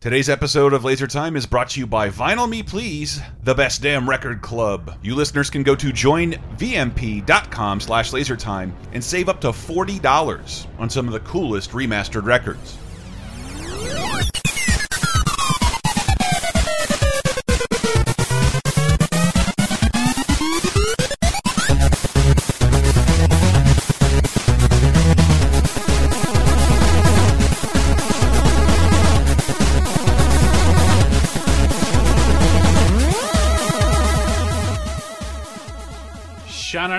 [0.00, 3.82] Today's episode of Laser Time is brought to you by Vinyl Me Please, the best
[3.82, 4.96] damn record club.
[5.02, 11.08] You listeners can go to joinvmp.com slash lasertime and save up to $40 on some
[11.08, 12.78] of the coolest remastered records.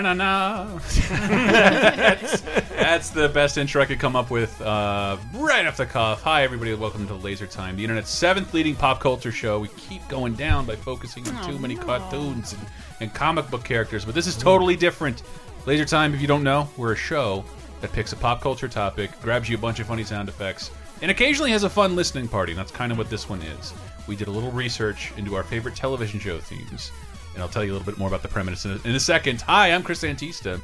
[0.09, 0.80] Sha-na-na-na.
[1.09, 6.23] that's, that's the best intro I could come up with uh, right off the cuff.
[6.23, 6.73] Hi, everybody.
[6.73, 9.59] Welcome to Laser Time, the internet's seventh leading pop culture show.
[9.59, 12.66] We keep going down by focusing on too many cartoons and,
[13.02, 15.22] and comic book characters, but this is totally different.
[15.67, 17.45] Laser Time, if you don't know, we're a show
[17.81, 20.72] that picks a pop culture topic, grabs you a bunch of funny sound effects,
[21.03, 22.53] and occasionally has a fun listening party.
[22.53, 23.76] And that's kind of what this one is.
[24.08, 26.91] We did a little research into our favorite television show themes
[27.40, 29.00] and I'll tell you a little bit more about the premise in a, in a
[29.00, 29.40] second.
[29.44, 30.59] Hi, I'm Chris Antista.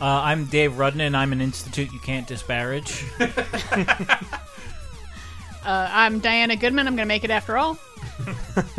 [0.00, 3.04] Uh, I'm Dave Rudden, and I'm an institute you can't disparage.
[5.64, 6.86] Uh, I'm Diana Goodman.
[6.86, 7.76] I'm going to make it after all.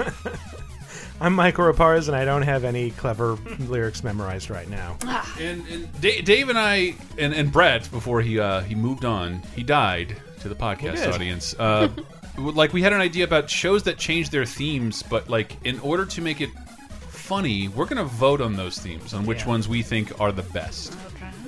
[1.22, 4.98] I'm Michael Raparez, and I don't have any clever lyrics memorized right now.
[5.40, 9.44] And, and Da- Dave and I and, and Brett before he uh, he moved on,
[9.56, 11.54] he died to the podcast audience.
[11.60, 11.90] Uh,
[12.40, 16.06] like we had an idea about shows that change their themes, but like in order
[16.06, 16.50] to make it
[17.30, 19.50] funny, we're gonna vote on those themes on which Yeah.
[19.50, 20.98] ones we think are the best.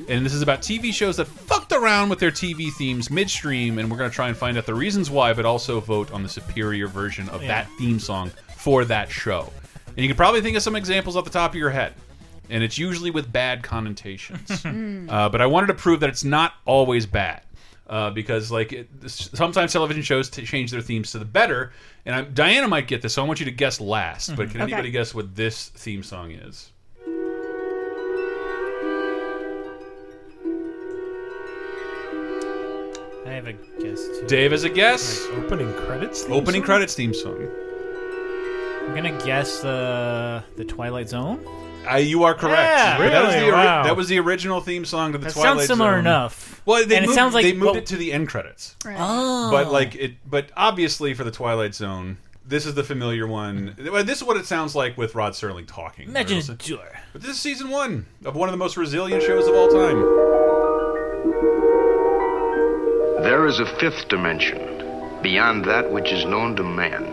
[0.08, 3.90] And this is about TV shows that fucked around with their TV themes midstream, and
[3.90, 6.28] we're going to try and find out the reasons why, but also vote on the
[6.30, 7.48] superior version of Yeah.
[7.48, 9.52] that theme song for that show.
[9.88, 11.94] And you can probably think of some examples off the top of your head,
[12.50, 14.50] and it's usually with bad connotations.
[15.10, 17.42] uh, but I wanted to prove that it's not always bad.
[17.92, 21.74] Uh, because like it, sometimes television shows t change their themes to the better,
[22.06, 24.30] and I, Diana might get this, so I want you to guess last.
[24.38, 24.72] But can Okay.
[24.72, 26.72] anybody guess what this theme song is?
[33.26, 34.26] I have a guess too.
[34.28, 35.26] Dave has a guess.
[35.34, 36.24] Opening credits.
[36.24, 36.66] theme Opening song?
[36.66, 37.48] credits theme song.
[38.88, 41.40] I'm gonna guess the the Twilight Zone.
[41.90, 42.60] Uh, you are correct.
[42.62, 42.98] Yeah.
[42.98, 43.46] But that was Really?
[43.48, 43.84] the ori- Wow.
[43.84, 46.00] that was the original theme song to the That Twilight sounds similar Zone.
[46.00, 46.62] enough.
[46.66, 48.76] Well, they and moved, it sounds like they moved well- it to the end credits.
[48.86, 48.96] Right.
[49.00, 53.76] Oh, But like it, but obviously for the Twilight Zone, this is the familiar one.
[53.92, 56.10] Well, This is what it sounds like with Rod Serling talking.
[56.10, 56.88] imagine Or- a tour.
[57.14, 60.02] But this is season one of one of the most resilient shows of all time.
[63.24, 64.60] There is a fifth dimension,
[65.22, 67.04] beyond that which is known to man.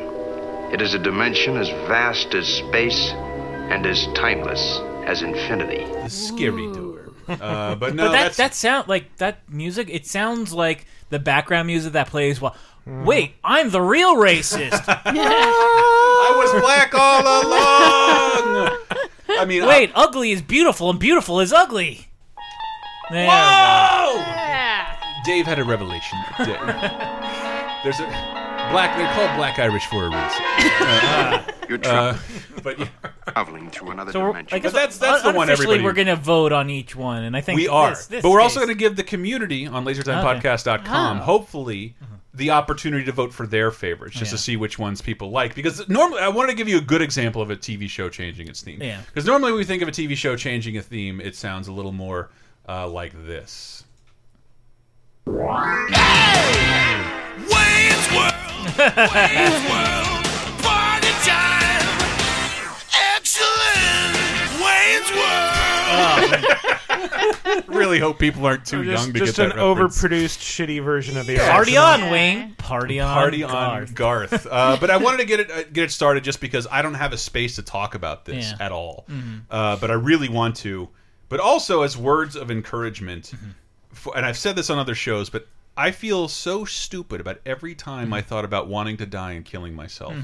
[0.73, 3.13] It is a dimension as vast as space
[3.71, 5.85] and as timeless as infinity.
[5.85, 6.95] The scary door.
[7.29, 9.91] Uh, but no, but that that's that sound like that music.
[9.91, 12.57] It sounds like the background music that plays while.
[12.87, 14.83] Wait, I'm the real racist.
[14.89, 18.79] I was black all along.
[19.29, 22.09] I mean, Wait, ugly is beautiful and beautiful is ugly.
[23.11, 23.27] There.
[23.29, 24.17] Whoa!
[24.17, 24.97] Yeah.
[25.27, 26.19] Dave had a revelation.
[26.39, 27.81] that.
[27.85, 28.07] There's a
[28.73, 28.97] black.
[28.97, 31.55] They're called Black Irish for a reason.
[31.69, 32.19] You're Uh,
[32.63, 32.89] but yeah,
[33.33, 34.57] traveling through another So dimension.
[34.57, 37.25] I guess that's- that's the one unofficially everybody- we're going to vote on each one,
[37.25, 37.91] and I think we are.
[37.91, 41.23] This, this but we're also going to give the community on LaserTimePodcast.com, Oh.
[41.23, 41.95] hopefully,
[42.35, 45.55] the opportunity to vote for their favorites, just to see which ones people like.
[45.57, 48.47] Because normally, I wanted to give you a good example of a TV show changing
[48.49, 48.81] its theme.
[48.83, 49.01] Yeah.
[49.07, 51.73] Because normally, when we think of a TV show changing a theme, it sounds a
[51.73, 52.31] little more
[52.69, 53.83] uh, like this.
[55.27, 55.39] Wayne's
[58.13, 58.35] World,
[58.79, 60.25] Wayne's World,
[60.63, 61.58] party time.
[65.99, 67.65] World.
[67.69, 70.03] really hope people aren't too Just, young to just get an that reference.
[70.03, 72.07] overproduced, shitty version of the Party original.
[72.07, 72.55] on, Wing.
[72.59, 73.15] Party on.
[73.15, 73.95] party on Garth.
[73.95, 74.47] Garth.
[74.51, 76.95] Uh, but I wanted to get it uh, get it started just because I don't
[76.95, 78.53] have a space to talk about this Yeah.
[78.55, 78.63] Mm-hmm.
[78.63, 79.07] at all.
[79.51, 80.89] Uh, but I really want to.
[81.29, 83.51] But also as words of encouragement, Mm-hmm.
[83.93, 87.75] for, and I've said this on other shows, but I feel so stupid about every
[87.75, 88.15] time Mm-hmm.
[88.15, 90.15] I thought about wanting to die and killing myself.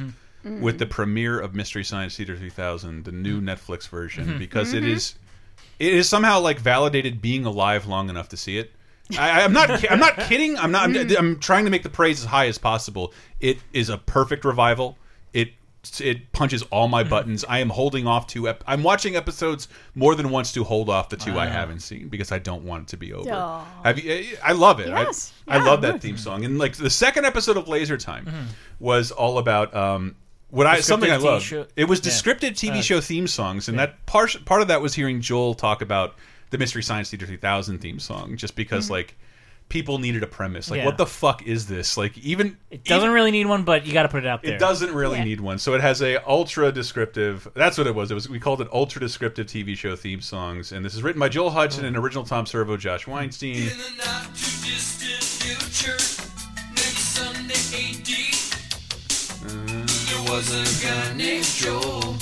[0.45, 3.49] With the premiere of Mystery Science Theater 3000, the new Mm-hmm.
[3.49, 5.15] Netflix version, because it is,
[5.79, 8.73] it is somehow like validated being alive long enough to see it.
[9.19, 9.91] I, I'm not.
[9.91, 10.57] I'm not kidding.
[10.57, 10.85] I'm not.
[10.97, 13.13] I'm, I'm trying to make the praise as high as possible.
[13.39, 14.97] It is a perfect revival.
[15.35, 15.51] It
[16.01, 17.45] it punches all my buttons.
[17.47, 18.49] I am holding off to.
[18.49, 22.09] Ep I'm watching episodes more than once to hold off the two I haven't seen
[22.09, 23.31] because I don't want it to be over.
[23.31, 23.67] Aw.
[23.85, 24.39] Have you?
[24.43, 24.89] I love it.
[24.89, 25.35] Yes.
[25.47, 26.47] I, I love that theme song.
[26.47, 28.49] And like the second episode of Laser Time
[28.81, 29.75] was all about.
[29.75, 30.17] um
[30.55, 31.53] what I something I love.
[31.77, 32.05] It was Yeah.
[32.05, 35.55] descriptive TV uh, show theme songs, and that part part of that was hearing Joel
[35.55, 36.15] talk about
[36.51, 38.95] the Mystery Science Theater 3000 theme song, just because mm-hmm.
[38.95, 39.17] like
[39.69, 40.71] people needed a premise.
[40.71, 40.85] Like, Yeah.
[40.85, 41.97] what the fuck is this?
[41.97, 44.55] Like, even It doesn't really need one, but you got to put it out there.
[44.55, 45.25] it doesn't really Yeah.
[45.25, 45.59] need one.
[45.59, 47.49] So it has a ultra descriptive.
[47.55, 48.11] That's what it was.
[48.11, 50.71] It was we called it ultra descriptive TV show theme songs.
[50.71, 52.01] And this is written by Joel Hodgson and mm.
[52.01, 53.71] original Tom Servo, Josh Weinstein.
[60.29, 62.17] Was a guy named Joel,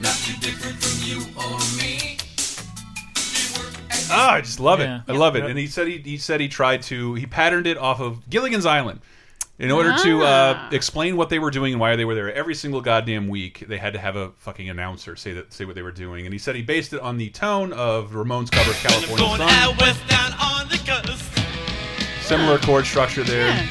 [0.00, 2.16] not too different from you or me.
[3.14, 4.98] They worked at Ah, I just love Yeah.
[4.98, 5.02] it.
[5.08, 5.44] I love it.
[5.44, 8.66] And he said he, he said he tried to he patterned it off of Gilligan's
[8.66, 9.00] Island.
[9.58, 10.68] In order to uh, Ah.
[10.72, 13.76] explain what they were doing and why they were there every single goddamn week, they
[13.76, 16.24] had to have a fucking announcer say that say what they were doing.
[16.24, 19.40] And he said he based it on the tone of Ramones cover California Sun.
[19.42, 21.26] out west down on the coast,
[22.26, 23.48] Similar chord structure there.
[23.48, 23.66] Yeah.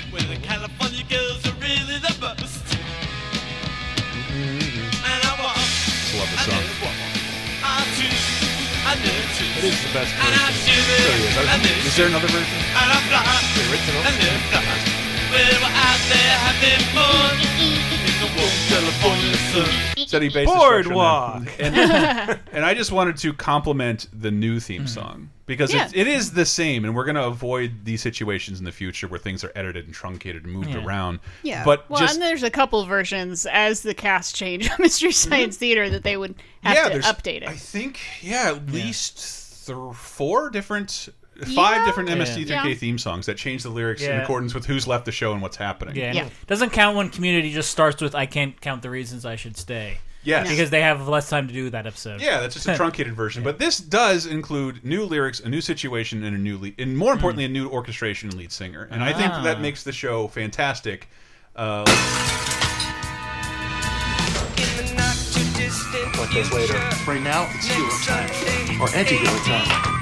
[9.62, 9.72] Did toot.
[9.72, 10.74] It is the best And I version.
[10.74, 12.58] shiver, and Is there another version?
[12.76, 14.02] And I fly, original?
[14.08, 14.96] and then fly.
[15.30, 20.08] Well, we're out there having fun in the warm California sun.
[20.08, 21.48] Said he based the structure on Boardwalk.
[21.60, 24.88] And, and I just wanted to compliment the new theme Mm-hmm.
[24.88, 25.86] song because Yeah.
[25.88, 29.08] it, it is the same, and we're going to avoid these situations in the future
[29.08, 30.84] where things are edited and truncated and moved Yeah.
[30.84, 31.20] around.
[31.44, 31.64] Yeah.
[31.64, 35.58] but well, just and there's a couple versions as the cast change on Mystery Science
[35.58, 36.34] Theater that they would
[36.64, 37.50] have yeah, to there's update it.
[37.50, 39.39] I think yeah, at least
[39.74, 41.10] th four different.
[41.56, 41.86] Five Yeah.
[41.86, 42.76] different MST3K Yeah.
[42.76, 45.56] theme songs that change the lyrics in accordance with who's left the show and what's
[45.56, 45.96] happening.
[45.96, 46.12] Yeah.
[46.12, 46.30] Yeah.
[46.48, 50.00] Doesn't count when Community just starts with "I can't count the reasons I should stay"
[50.26, 50.50] Yes.
[50.50, 52.20] because they have less time to do that episode.
[52.20, 53.42] Yeah, that's just a truncated version.
[53.42, 57.14] But this does include new lyrics, a new situation, and a new lead, and more
[57.14, 58.90] importantly, a new orchestration and lead singer.
[58.92, 59.62] And I think that, that Ah.
[59.62, 61.08] makes the show fantastic.
[61.56, 61.86] Uh,
[64.58, 66.74] In the not too distant Like this later.
[67.08, 68.28] Right now, it's hero next time.
[68.28, 69.96] Sunday, Or anti-hero time.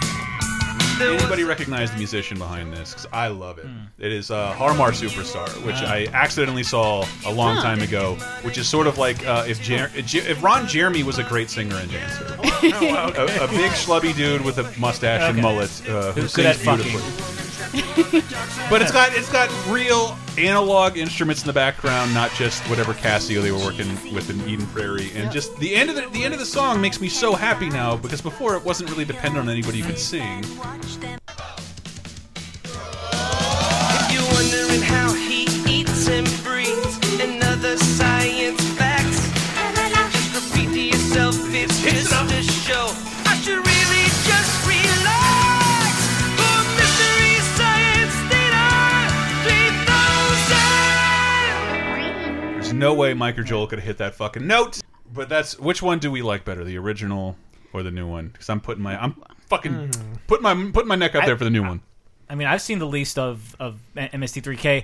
[1.01, 2.91] anybody recognize the musician behind this?
[2.94, 3.65] Because I love it.
[3.97, 8.15] It is uh, Har Mar Superstar, which I accidentally saw a long time ago.
[8.44, 11.75] Which is sort of like uh, if Jer if Ron Jeremy was a great singer
[11.75, 16.33] and dancer, a, a big schlubby dude with a mustache and mullet uh, who Who's
[16.33, 17.01] sings beautifully.
[17.01, 17.37] fucking.
[17.72, 18.22] Beautifully.
[18.69, 23.42] but it's got it's got real analog instruments in the background, not just whatever Casio
[23.42, 25.12] they were working with in Eden Prairie.
[25.16, 27.69] And just the end of the, the end of the song makes me so happy
[27.69, 30.44] now because before it wasn't really dependent on anybody who could sing.
[30.44, 30.50] If
[34.12, 37.78] you're wondering how he eats and breathes and other
[52.79, 54.81] no way Mike or Joel could have hit that fucking note.
[55.13, 57.38] But that's which one do we like better, the original
[57.74, 58.29] or the new one?
[58.29, 59.15] Because I'm putting my I'm
[59.47, 60.13] fucking mm-hmm.
[60.27, 61.81] putting my putting my neck up there for the new one.
[62.29, 64.83] I mean, I've seen the least of of MST3K,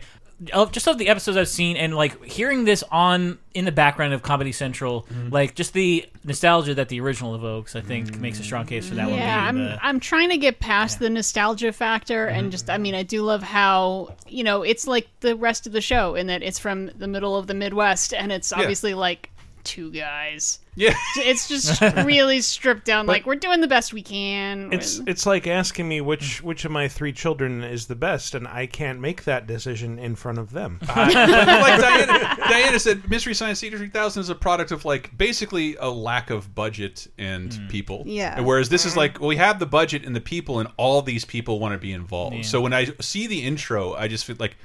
[0.51, 4.13] of just of the episodes I've seen, and like hearing this on in the background
[4.13, 5.29] of Comedy Central, Mm-hmm.
[5.29, 8.95] like just the nostalgia that the original evokes, I think makes a strong case for
[8.95, 9.19] that one.
[9.19, 12.95] yeah, I'm the- I'm trying to get past the nostalgia factor and just I mean
[12.95, 16.41] I do love how you know it's like the rest of the show in that
[16.41, 19.29] it's from the middle of the Midwest and it's obviously like
[19.63, 20.59] two guys.
[20.75, 20.95] Yeah.
[21.17, 23.05] It's just really stripped down.
[23.05, 24.73] like we're doing the best we can.
[24.73, 28.35] It's with- it's like asking me which which of my three children is the best,
[28.35, 30.79] and I can't make that decision in front of them.
[30.93, 31.13] But
[31.61, 35.89] like Diana, Diana said, Mystery Science Theater 3000 is a product of like basically a
[35.89, 37.69] lack of budget and mm.
[37.69, 38.03] people.
[38.05, 38.37] Yeah.
[38.37, 38.99] And Whereas this is mm-hmm.
[38.99, 41.77] like, well, we have the budget and the people, and all these people want to
[41.77, 42.45] be involved.
[42.45, 44.57] So when I see the intro, I just feel like,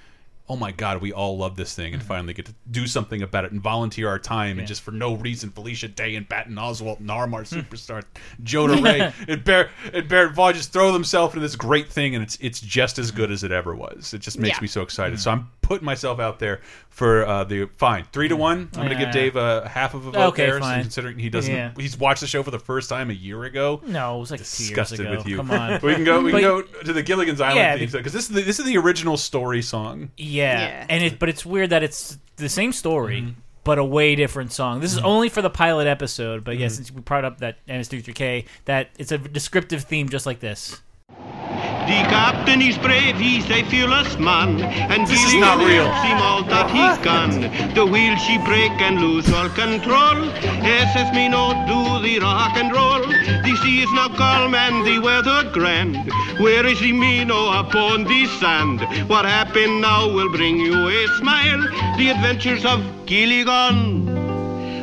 [0.49, 2.09] oh my god, we all love this thing, and mm-hmm.
[2.09, 5.15] finally get to do something about it and volunteer our time, and just for no
[5.15, 7.59] reason, Felicia Day and Patton Oswalt and Har Mar hmm.
[7.59, 8.03] superstar
[8.43, 12.23] Jonah Ray and Barrett and Baron Vaughn just throw themselves into this great thing, and
[12.23, 13.35] it's it's just as good mm-hmm.
[13.35, 14.15] as it ever was.
[14.15, 14.63] It just makes Yeah.
[14.63, 15.15] me so excited.
[15.15, 15.23] Mm-hmm.
[15.23, 18.71] So I'm putting myself out there for uh, the fine three to one.
[18.75, 19.13] I'm going to give Yeah.
[19.13, 20.81] Dave a half of a vote Okay, there, fine.
[20.81, 21.55] considering he doesn't.
[21.55, 21.73] Yeah.
[21.77, 23.83] He's watched the show for the first time a year ago.
[23.87, 25.17] no, it was like two years Disgusted ago.
[25.17, 25.37] with you.
[25.37, 25.81] Come on.
[25.83, 26.23] we can go.
[26.23, 29.17] We can go to the Gilligan's Island because this is the, this is the original
[29.17, 30.11] story song.
[30.17, 30.38] Yeah.
[30.45, 30.87] Yeah.
[30.89, 33.23] and it but it's weird that it's the same story.
[33.23, 33.41] Mm-hmm.
[33.65, 34.81] But a way different song.
[34.81, 38.47] This is only for the pilot episode, but yeah, since we brought up that MS3K,
[38.65, 40.81] that it's a descriptive theme just like this.
[41.09, 45.85] The captain is brave, he's a fearless man, and This is not real.
[45.85, 47.41] helps him all that he's gone.
[47.75, 50.31] The wheel she break and lose all control.
[50.65, 53.01] SS me no do the rock and roll.
[53.07, 55.97] The sea is now calm and the weather grand.
[56.39, 58.81] Where is the Minnow oh, upon the sand?
[59.09, 61.63] What happened now will bring you a smile.
[61.97, 64.09] The adventures of Gilligan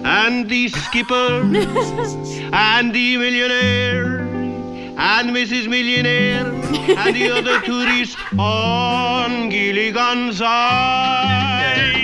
[0.06, 1.42] and the skipper
[2.54, 4.20] and the millionaire.
[4.98, 5.68] and Mrs.
[5.68, 6.48] Millionaire
[7.02, 11.95] and the other tourists on Gilligan's Isle.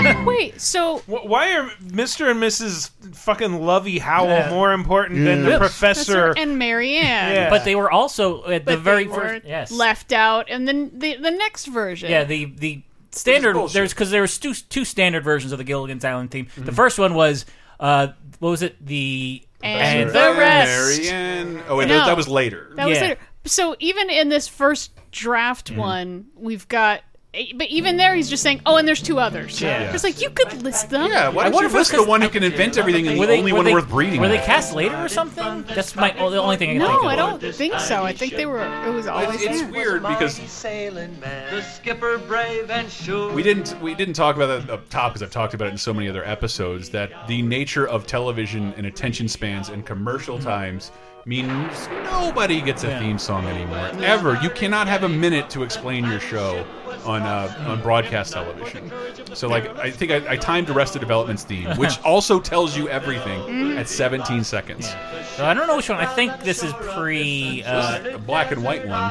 [0.26, 2.30] Wait, so Why are Mr.
[2.30, 2.90] and Mrs.
[3.14, 4.50] fucking Lovey Howell Yeah.
[4.50, 5.58] more important than the Yes.
[5.58, 6.32] professor?
[6.36, 7.50] and Mary Ann, Yeah.
[7.50, 9.70] But they were also at the very they first yes.
[9.72, 12.10] left out, and then the the next version.
[12.10, 13.74] Yeah, the the standard bullshit.
[13.74, 16.46] there's because there was two two standard versions of the Gilligan's Island theme.
[16.46, 16.64] Mm-hmm.
[16.64, 17.44] The first one was
[17.78, 21.00] uh what was it the And and the rest.
[21.02, 21.62] Mary Ann.
[21.68, 21.98] Oh wait, No.
[21.98, 22.70] that, that was later.
[22.76, 23.02] That was Yeah.
[23.02, 23.20] later.
[23.46, 25.80] So even in this first draft Mm-hmm.
[25.80, 27.00] one, we've got.
[27.32, 29.92] Eh, but even there, he's just saying, "Oh, and there's two others." Yeah.
[29.92, 31.10] It's like you could list them.
[31.10, 33.16] Yeah, why don't wonder you if it's list the one who can invent everything and
[33.16, 34.20] the only one they, worth breeding?
[34.20, 35.62] Were they cast later or something?
[35.74, 37.06] That's my oh, the only thing I can think No, of.
[37.06, 38.02] I don't think so.
[38.02, 38.60] I think they were.
[38.84, 43.32] It was always It's, it's weird because sailing man, the skipper brave and sure.
[43.32, 45.78] we didn't we didn't talk about that up top because I've talked about it in
[45.78, 50.48] so many other episodes that the nature of television and attention spans and commercial mm-hmm.
[50.48, 50.90] times
[51.26, 52.98] means nobody gets a Yeah.
[52.98, 54.38] theme song anymore ever.
[54.42, 56.64] You cannot have a minute to explain your show
[57.04, 58.90] on uh, on broadcast television.
[59.34, 63.76] So like I think I, I timed Arrested Development's theme, which also tells you everything
[63.78, 64.88] at 17 seconds.
[65.36, 65.98] So I don't know which one.
[65.98, 67.62] I think this is pre.
[67.64, 69.10] Uh, A black and white one.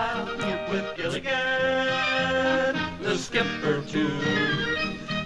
[3.02, 4.10] The skipper too,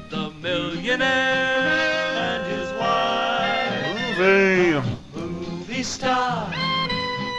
[0.10, 4.18] the millionaire and his wife,
[5.16, 6.50] movie star.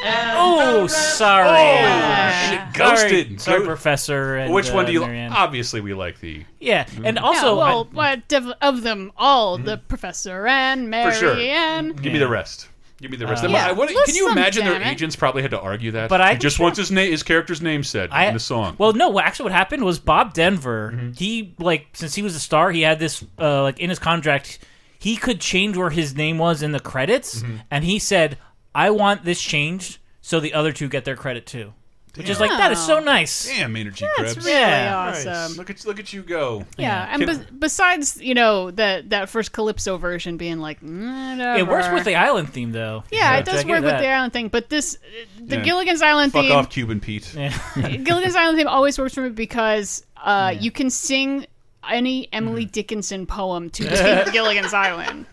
[0.04, 1.48] And oh, the rest- sorry.
[1.48, 2.50] Yeah.
[2.50, 3.40] Shit, ghosted.
[3.40, 4.36] Sorry, sorry, Professor.
[4.36, 5.00] And, Which one uh, do you?
[5.00, 5.32] Mary Ann.
[5.32, 9.58] Obviously, we like the Yeah, and Yeah, also well, I- what of, of them all,
[9.58, 11.34] the Professor and Mary For sure.
[11.34, 11.92] Mary Ann.
[11.94, 12.68] Give me the rest.
[13.00, 13.44] Give me the rest.
[13.44, 16.08] Uh, Yeah, I- what- can you imagine their agents probably had to argue that?
[16.08, 18.40] But I he just think wants his name, his character's name said I, in the
[18.40, 18.76] song.
[18.78, 19.18] Well, no.
[19.18, 20.92] Actually what happened was Bob Denver.
[20.94, 21.12] Mm-hmm.
[21.12, 24.58] He like since he was a star, he had this uh, like in his contract,
[24.98, 27.56] he could change where his name was in the credits, Mm-hmm.
[27.70, 28.38] and he said,
[28.74, 31.72] "I want this changed so the other two get their credit too."
[32.16, 33.44] Which is like that is so nice.
[33.48, 34.06] Damn, Maynard G.
[34.16, 34.46] That's Krebs.
[34.46, 34.96] really Yeah.
[35.12, 35.56] awesome.
[35.56, 36.64] Look at look at you go.
[36.78, 41.58] Yeah, and Can- be- besides, you know, that that first Calypso version being like, "Mm.
[41.58, 43.02] It works with the island theme though.
[43.10, 44.96] Yeah, it does work with the island thing, but this,
[45.44, 45.62] the Yeah.
[45.64, 47.34] Gilligan's Island Fuck theme, off, Cuban Pete.
[47.34, 47.48] Yeah.
[48.04, 51.46] Gilligan's Island theme always works for me because uh, you can sing
[51.90, 52.70] any Emily Mm-hmm.
[52.70, 55.26] Dickinson poem to G- Gilligan's Island.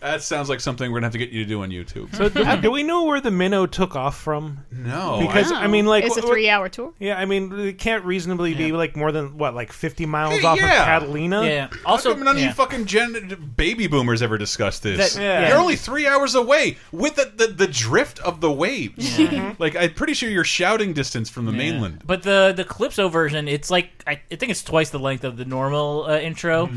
[0.00, 2.14] That sounds like something we're gonna have to get you to do on YouTube.
[2.14, 4.64] So do, do we know where the minnow took off from?
[4.70, 6.92] no, Because I mean, like, it's a what- what- three-hour tour.
[6.98, 10.46] Yeah, I mean, it can't reasonably be like more than what, like fifty miles Hey,
[10.46, 10.64] off yeah.
[10.80, 11.44] of Catalina.
[11.44, 11.68] Yeah.
[11.84, 12.48] Also, Also, none of yeah.
[12.48, 15.14] you fucking gen- baby boomers ever discussed this.
[15.14, 15.48] That- yeah.
[15.48, 19.18] You're only three hours away with the, the, the drift of the waves.
[19.58, 21.58] like I'm pretty sure you're shouting distance from the Yeah.
[21.58, 22.02] mainland.
[22.06, 25.36] But the the Calypso version, it's like I, I think it's twice the length of
[25.36, 26.68] the normal uh, intro.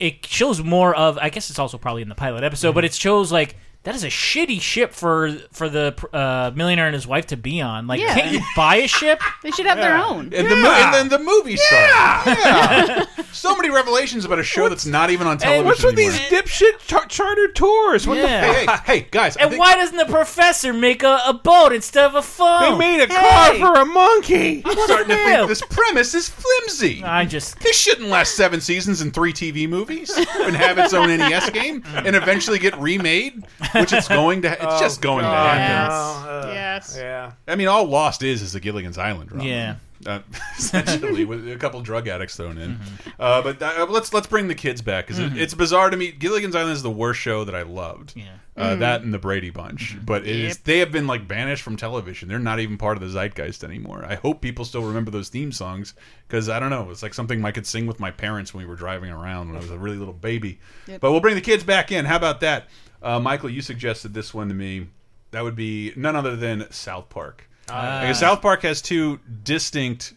[0.00, 1.18] It shows more of.
[1.18, 4.02] I guess it's also probably in the pilot episode, but it shows like that is
[4.04, 7.86] a shitty ship for for the uh, millionaire and his wife to be on.
[7.86, 8.14] Like, Yeah.
[8.14, 9.20] can't you buy a ship?
[9.42, 10.32] They should have their own.
[10.34, 11.78] And the mo- and then the movie star.
[12.26, 13.04] Yeah.
[13.32, 16.12] so many revelations about a show that's not even on television What's with anymore.
[16.12, 18.06] these dipshit char- charter tours?
[18.06, 18.52] What Yeah.
[18.52, 19.36] hey, hey, hey, guys!
[19.36, 22.22] I And think- why doesn't the professor make a, a boat instead of a the
[22.22, 22.72] phone?
[22.72, 23.58] They made a car Hey!
[23.60, 24.62] for a monkey.
[24.64, 27.02] I'm starting to think this premise is flimsy.
[27.04, 31.08] I just This shouldn't last seven seasons and three TV movies and have its own
[31.08, 34.52] NES game and eventually get remade, which it's going to.
[34.52, 35.60] It's just going to happen.
[35.60, 35.90] Yes.
[35.92, 36.96] Oh, uh, yes.
[36.98, 37.32] Yeah.
[37.48, 39.44] I mean, all Lost is is the Gilligan's Island drama.
[39.44, 39.76] Yeah.
[40.06, 40.20] Uh,
[40.58, 42.76] essentially, with a couple drug addicts thrown in.
[42.76, 43.10] Mm-hmm.
[43.18, 46.12] Uh, but uh, let's let's bring the kids back because it's bizarre to me.
[46.12, 48.12] Gilligan's Island is the worst show that I loved.
[48.16, 48.24] Yeah.
[48.56, 50.04] Uh, That and the Brady Bunch, Mm-hmm.
[50.04, 52.28] but it is they have been like banished from television.
[52.28, 54.04] They're not even part of the zeitgeist anymore.
[54.06, 55.94] I hope people still remember those theme songs
[56.28, 56.88] because I don't know.
[56.90, 59.56] It's like something I could sing with my parents when we were driving around when
[59.56, 60.60] I was a really little baby.
[60.86, 62.04] But we'll bring the kids back in.
[62.04, 62.68] How about that,
[63.04, 63.50] uh, Michael?
[63.50, 64.88] You suggested this one to me.
[65.30, 67.48] That would be none other than South Park.
[67.68, 68.00] Ah.
[68.02, 70.14] Because South Park has two distinct,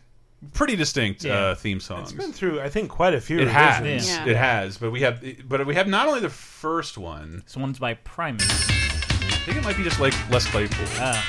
[0.53, 1.33] pretty distinct Yeah.
[1.39, 2.11] uh, theme songs.
[2.11, 3.39] It's been through, I think, quite a few.
[3.39, 4.07] It has.
[4.09, 4.25] Yeah.
[4.25, 7.41] it has, but we have, but we have not only the first one.
[7.45, 8.45] this one's by Primus.
[8.69, 10.85] I think it might be just like Les Claypool.
[10.99, 11.21] Uh,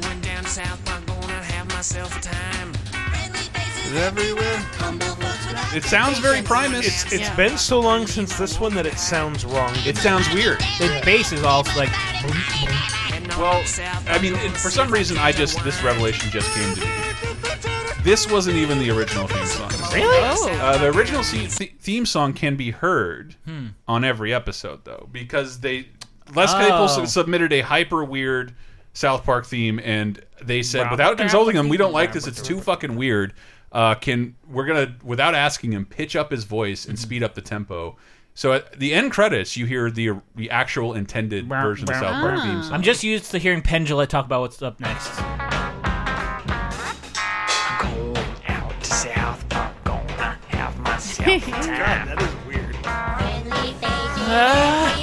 [0.00, 2.72] Going down south, I'm gonna have myself a time.
[3.96, 4.64] everywhere.
[5.74, 6.86] It sounds very Primus.
[6.86, 7.36] It's it's Yeah.
[7.36, 9.72] been so long since this one that it sounds wrong.
[9.86, 10.58] it sounds weird.
[10.78, 11.90] the bass is all like
[13.38, 13.62] Well,
[14.06, 16.90] I mean, it- for some reason, I just this revelation just came to me.
[18.02, 19.70] This wasn't even the original theme song.
[19.92, 20.60] really.
[20.60, 23.34] Uh, the original se- th theme song can be heard
[23.88, 25.88] on every episode, though, because they
[26.34, 26.86] Les Claypool Oh.
[26.86, 28.54] su- submitted a hyper weird
[28.92, 30.90] South Park theme, and they said Wow.
[30.92, 32.26] without consulting them, we don't like this.
[32.26, 33.32] It's too fucking weird.
[33.74, 37.42] Uh, can we're gonna without asking him pitch up his voice and speed up the
[37.42, 37.96] tempo.
[38.32, 42.22] So at the end credits, you hear the the actual intended version of the South
[42.22, 42.72] Park theme song.
[42.72, 45.10] I'm just used to hearing Pendula talk about what's up next.
[47.80, 48.16] Going
[48.48, 52.06] out to South Park, gonna have myself a time.
[52.06, 52.76] that is weird.
[52.86, 54.93] Out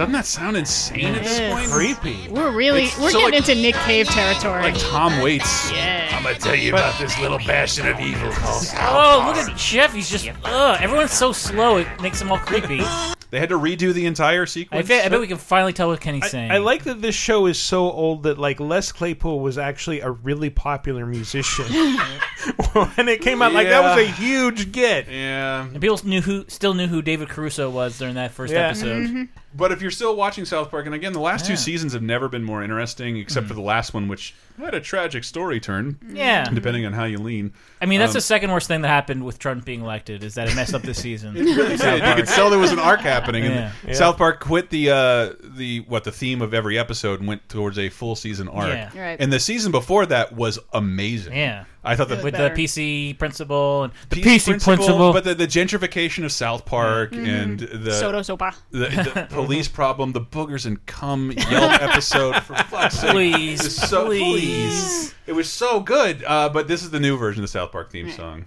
[0.00, 1.68] Doesn't that sound insane at this It point?
[1.68, 2.28] Creepy.
[2.30, 4.62] We're really It's we're so getting like- into Nick Cave territory.
[4.62, 5.70] Like Tom Waits.
[5.70, 6.09] yeah.
[6.20, 9.94] I'm gonna tell you about this little bastion of evil called Oh, look at Jeff.
[9.94, 10.28] He's just.
[10.44, 11.78] Ugh, everyone's so slow.
[11.78, 12.82] It makes them all creepy.
[13.30, 14.88] They had to redo the entire I sequence.
[14.88, 16.50] bet, I bet we can finally tell what Kenny's saying.
[16.50, 20.10] I like that this show is so old that like Les Claypool was actually a
[20.10, 21.64] really popular musician
[22.72, 23.52] when it came out.
[23.52, 24.14] Like that was a Yeah.
[24.16, 25.08] huge get.
[25.08, 28.66] yeah, and people knew who, still knew who David Caruso was during that first Yeah.
[28.66, 29.06] episode.
[29.06, 29.22] Mm-hmm.
[29.54, 31.58] but if you're still watching South Park, and again, the last two Yeah.
[31.58, 33.58] seasons have never been more interesting, except for mm.
[33.58, 37.52] the last one, which had a tragic story turn, Yeah, depending on how you lean.
[37.80, 40.34] I mean that's Um, the second worst thing that happened with Trump being elected is
[40.34, 41.34] that it messed up this season.
[41.36, 41.78] you could
[42.26, 43.44] tell there was an arc happening.
[43.44, 43.72] And Yeah.
[43.86, 43.92] Yeah.
[43.94, 47.78] South Park quit the uh, the what the theme of every episode and went towards
[47.78, 48.68] a full season arc.
[48.68, 48.90] Yeah.
[49.00, 49.20] Right.
[49.20, 51.34] And the season before that was amazing.
[51.36, 51.64] Yeah.
[51.82, 52.54] I thought that with better.
[52.54, 55.14] the PC principal and the Peace PC principal.
[55.14, 57.24] but the, the gentrification of South Park Mm-hmm.
[57.24, 58.54] and the SoDoSoPa.
[58.70, 63.10] the, the police problem, the boogers and cum Yelp episode for fuck's sake.
[63.12, 65.14] Please, It was so, please.
[65.30, 66.24] It was so good.
[66.26, 68.46] Uh, but this is the new version of the South Park theme song.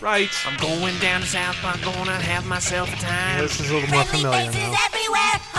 [0.00, 0.30] Right.
[0.46, 3.42] I'm going down to South Park, gonna have myself a time.
[3.42, 5.52] This is a little more familiar now.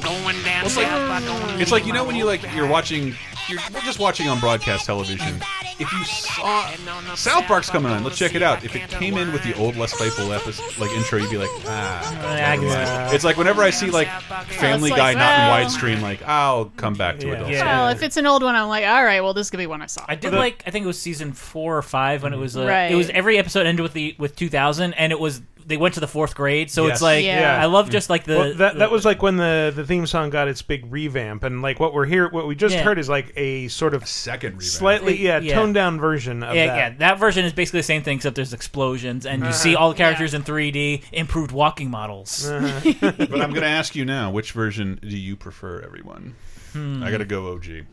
[0.00, 2.66] Going down It's to like- South gonna It's like you know when you like you're
[2.68, 3.14] watching
[3.48, 5.40] you're just watching on broadcast television.
[5.80, 6.68] If you saw
[7.14, 8.62] South Park's coming on, let's check it out.
[8.64, 11.48] If it came in with the old Les Claypool episode like intro, you'd be like,
[11.66, 12.52] ah.
[12.52, 13.12] I can see- Yeah.
[13.12, 14.08] It's like whenever I see like
[14.48, 17.32] Family Guy not in well- widescreen, like I'll come back to Yeah.
[17.34, 17.50] adult.
[17.50, 17.64] Yeah.
[17.64, 19.80] Well, if it's an old one, I'm like, all right, well, this could be one
[19.80, 20.04] I saw.
[20.08, 22.66] I did like I think it was season four or five when it was uh,
[22.66, 22.90] Right.
[22.90, 26.00] it was every episode ended with the with 2000 and it was they went to
[26.00, 26.94] the fourth grade so Yes.
[26.96, 27.58] it's like Yeah.
[27.62, 30.30] I love just like the Well, that that was like when the the theme song
[30.30, 32.82] got its big revamp, and like what we're here, what we just Yeah.
[32.82, 34.62] heard is like a sort of Second revamp.
[34.62, 35.54] slightly yeah, Yeah.
[35.54, 36.76] toned down version of yeah, that.
[36.76, 39.90] yeah, that version is basically the same thing except there's explosions and you see all
[39.90, 42.48] the characters in 3D, improved walking models.
[43.00, 46.34] But I'm going to ask you now, which version do you prefer, everyone?
[46.72, 47.02] Hmm.
[47.02, 47.84] I got to go OG.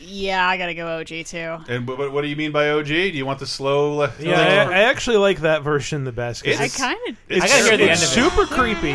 [0.00, 1.58] Yeah, I gotta go OG too.
[1.68, 2.86] And what, what do you mean by OG?
[2.86, 3.94] Do you want the slow?
[3.96, 6.44] Le- Yeah, I, I actually like that version the best.
[6.44, 7.16] 'cause I It's- kind of.
[7.28, 8.30] It's, I gotta hear the it's end of it.
[8.30, 8.92] super creepy,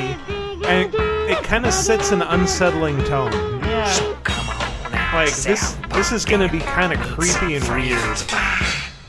[0.67, 0.93] and
[1.29, 3.31] it kind of sets an unsettling tone.
[3.63, 4.15] Yeah.
[4.23, 8.17] come on out Like this, this is going to be kind of creepy and weird.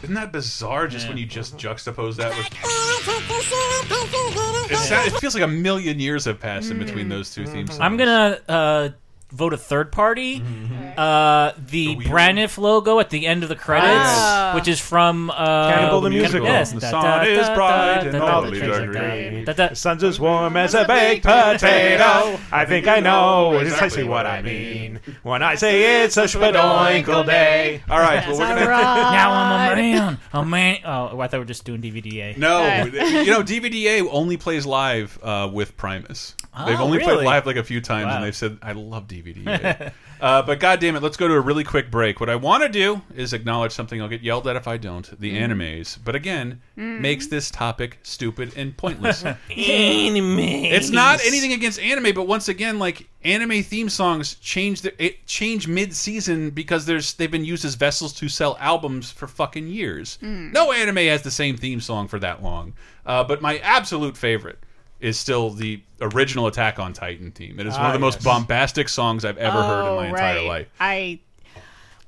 [0.02, 0.86] Isn't that bizarre?
[0.86, 2.46] Just when you just juxtapose that with.
[4.70, 7.70] It, sound, it feels like a million years have passed in between those two themes.
[7.70, 7.82] Mm-hmm.
[7.82, 8.88] I'm gonna uh,
[9.34, 10.42] vote a third party.
[10.96, 14.52] Uh, the weird- Braniff logo at the end of the credits, Ah.
[14.54, 16.46] which is from uh, Cannibal the Musical.
[16.46, 16.72] Yes.
[16.72, 19.44] The sun da, is bright da, and da, all the da, leaves da, are green.
[19.44, 19.68] da, da.
[19.70, 22.38] The sun's as warm as a baked potato.
[22.52, 27.82] I think I know exactly what I mean when I say it's a shpadoinkle day.
[27.90, 28.64] All right, well, we're gonna.
[29.14, 30.18] Now I'm a man.
[30.32, 30.78] A man.
[30.84, 32.36] Oh, I thought we were just doing DVDA.
[32.36, 36.34] No, you know DVDA only plays live uh, with Primus.
[36.66, 38.16] they've Oh, only played live like a few times, Wow.
[38.16, 41.40] and they've said, "I love DVDA." uh, but God damn it, let's go to a
[41.40, 42.20] really quick break.
[42.20, 44.02] What I want to do is acknowledge something.
[44.02, 45.18] I'll get yelled at if I don't.
[45.18, 45.50] The Mm.
[45.50, 49.24] animes, but again, makes this topic stupid and pointless.
[49.50, 50.38] Anime.
[50.38, 55.26] It's not anything against anime, but once again, like anime theme songs change the it
[55.26, 59.68] change mid season because there's they've been used as vessels to sell albums for fucking
[59.68, 60.18] years.
[60.22, 62.74] No anime has the same theme song for that long.
[63.06, 64.58] Uh, but my absolute favorite
[65.04, 67.60] is still the original Attack on Titan theme.
[67.60, 68.24] It is one Ah, of the ah, most yes.
[68.24, 70.46] bombastic songs I've ever heard in my Oh, entire right.
[70.48, 70.68] life.
[70.80, 71.18] I.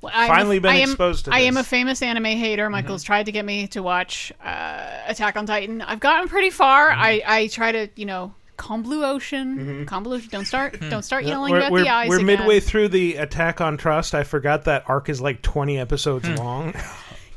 [0.00, 2.64] well, Finally been I am, exposed to I am a famous anime hater.
[2.64, 2.72] Mm-hmm.
[2.72, 5.82] Michael's tried to get me to watch uh, Attack on Titan.
[5.82, 6.88] I've gotten pretty far.
[6.88, 7.00] Mm-hmm.
[7.02, 9.58] I, I try to, you know, calm blue ocean.
[9.58, 9.84] Mm-hmm.
[9.84, 10.30] Calm blue ocean.
[10.32, 10.80] Don't start.
[10.80, 12.08] Don't start yelling We're, about we're, the eyes.
[12.08, 12.26] we're again.
[12.26, 14.14] midway through the Attack on Trust.
[14.14, 16.36] I forgot that arc is like 20 episodes hmm.
[16.36, 16.74] long.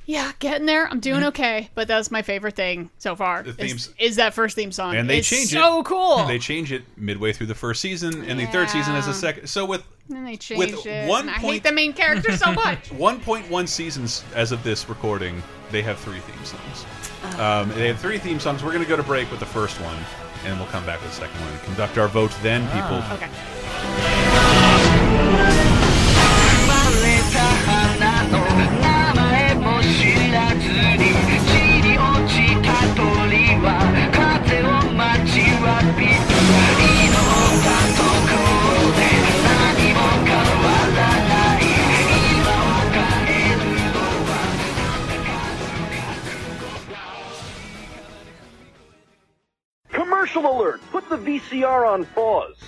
[0.10, 0.88] Yeah, getting there.
[0.88, 3.44] I'm doing okay, but that's my favorite thing so far.
[3.44, 5.58] The is, themes- is that first theme song, And they It's change it.
[5.60, 6.26] so cool.
[6.26, 9.14] They change it midway through the first season, and the third season is Yeah.
[9.14, 9.48] second.
[9.48, 11.08] So with and they changed with it.
[11.08, 12.90] one and I point- hate the main character so much.
[12.98, 16.86] 1.1 seasons as of this recording, they have three theme songs.
[17.40, 18.64] Um, they have three theme songs.
[18.64, 19.98] We're going to go to break with the first one,
[20.44, 22.98] and we'll come back with the second one conduct our vote then, people.
[23.16, 23.30] okay.
[51.10, 52.59] the VCR on pause.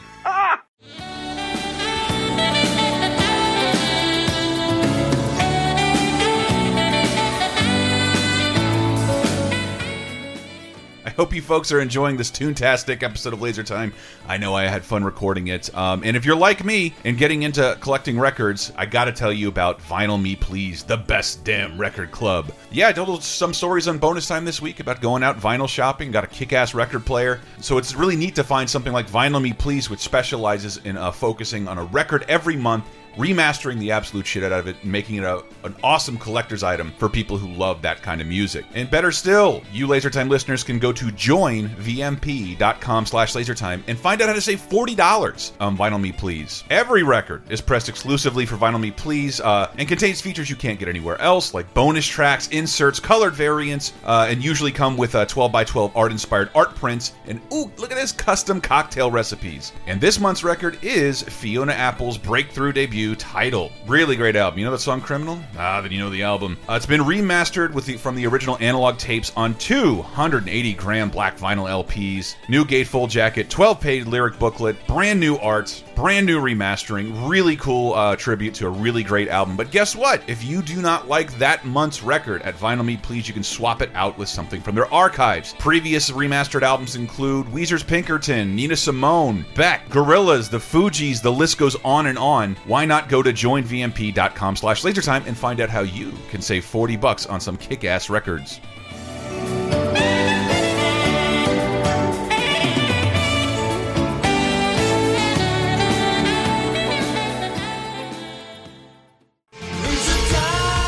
[11.21, 13.93] Hope you folks are enjoying this toontastic episode of Laser Time.
[14.27, 15.71] I know I had fun recording it.
[15.77, 19.47] Um, and if you're like me and getting into collecting records, I gotta tell you
[19.47, 22.51] about Vinyl Me Please, the best damn record club.
[22.71, 26.09] Yeah, I told some stories on bonus time this week about going out vinyl shopping,
[26.09, 27.39] got a kick ass record player.
[27.59, 31.11] So it's really neat to find something like Vinyl Me Please, which specializes in uh,
[31.11, 32.85] focusing on a record every month
[33.17, 36.93] remastering the absolute shit out of it and making it a, an awesome collector's item
[36.97, 38.65] for people who love that kind of music.
[38.73, 44.29] And better still, you LaserTime listeners can go to joinvmp.com slash lasertime and find out
[44.29, 46.63] how to save $40 on Vinyl Me Please.
[46.69, 50.79] Every record is pressed exclusively for Vinyl Me Please uh, and contains features you can't
[50.79, 55.25] get anywhere else, like bonus tracks, inserts, colored variants, uh, and usually come with uh,
[55.25, 59.73] 12 by 12 art-inspired art prints, and ooh, look at this, custom cocktail recipes.
[59.87, 63.71] And this month's record is Fiona Apple's breakthrough debut Tidal.
[63.87, 64.59] Really great album.
[64.59, 65.39] You know that song Criminal?
[65.57, 66.57] Ah, then you know the album.
[66.69, 71.37] Uh, it's been remastered with the, from the original analog tapes on 280 gram black
[71.37, 77.29] vinyl LPs, new gatefold jacket, 12 page lyric booklet, brand new art, brand new remastering.
[77.29, 79.57] Really cool uh, tribute to a really great album.
[79.57, 80.21] But guess what?
[80.27, 83.81] If you do not like that month's record at Vinyl Me Please, you can swap
[83.81, 85.55] it out with something from their archives.
[85.59, 91.75] Previous remastered albums include Weezer's Pinkerton, Nina Simone, Beck, Gorillaz, the Fugees, the list goes
[91.83, 92.55] on and on.
[92.65, 96.97] Why not go to joinvmp.com slash lasertime and find out how you can save 40
[96.97, 98.59] bucks on some kick-ass records.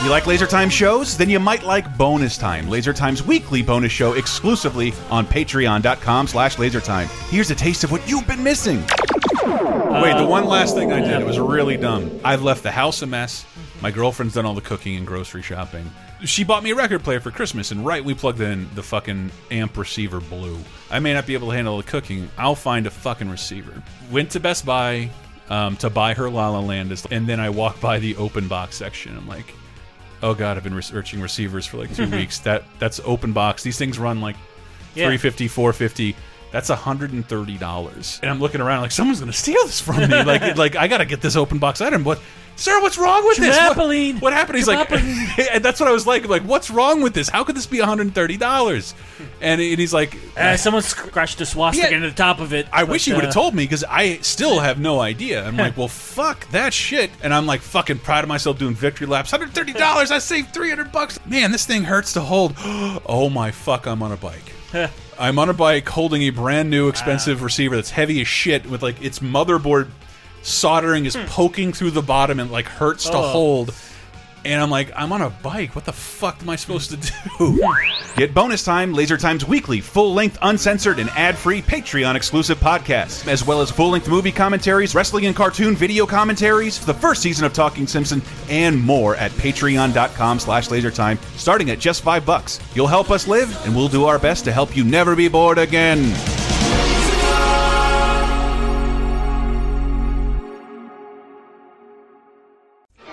[0.04, 1.18] You like Laser Time shows?
[1.18, 6.58] Then you might like Bonus Time, Laser Time's weekly bonus show exclusively on patreon.com slash
[6.58, 7.08] lasertime.
[7.30, 8.84] Here's a taste of what you've been missing.
[9.48, 12.20] Wait, the one last thing I did, it was really dumb.
[12.24, 13.46] I've left the house a mess.
[13.82, 15.90] My girlfriend's done all the cooking and grocery shopping.
[16.24, 19.30] She bought me a record player for Christmas, and right, we plugged in the fucking
[19.52, 20.58] amp receiver blue.
[20.90, 22.30] I may not be able to handle the cooking.
[22.38, 23.84] I'll find a fucking receiver.
[24.10, 25.10] Went to Best Buy
[25.50, 28.78] um, to buy her La La Land, and then I walked by the open box
[28.78, 29.18] section.
[29.18, 29.54] I'm like,
[30.22, 32.40] oh god, I've been researching receivers for like two weeks.
[32.40, 33.62] That that's open box.
[33.64, 34.38] These things run like
[34.96, 35.08] Yeah.
[35.08, 36.16] 350 450
[36.54, 40.76] that's $130 and i'm looking around like someone's gonna steal this from me like like
[40.76, 42.22] i gotta get this open box item what
[42.56, 44.90] sir what's wrong with this what, what happened he's like
[45.52, 47.80] and that's what i was like like what's wrong with this how could this be
[47.80, 48.94] $130
[49.42, 51.96] and, and he's like Uh, someone scratched a swastika Yeah.
[51.98, 52.68] into the top of it.
[52.72, 55.46] I but, wish he would have uh, told me because I still have no idea.
[55.46, 59.06] I'm like, well, fuck that shit, and I'm like fucking proud of myself doing victory
[59.06, 59.30] laps.
[59.32, 61.20] Hundred thirty dollars, I saved three hundred bucks.
[61.26, 62.56] Man, this thing hurts to hold.
[63.06, 64.54] oh my fuck, I'm on a bike.
[65.24, 68.84] I'm on a bike holding a brand new expensive receiver that's heavy as shit with
[68.84, 69.88] like its motherboard
[70.42, 71.24] soldering is hmm.
[71.28, 73.30] poking through the bottom and like hurts to Oh.
[73.30, 73.74] hold.
[74.46, 75.76] And I'm like, I'm on a bike.
[75.76, 77.74] What the fuck am I supposed to do?
[78.16, 83.28] Get bonus time, Laser Time's weekly, full length, uncensored, and ad free Patreon exclusive podcasts,
[83.28, 87.46] as well as full length movie commentaries, wrestling and cartoon video commentaries, the first season
[87.46, 92.60] of Talking Simpson, and more at patreon.com slash lasertime, starting at just five bucks.
[92.76, 95.58] You'll help us live, and we'll do our best to help you never be bored
[95.58, 96.14] again.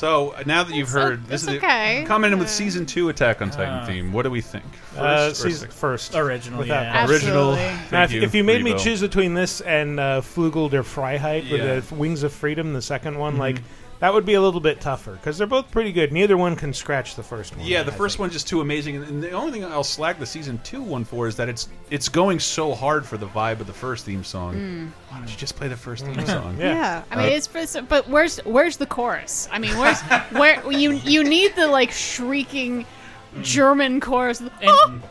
[0.00, 2.04] So now that you've heard, this is okay.
[2.06, 4.14] coming in with season two Attack on Titan theme.
[4.14, 4.64] What do we think?
[4.96, 5.74] Uh, First or season second?
[5.74, 6.14] first.
[6.14, 7.06] Original, Without yeah.
[7.06, 7.52] Original.
[7.52, 7.86] Absolutely.
[7.90, 8.78] Thank if, you, if you made me Revo.
[8.82, 11.80] choose between this and uh, Flugel der Freiheit with Yeah.
[11.80, 13.40] the Wings of Freedom, the second one, Mm-hmm.
[13.40, 13.56] like
[14.00, 16.12] that would be a little bit tougher because they're both pretty good.
[16.12, 17.66] Neither one can scratch the first one.
[17.66, 18.20] Yeah, the I first think.
[18.20, 21.04] one's just too amazing, and- and the only thing I'll slag the season two one
[21.04, 24.24] for is that it's it's going so hard for the vibe of the first theme
[24.24, 24.54] song.
[24.54, 24.86] Hmm.
[25.10, 26.26] Why don't you just play the first theme mm-hmm.
[26.26, 26.56] song?
[26.58, 26.74] Yeah.
[26.74, 29.48] Yeah, I mean uh, it's for, but where's where's the chorus?
[29.52, 32.86] I mean, where's where you you need the like shrieking
[33.36, 33.42] mm.
[33.44, 35.02] German chorus And- and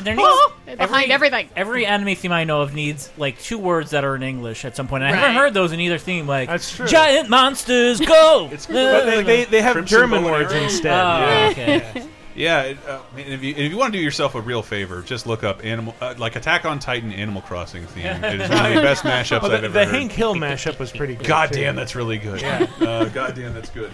[0.00, 0.28] there needs
[0.76, 1.48] behind everything.
[1.56, 4.76] Every anime theme I know of needs like two words that are in English at
[4.76, 5.02] some point.
[5.04, 5.20] And I Right.
[5.20, 6.26] haven't heard those in either theme.
[6.26, 6.86] Like That's true.
[6.86, 8.46] giant monsters go.
[8.52, 10.62] It's- But they, they, they have Crimson German Bow and words Arrow.
[10.64, 10.92] instead.
[10.92, 11.48] Oh, yeah.
[11.50, 12.06] okay.
[12.34, 15.00] Yeah, it, uh, and if you if you want to do yourself a real favor,
[15.00, 18.04] just look up animal uh, like Attack on Titan Animal Crossing theme.
[18.24, 19.94] It is one of the best mashups Oh, I've the ever the heard.
[19.94, 21.26] Hank Hill mashup was pretty good.
[21.26, 21.60] God too.
[21.60, 22.44] damn, that's really good.
[22.44, 23.90] Uh, God damn, that's good.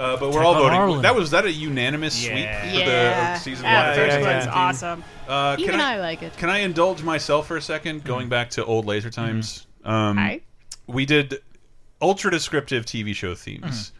[0.00, 0.70] Uh, but we're all voting.
[0.78, 1.02] Harlan.
[1.02, 2.30] That was that a unanimous Yeah.
[2.30, 3.34] sweep for Yeah.
[3.34, 3.88] the season Ah, one.
[3.90, 4.52] the first yeah, one's yeah.
[4.54, 5.04] awesome.
[5.28, 6.36] Uh, can Even I, I like it.
[6.38, 9.66] Can I indulge myself for a second, going back to old laser times?
[9.84, 10.40] Um, Hi.
[10.86, 11.40] we did
[12.00, 13.92] ultra descriptive TV show themes.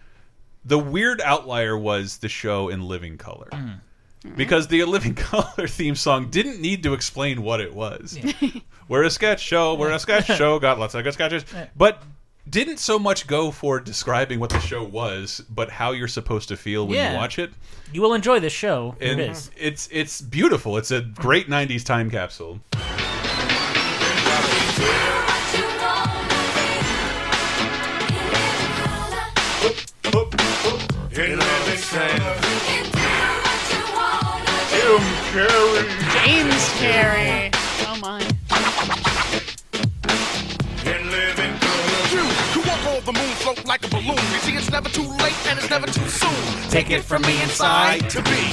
[0.65, 3.49] The weird outlier was the show in living color.
[4.37, 8.19] Because the Living Color theme song didn't need to explain what it was.
[8.89, 11.43] we're a sketch show, we're a sketch show, got lots of good sketches.
[11.75, 12.03] But
[12.51, 16.57] didn't so much go for describing what the show was, but how you're supposed to
[16.57, 17.13] feel when Yeah.
[17.13, 17.53] you watch it.
[17.93, 18.97] You will enjoy this show.
[19.01, 19.51] Here And it is.
[19.57, 20.77] it's it's beautiful.
[20.77, 22.61] It's a great '90s time capsule.
[36.13, 37.60] James Carrey.
[43.71, 44.19] Like a balloon.
[44.35, 46.71] You see, it's never too late and it's never too soon.
[46.71, 48.11] Take it from me inside.
[48.11, 48.51] to be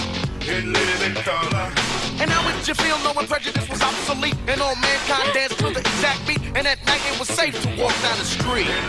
[0.47, 1.73] in living color.
[2.21, 5.79] And how would you feel knowing prejudice was obsolete and all mankind danced to the
[5.79, 6.39] exact beat?
[6.55, 8.67] And at night it was safe to walk down the street.
[8.69, 8.83] In.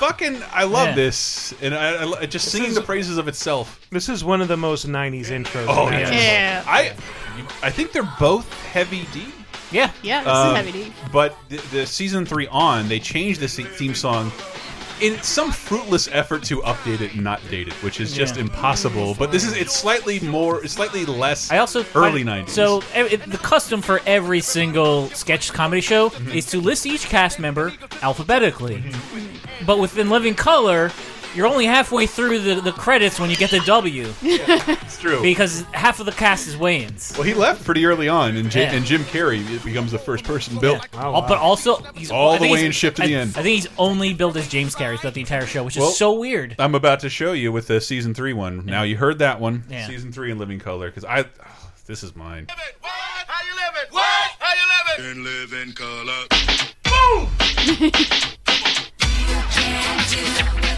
[0.00, 0.94] Fucking, I love Yeah.
[0.96, 3.86] this, and I, I I- just singing is- the praises of itself.
[3.90, 5.66] This is one of the most '90s intros.
[5.68, 6.10] Oh in yeah.
[6.10, 6.64] that Yeah.
[6.66, 6.92] I
[7.62, 9.26] I think they're both heavy D.
[9.74, 9.90] Yeah.
[10.02, 10.92] Yeah, this Um, is heavy D.
[11.12, 14.30] But the, the season three on, they changed the theme song
[15.00, 18.42] in some fruitless effort to update it and not date it, which is just Yeah.
[18.42, 19.16] impossible.
[19.18, 21.50] But this is it's slightly more, it's slightly less.
[21.50, 22.50] I also early '90s.
[22.50, 26.30] So it- the custom for every single sketch comedy show Mm-hmm.
[26.30, 28.84] is to list each cast member alphabetically.
[29.66, 30.92] But within Living Color,
[31.34, 35.20] you're only halfway through the, the credits when you get the W it's true.
[35.22, 37.12] because half of the cast is Wayans.
[37.14, 38.72] well, he left pretty early on, and, J- Yeah.
[38.74, 40.86] and Jim Carrey becomes the first person built.
[40.94, 43.06] Oh, Al- But also, he's All I the think way he's- in shift to I,
[43.06, 43.30] the end.
[43.30, 46.12] I think he's only billed as James Carrey throughout the entire show, which is so
[46.12, 46.54] weird.
[46.58, 48.64] I'm about to show you with the season three one.
[48.66, 49.86] Now you heard that one, Yeah.
[49.86, 51.24] season three in living color, because I, oh,
[51.86, 52.46] this is mine.
[52.48, 53.90] How you living?
[53.90, 54.04] What?
[54.38, 54.66] How you
[55.04, 55.18] living?
[55.18, 56.26] In living color.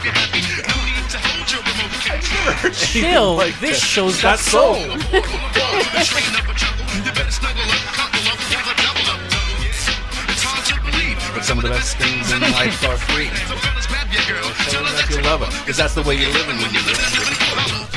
[0.00, 0.64] and folks to keep you happy.
[0.64, 2.72] No need to hold your remote control.
[2.72, 4.74] Still, this show's got soul.
[4.80, 6.86] Train up a chuckle.
[6.96, 9.62] You better snuggle up, couple up, have a double up, double.
[9.62, 10.32] Yeah.
[10.32, 13.28] It's hard to believe, But some of the best things in life are free.
[13.48, 14.48] So fellas, grab your girl.
[14.70, 16.82] Tell her that You you love it, because that's the way you're living when you're
[16.84, 17.10] living.
[17.16, 17.88] live in color.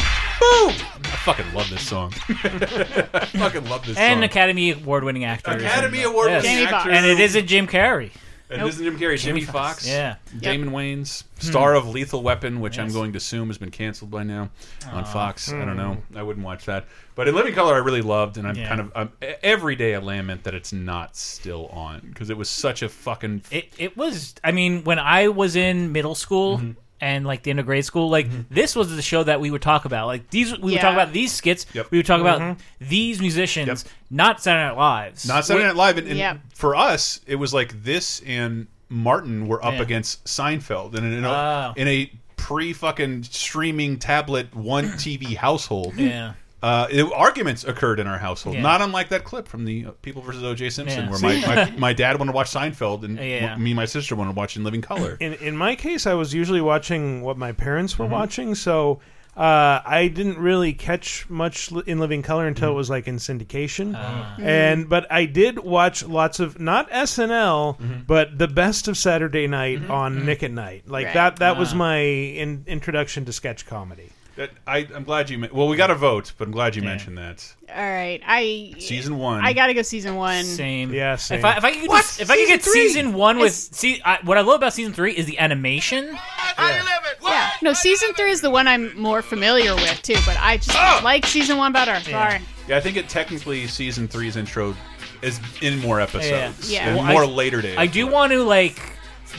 [0.45, 2.13] I fucking love this song.
[2.29, 4.23] I fucking love this And song.
[4.23, 5.51] Academy Award-winning actor.
[5.51, 6.75] Academy Award-winning Jamie Foxx.
[6.85, 6.91] actor.
[6.91, 8.11] and it isn't Jim Carrey.
[8.49, 10.17] And isn't Jim Carrey, Jimmy Fox, Yeah.
[10.39, 14.21] Damon Wayans, star of Lethal Weapon, which I'm going to assume has been canceled by
[14.23, 14.49] now
[14.91, 15.51] on Fox.
[15.51, 15.97] I don't know.
[16.15, 16.85] I wouldn't watch that.
[17.15, 18.67] But in Living Color, I really loved, and I'm Yeah.
[18.67, 22.49] kind of I'm, every day I lament that it's not still on because it was
[22.49, 23.41] such a fucking.
[23.51, 24.35] It it was.
[24.43, 26.71] I mean, when I was in middle school Mm-hmm.
[27.01, 28.41] And like the end of grade school, like mm-hmm.
[28.49, 30.07] this was the show that we would talk about.
[30.07, 30.81] Like these, we would Yeah.
[30.81, 31.65] talk about these skits.
[31.73, 31.91] Yep.
[31.91, 32.61] We would talk about mm-hmm.
[32.79, 35.27] these musicians, not Saturday Night Lives.
[35.27, 36.37] Not Saturday Night Live, and, and Yeah.
[36.53, 39.81] for us, it was like this and Martin were up Yeah.
[39.81, 41.73] against Seinfeld, and in a, Oh.
[41.75, 45.95] in a pre fucking streaming tablet one TV household.
[45.97, 46.33] Yeah.
[46.65, 48.61] Uh, it- arguments occurred in our household, Yeah.
[48.63, 50.69] not unlike that clip from the uh, People versus O.J.
[50.71, 51.09] Simpson, Yeah.
[51.11, 53.55] where my, my, my dad wanted to watch Seinfeld, and Yeah.
[53.57, 55.17] me and my sister wanted to watch In Living Color.
[55.19, 58.03] In in my case, I was usually watching what my parents Mm-hmm.
[58.03, 58.99] were watching, so
[59.37, 62.73] uh, I didn't really catch much in Living Color until Mm-hmm.
[62.75, 63.93] it was like in syndication.
[63.95, 64.35] Ah.
[64.41, 67.93] And but I did watch lots of not SNL, Mm-hmm.
[68.07, 70.87] but the best of Saturday Night on Nick at Night.
[70.87, 71.13] Like Right.
[71.15, 71.77] that that was Ah.
[71.77, 74.09] my in, introduction to sketch comedy.
[74.35, 75.47] That- I, I'm glad you.
[75.53, 77.53] Well, we got a vote, but I'm glad you mentioned that.
[77.73, 79.43] All right, I Season one.
[79.45, 80.43] I gotta go season one.
[80.43, 80.93] Same.
[80.93, 81.39] Yeah, same.
[81.39, 82.87] If I if I could just, if I could get Season three?
[82.89, 86.13] season one with It's- see I, what I love about season three is the animation.
[86.15, 86.89] How you living?
[87.21, 87.31] What?
[87.31, 90.77] Yeah, no, season three is the one I'm more familiar with too, but I just
[90.77, 91.01] Oh!
[91.03, 91.99] like season one better.
[92.01, 92.39] Sorry.
[92.67, 94.75] Yeah, I think it technically season three's intro
[95.21, 96.71] is in more episodes.
[96.71, 96.87] Yeah.
[96.89, 97.77] and Well, more I- later days.
[97.77, 98.79] I do want to like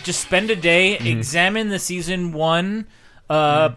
[0.04, 1.06] just spend a day Mm-hmm.
[1.18, 2.87] examine the season one
[3.30, 3.76] uh you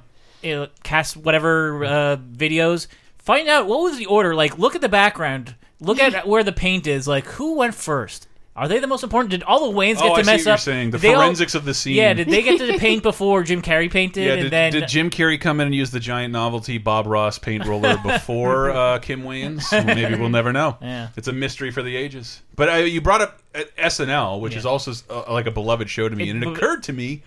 [0.84, 5.56] cast whatever uh videos find out what was the order like look at the background
[5.80, 9.32] look at where the paint is like who went first Are they the most important?
[9.32, 10.60] Did all the Wayans Oh, get I to see mess what you're up?
[10.60, 10.92] saying.
[10.92, 11.96] The Did they all- forensics of the scene.
[11.96, 14.26] Yeah, did they get to the paint before Jim Carrey painted?
[14.26, 17.06] Yeah, and did, then did Jim Carrey come in and use the giant novelty Bob
[17.08, 19.64] Ross paint roller before uh, Kim Wayans?
[19.86, 20.76] Maybe we'll never know.
[20.82, 21.08] Yeah.
[21.16, 22.42] It's a mystery for the ages.
[22.58, 24.60] But uh, you brought up uh, SNL, which Yeah.
[24.60, 27.24] is also uh, like a beloved show to me, It- and it occurred to me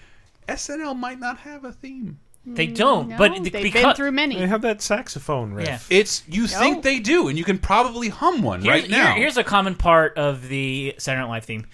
[0.48, 2.18] SNL might not have a theme.
[2.44, 4.36] They don't, No, but they've because, been through many.
[4.36, 5.68] They have that saxophone riff.
[5.90, 5.98] Yeah.
[5.98, 6.48] It's you No.
[6.48, 9.12] think they do, and you can probably hum one Here's, right now.
[9.12, 11.66] here- here's a common part of the Saturday Night Live theme.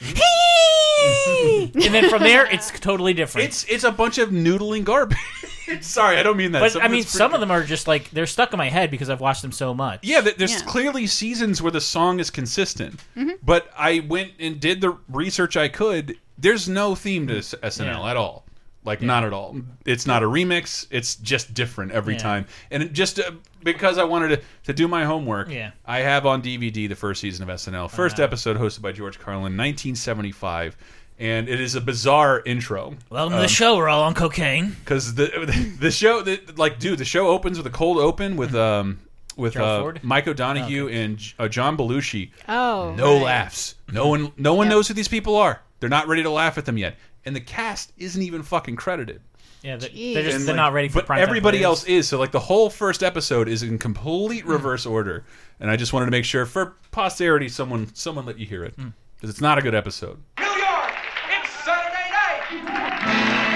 [1.74, 3.48] and then from there, it's totally different.
[3.48, 5.16] it's it's a bunch of noodling garbage.
[5.80, 6.60] Sorry, I don't mean that.
[6.60, 8.90] but Some I mean, some of them are just like they're stuck in my head
[8.90, 10.00] because I've watched them so much.
[10.02, 10.66] Yeah, th- there's Yeah.
[10.66, 13.00] clearly seasons where the song is consistent.
[13.16, 13.32] Mm-hmm.
[13.42, 16.16] But I went and did the research I could.
[16.38, 18.10] There's no theme to S- SNL Yeah.
[18.10, 18.44] at all.
[18.88, 19.54] Like not at all.
[19.84, 20.86] It's not a remix.
[20.90, 22.20] It's just different every Yeah.
[22.20, 22.46] time.
[22.70, 23.30] And it just uh,
[23.62, 25.72] because I wanted to, to do my homework, Yeah.
[25.86, 27.90] I have on DVD the first season of SNL.
[27.90, 30.76] First episode hosted by George Carlin, 1975.
[31.20, 32.94] And it is a bizarre intro.
[33.10, 33.76] Welcome to the show.
[33.76, 34.76] We're all on cocaine.
[34.84, 38.54] because the the show the, like dude the show opens with a cold open with
[38.54, 39.00] um
[39.36, 40.00] with Gerald uh, Ford?
[40.02, 42.30] Mike O'Donoghue and uh, John Belushi.
[42.48, 43.22] Oh, No right.
[43.24, 43.74] laughs.
[43.92, 44.70] No one no one Yep.
[44.74, 45.60] knows who these people are.
[45.80, 46.96] They're not ready to laugh at them yet,
[47.28, 49.20] and the cast isn't even fucking credited.
[49.62, 51.66] Yeah, they're, they're just And, they're like, not ready for but prime time everybody time
[51.66, 52.08] else is.
[52.08, 54.50] So like the whole first episode is in complete Hmm.
[54.52, 55.24] reverse order,
[55.60, 58.74] and I just wanted to make sure for posterity someone someone let you hear it
[58.76, 58.88] Hmm.
[59.16, 60.18] because it's not a good episode.
[60.38, 60.92] New York,
[61.30, 63.48] it's Saturday night.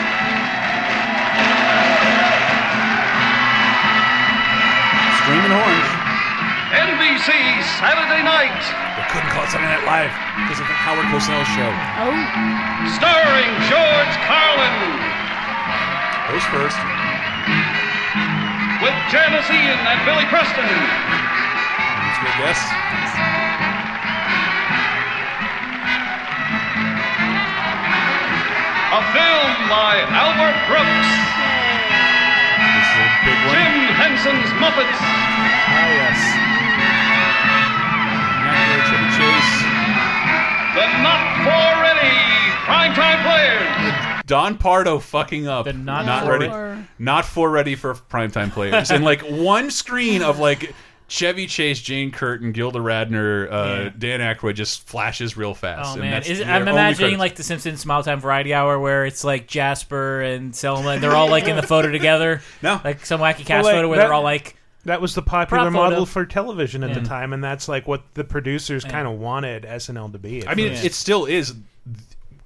[5.22, 6.01] Screaming horns.
[7.22, 8.50] NBC Saturday night,
[8.98, 10.10] We couldn't call it Saturday Night Live
[10.42, 11.70] because of the Howard Cosell show.
[12.02, 12.10] Oh,
[12.98, 14.74] starring George Carlin
[16.34, 16.74] Who's first?
[18.82, 20.66] with Janis Ian and Billy Preston.
[20.66, 22.58] That's a good guess.
[28.02, 31.10] A film by Albert Brooks.
[32.58, 33.54] This is a big one.
[33.54, 34.98] Jim Henson's Muppets.
[34.98, 36.41] Ah, yes.
[42.94, 44.22] Primetime Players.
[44.26, 45.64] Don Pardo fucking up.
[45.66, 46.48] The not not ready.
[46.48, 48.90] re- Not for ready for primetime players.
[48.90, 50.74] and like one screen of like
[51.08, 53.90] Chevy Chase, Jane Curtin, Gilda Radner, uh, Yeah.
[53.98, 55.90] Dan Aykroyd just flashes real fast.
[55.90, 59.04] Oh and man, that's Is, I'm imagining like the Simpsons Smile Time Variety Hour where
[59.04, 62.40] it's like Jasper and Selma, and they're all like in the photo together.
[62.62, 62.80] No.
[62.84, 65.62] like some wacky cast like, photo where that- they're all like, That was the popular
[65.64, 65.90] Prop photo.
[65.90, 69.64] model for television at the time, and that's like what the producers kind of wanted
[69.64, 70.46] SNL to be.
[70.46, 71.54] I mean, it, it still is.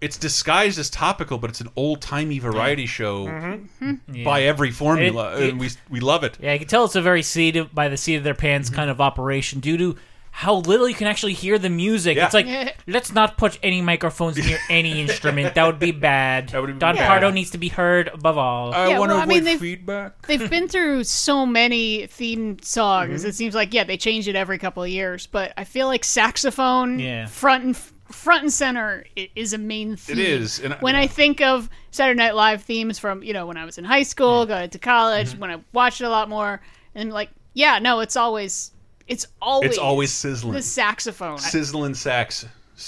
[0.01, 4.25] It's disguised as topical, but it's an old timey variety show yeah.
[4.25, 6.37] by every formula, It- it- and we we love it.
[6.41, 8.69] Yeah, you can tell it's a very seat of, by the seat of their pants
[8.69, 8.77] Mm-hmm.
[8.77, 9.97] kind of operation due to
[10.33, 12.15] how little you can actually hear the music.
[12.19, 12.27] Yeah.
[12.27, 12.47] It's like
[12.87, 15.55] let's not put any microphones near any instrument.
[15.55, 16.51] That would be bad.
[16.51, 17.07] That would be Don bad.
[17.09, 18.75] Pardo needs to be heard above all.
[18.75, 20.27] I Yeah, want well, to I mean, avoid they've- feedback.
[20.27, 23.21] they've been through so many theme songs.
[23.21, 23.29] Mm-hmm.
[23.31, 25.27] It seems like yeah, they change it every couple of years.
[25.27, 27.25] But I feel like saxophone, Yeah.
[27.27, 27.77] front and
[28.11, 30.19] front and center is a main theme.
[30.19, 30.61] It is.
[30.61, 33.65] and I- when I think of Saturday Night Live themes from you know when I
[33.65, 35.41] was in high school, going to college, Mm-hmm.
[35.41, 36.61] when I watched it a lot more,
[36.95, 38.73] and like yeah, no, it's always
[39.09, 40.55] it's always It's always sizzling.
[40.55, 41.39] the saxophone.
[41.39, 42.45] Sizzling sax.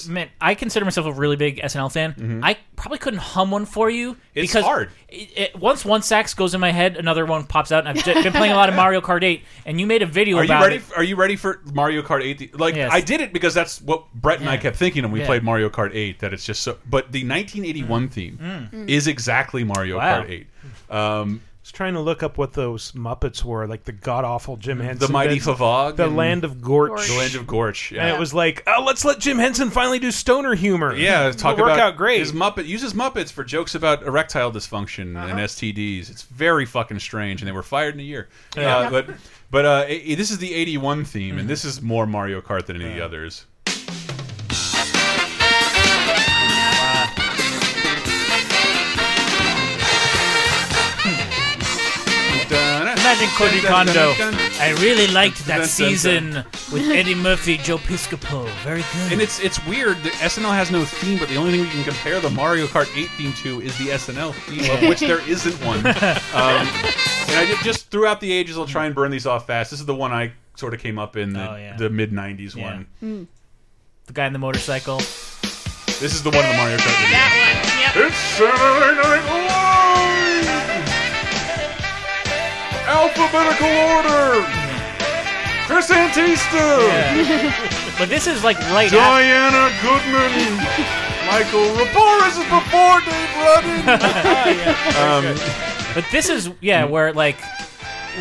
[0.09, 2.41] Man, I consider myself a really big SNL fan.
[2.45, 4.21] I probably couldn't hum one for you Mm-hmm.
[4.35, 4.91] It's because hard.
[5.09, 7.87] It, it- once one sax goes in my head, another one pops out.
[7.87, 10.07] And I've j- been playing a lot of Mario Kart 8, and you made a
[10.07, 10.77] video Are you about ready?
[10.77, 10.83] it.
[10.97, 12.59] Are you ready for Mario Kart 8?
[12.61, 12.91] Like Yes.
[12.93, 15.27] I did it because that's what Brett and I kept thinking when we Yeah.
[15.27, 16.19] played Mario Kart 8.
[16.21, 16.77] That it's just so.
[16.89, 19.99] But the 1981 theme is exactly Mario Mm.
[20.01, 20.23] Wow.
[20.23, 20.47] Kart 8.
[20.95, 24.81] Um, was trying to look up what those Muppets were, like the god awful Jim
[24.81, 27.09] Henson, the Mighty bits, Favog, the Land of Gorch, Gorch.
[27.09, 27.93] the Land of Gorch.
[27.93, 30.95] Yeah, and it was like, oh, let's let Jim Henson finally do stoner humor.
[30.95, 32.21] Yeah, talk It'll work out great.
[32.21, 35.27] His Muppet uses Muppets for jokes about erectile dysfunction Uh-huh.
[35.29, 36.09] and STDs.
[36.11, 38.29] It's very fucking strange, and they were fired in a year.
[38.57, 39.11] Uh, but
[39.51, 41.39] but uh, i- this is the '81 theme, Mm-hmm.
[41.41, 43.45] and this is more Mario Kart than any of the others.
[53.37, 54.15] Imagine Koji Kondo.
[54.61, 56.33] I really liked Dun, dun, that season
[56.73, 58.49] with Eddie Murphy, Joe Piscopo.
[58.65, 59.13] Very good.
[59.13, 59.97] And it's it's weird.
[59.99, 62.89] that SNL has no theme, but the only thing we can compare the Mario Kart
[62.97, 65.79] 8 theme to is the SNL theme, of which there isn't one.
[66.39, 66.67] Um,
[67.31, 69.71] and I did, just throughout the ages, I'll try and burn these off fast.
[69.71, 71.77] This is the one I sort of came up in the, Oh, yeah.
[71.77, 72.83] the mid '90s Yeah.
[73.01, 73.29] one.
[74.07, 74.97] the guy in the motorcycle.
[74.99, 77.19] This is the one in the Mario Kart video.
[77.19, 78.05] that one.
[78.05, 78.11] Yep.
[78.11, 80.18] It's Saturday Night Live!
[82.89, 84.47] Alphabetical order!
[85.67, 86.79] Chris Antista.
[87.99, 88.97] But this is like right after.
[88.97, 90.57] Diana Goodman.
[91.29, 93.85] Michael Raporis is before Dave Rudden.
[95.05, 95.37] um,
[95.95, 97.37] But this is yeah, where like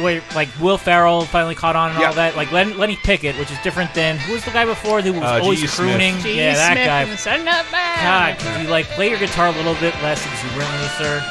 [0.01, 2.07] where like Will Ferrell finally caught on and Yeah.
[2.07, 2.35] all that.
[2.35, 5.23] Like Len, Lenny Pickett, which is different than who was the guy before who was
[5.23, 5.67] Uh, always G.E.
[5.67, 5.87] Smith.
[5.89, 6.19] crooning.
[6.19, 6.35] G.E.
[6.37, 7.01] Yeah, that Smith guy.
[7.03, 8.39] and the Sun Up God, Band.
[8.39, 11.23] could you like play your guitar a little bit less exuberantly, sir?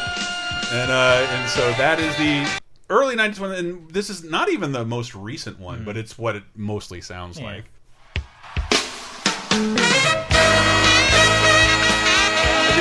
[0.72, 2.46] And uh, and so that is the
[2.88, 6.00] early '90s one, and this is not even the most recent one, but hmm.
[6.00, 7.46] it's what it mostly sounds Yeah.
[7.46, 7.64] like.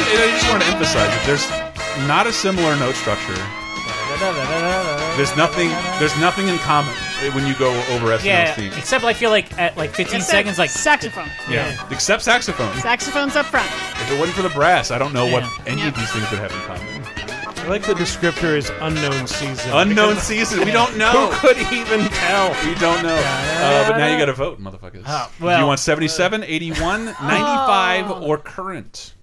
[0.08, 1.50] And I just want to emphasize that there's
[2.08, 3.36] not a similar note structure.
[5.18, 5.70] There's nothing.
[6.00, 6.94] There's nothing in common
[7.34, 8.72] when you go over SNL's Yeah, theme.
[8.78, 11.28] except I feel like at like 15 Except seconds, like saxophone.
[11.50, 12.74] Yeah, except saxophone.
[12.80, 13.68] Saxophone's up front.
[14.02, 15.88] If it wasn't for the brass, I don't know what any Yeah.
[15.90, 16.95] of these things would have in common.
[17.66, 19.72] I like the descriptor is unknown season.
[19.74, 20.60] Unknown Because season.
[20.66, 21.32] We don't know.
[21.32, 22.50] Who could even tell?
[22.64, 23.16] We don't know.
[23.18, 25.02] Uh, but now you got to vote, motherfuckers.
[25.08, 29.16] Oh, Do you want 77, 81, 95, or current?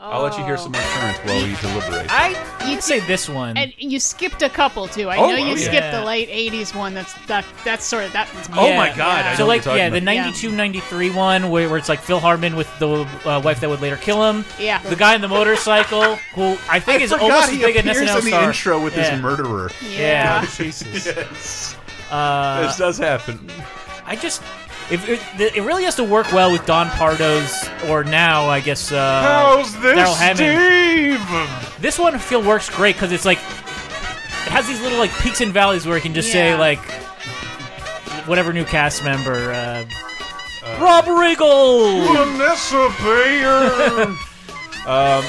[0.00, 2.06] I'll let you hear some more current while we deliberate.
[2.10, 3.56] I you'd say this one.
[3.56, 5.08] And you skipped a couple too.
[5.08, 5.56] I Oh, know you oh, yeah.
[5.56, 6.94] skipped the late '80s one.
[6.94, 7.44] That's that.
[7.64, 8.32] That's sort of that.
[8.34, 10.24] one's Oh my God, I know so what like you're yeah, talking the about.
[10.24, 12.88] 92 93 one where, where it's like Phil Hartman with the
[13.24, 14.44] uh, wife that would later kill him.
[14.58, 14.80] Yeah.
[14.82, 17.76] The guy in the motorcycle who I think I is forgot almost he as big
[17.76, 18.44] an appears SNL in the star.
[18.48, 19.10] intro with yeah.
[19.10, 19.70] his murderer.
[19.82, 20.46] Yeah.
[20.46, 21.06] Jesus.
[21.06, 21.76] Yes.
[22.10, 23.50] Uh, this does happen.
[24.06, 24.42] I just
[24.90, 28.90] if it, it really has to work well with Don Pardo's or now I guess
[28.92, 31.80] uh, How's this, Steve?
[31.80, 35.52] This one feel works great because it's like it has these little like peaks and
[35.52, 36.80] valleys where it can just say like
[38.26, 39.52] whatever new cast member.
[39.52, 39.84] Uh,
[40.80, 42.06] Rob Riggle.
[42.14, 44.14] Vanessa Bayer.
[44.86, 45.22] Um,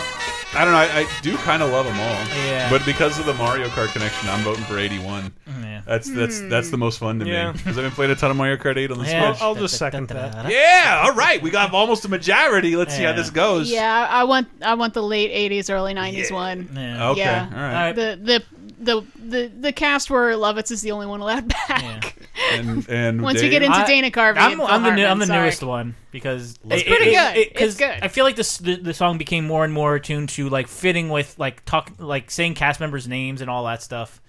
[0.56, 0.80] I don't know.
[0.80, 2.46] I, I do kind of love them all.
[2.46, 2.70] Yeah.
[2.72, 5.32] But because of the Mario Kart connection, I'm voting for 81.
[5.62, 5.82] Yeah.
[5.86, 7.52] That's that's that's the most fun to Yeah.
[7.52, 9.32] me because I've been playing a ton of Mario Kart 8 on the Yeah.
[9.34, 9.42] Switch.
[9.44, 10.50] I'll just second that.
[10.52, 11.42] Yeah, all right.
[11.42, 12.76] We got almost a majority.
[12.76, 13.16] Let's see how Yeah.
[13.16, 13.72] this goes.
[13.72, 16.68] Yeah, I want I want the late '80s, early '90s one.
[16.74, 17.10] Yeah.
[17.12, 17.20] Okay.
[17.22, 17.48] Yeah.
[17.52, 17.74] All right.
[17.74, 17.96] Alright.
[17.96, 18.44] The the
[18.80, 22.16] the the the cast where Lovitz is the only one allowed back.
[22.54, 23.48] And and Once Dave?
[23.48, 25.26] we get into I- Dana Carvey, I'm, and Phil I'm the new, Hartman, I'm the
[25.26, 25.42] sorry.
[25.42, 27.38] newest one because It's pretty good.
[27.38, 28.00] It's 'cause good.
[28.02, 31.10] I feel like this the, the song became more and more attuned to like fitting
[31.10, 34.22] with like talk like saying cast members' names and all that stuff.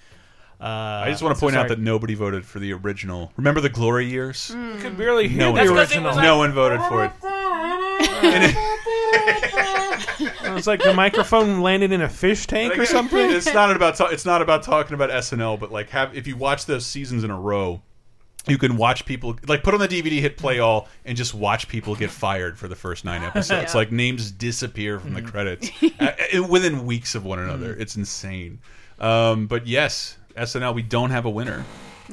[0.61, 3.33] Uh, I just want to point out that nobody voted for the original.
[3.39, 4.49] Remember the glory years?
[4.53, 4.73] Hmm.
[4.73, 6.09] You could barely hear No the one, That's 'cause it original.
[6.17, 7.13] was no one voted for it.
[8.09, 8.57] And it-
[10.45, 13.31] It was like the microphone landed in a fish tank or something.
[13.31, 16.37] It's not about ta- it's not about talking about SNL, but like have if you
[16.37, 17.81] watch those seasons in a row,
[18.49, 21.69] you can watch people like put on the DVD, hit play all, and just watch
[21.69, 23.73] people get fired for the first nine episodes.
[23.73, 23.79] Yeah.
[23.79, 25.71] Like names disappear from the credits
[26.01, 27.75] uh, uh, within weeks of one another.
[27.75, 28.59] It's insane.
[28.99, 31.65] Um, but yes, SNL, we don't have a winner.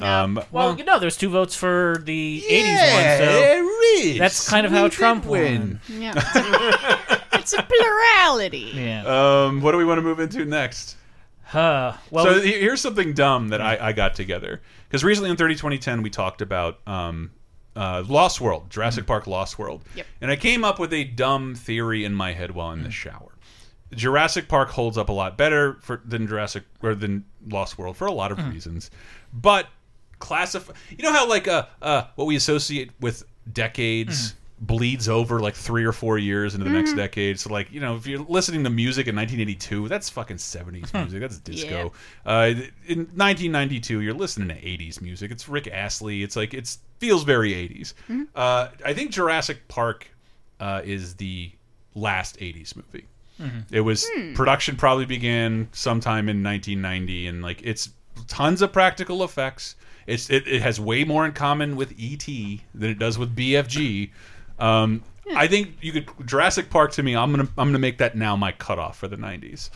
[0.02, 4.18] Um, Well, you know, there's two votes for the '80s yeah, one, so there is.
[4.20, 5.80] that's kind of how Trump did win.
[5.90, 6.36] Yeah, it's
[7.32, 8.72] a, it's a plurality.
[8.76, 9.04] yeah.
[9.46, 10.96] Um, what do we want to move into next?
[11.44, 11.94] Huh.
[12.12, 15.56] Well, so he- here's something dumb that I, I got together because recently in 30
[15.56, 17.32] 2010 we talked about um,
[17.76, 20.06] uh, Lost World, Jurassic Park Lost World, Yep.
[20.22, 23.32] and I came up with a dumb theory in my head while in the shower.
[23.94, 28.06] Jurassic Park holds up a lot better for than Jurassic or than Lost World for
[28.08, 28.92] a lot of reasons,
[29.34, 29.68] but
[30.20, 30.74] classify.
[30.90, 35.86] You know how like uh, uh what we associate with decades bleeds over like three
[35.86, 37.40] or four years into the next decade.
[37.40, 41.22] So like you know if you're listening to music in 1982, that's fucking 70s music.
[41.22, 41.92] That's disco.
[42.26, 42.54] Uh,
[42.88, 45.32] in 1992, you're listening to 80s music.
[45.32, 46.24] It's Rick Astley.
[46.24, 47.94] It's like it's feels very 80s.
[48.36, 50.10] Uh, I think Jurassic Park
[50.60, 51.52] uh, is the
[51.94, 53.06] last 80s movie.
[53.72, 57.90] It was production probably began sometime in 1990, and like it's
[58.28, 59.76] tons of practical effects.
[60.08, 64.10] It's it, it has way more in common with ET than it does with BFG.
[64.58, 65.04] Um,
[65.36, 67.16] I think you could Jurassic Park to me.
[67.16, 69.70] I'm gonna I'm gonna make that now my cutoff for the 90s.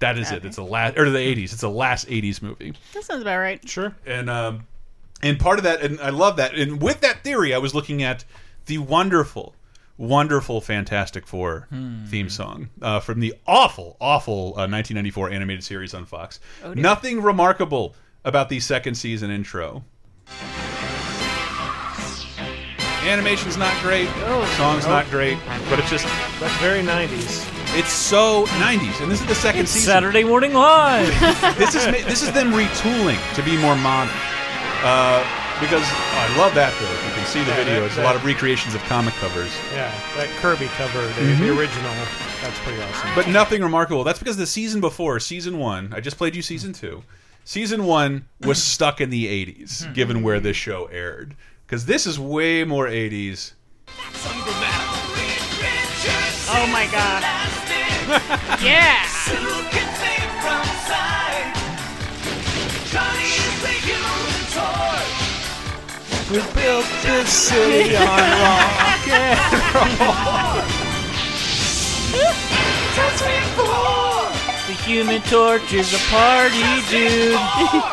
[0.00, 0.44] That is it.
[0.44, 1.52] It's the last or the 80s.
[1.52, 2.74] It's the last 80s movie.
[2.94, 3.66] That sounds about right.
[3.68, 3.94] Sure.
[4.06, 4.66] And um,
[5.22, 6.54] and part of that, and I love that.
[6.54, 8.24] And with that theory, I was looking at
[8.66, 9.54] the wonderful,
[9.98, 11.68] wonderful Fantastic Four
[12.06, 16.40] theme song uh, from the awful, awful uh, 1994 animated series on Fox.
[16.74, 17.94] Nothing remarkable
[18.24, 19.84] about the second season intro.
[23.02, 24.08] Animation's not great,
[24.56, 25.38] song's not great,
[25.70, 26.04] but it's just
[26.38, 27.48] That's very 90s.
[27.78, 31.08] it's so 90s, and this is the second it's season Saturday Morning Live.
[31.58, 34.14] this is this is them retooling to be more modern.
[34.84, 35.24] Uh,
[35.60, 36.92] because oh, I love that though.
[36.92, 39.14] If you can see the Yeah, video, that- it's a lot of recreations of comic
[39.14, 41.42] covers, Yeah, that Kirby cover, the, Mm-hmm.
[41.42, 41.92] the original.
[42.42, 43.10] That's pretty awesome.
[43.14, 44.04] but nothing remarkable.
[44.04, 47.02] That's because the season before, season one, I just played you season two.
[47.44, 51.36] Season one was stuck in the '80s, given where this show aired,
[51.66, 53.52] because this is way more '80s.
[56.52, 57.22] Oh my god.
[58.62, 59.06] yeah.
[66.30, 70.90] We built this city on rock and roll.
[74.90, 76.58] The Human Torch is a party,
[76.90, 77.38] dude.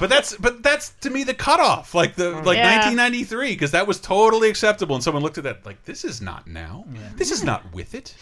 [0.00, 2.76] But that's but that's to me the cutoff, like the like Yeah.
[2.76, 4.94] 1993, because that was totally acceptable.
[4.96, 6.84] And someone looked at that like this is not now.
[7.16, 8.14] This is not with it.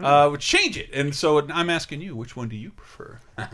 [0.00, 0.36] Uh, hmm.
[0.36, 0.90] change it.
[0.92, 3.18] And so I'm asking you, which one do you prefer?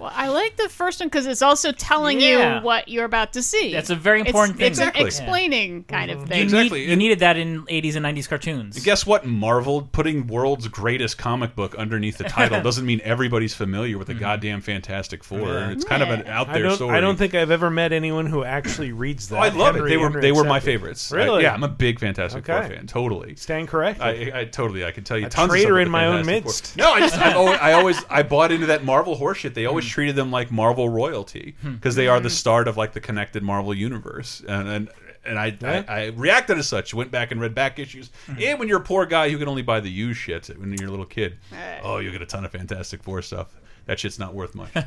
[0.00, 2.58] Well, I like the first one because it's also telling Yeah.
[2.58, 3.72] you what you're about to see.
[3.72, 4.66] That's a very It's- important thing.
[4.66, 5.06] It's an Exactly.
[5.06, 6.26] explaining kind of mm-hmm.
[6.26, 6.38] thing.
[6.38, 6.80] You, Exactly.
[6.80, 8.84] need, you needed that in 80s and 90s cartoons.
[8.84, 9.24] Guess what?
[9.24, 14.12] Marvel putting world's greatest comic book underneath the title doesn't mean everybody's familiar with the
[14.14, 14.20] mm-hmm.
[14.20, 15.38] goddamn Fantastic Four.
[15.48, 15.70] Yeah.
[15.70, 16.96] It's kind of an out I there don't, story.
[16.96, 19.36] I don't think I've ever met anyone who actually reads that.
[19.36, 19.90] Oh, I love Henry- it.
[19.90, 20.72] They were Henry they were my accepted.
[20.72, 21.12] favorites.
[21.12, 21.42] I- Really?
[21.44, 22.74] yeah, I'm a big Fantastic Four Okay.
[22.74, 22.86] fan.
[22.86, 23.36] Totally.
[23.36, 24.02] Stand corrected.
[24.34, 24.84] I, I totally.
[24.84, 26.50] I can tell you A tons of traitor stuff with in my own Fantastic Four.
[26.50, 26.76] midst.
[26.76, 29.54] No, I just I always, I always I bought into that Marvel horseshit.
[29.54, 29.90] They always hmm.
[29.90, 31.74] treated them like Marvel royalty hmm.
[31.74, 32.34] because they are the hmm.
[32.34, 34.42] start of like the connected Marvel universe.
[34.46, 34.90] And and
[35.24, 35.84] and I, Yeah.
[35.88, 36.92] I, I reacted as such.
[36.92, 38.10] Went back and read back issues.
[38.38, 40.88] And when you're a poor guy who can only buy the used shit when you're
[40.88, 41.38] a little kid,
[41.82, 43.48] oh, you get a ton of Fantastic Four stuff.
[43.86, 44.70] That shit's not worth much.
[44.76, 44.86] uh,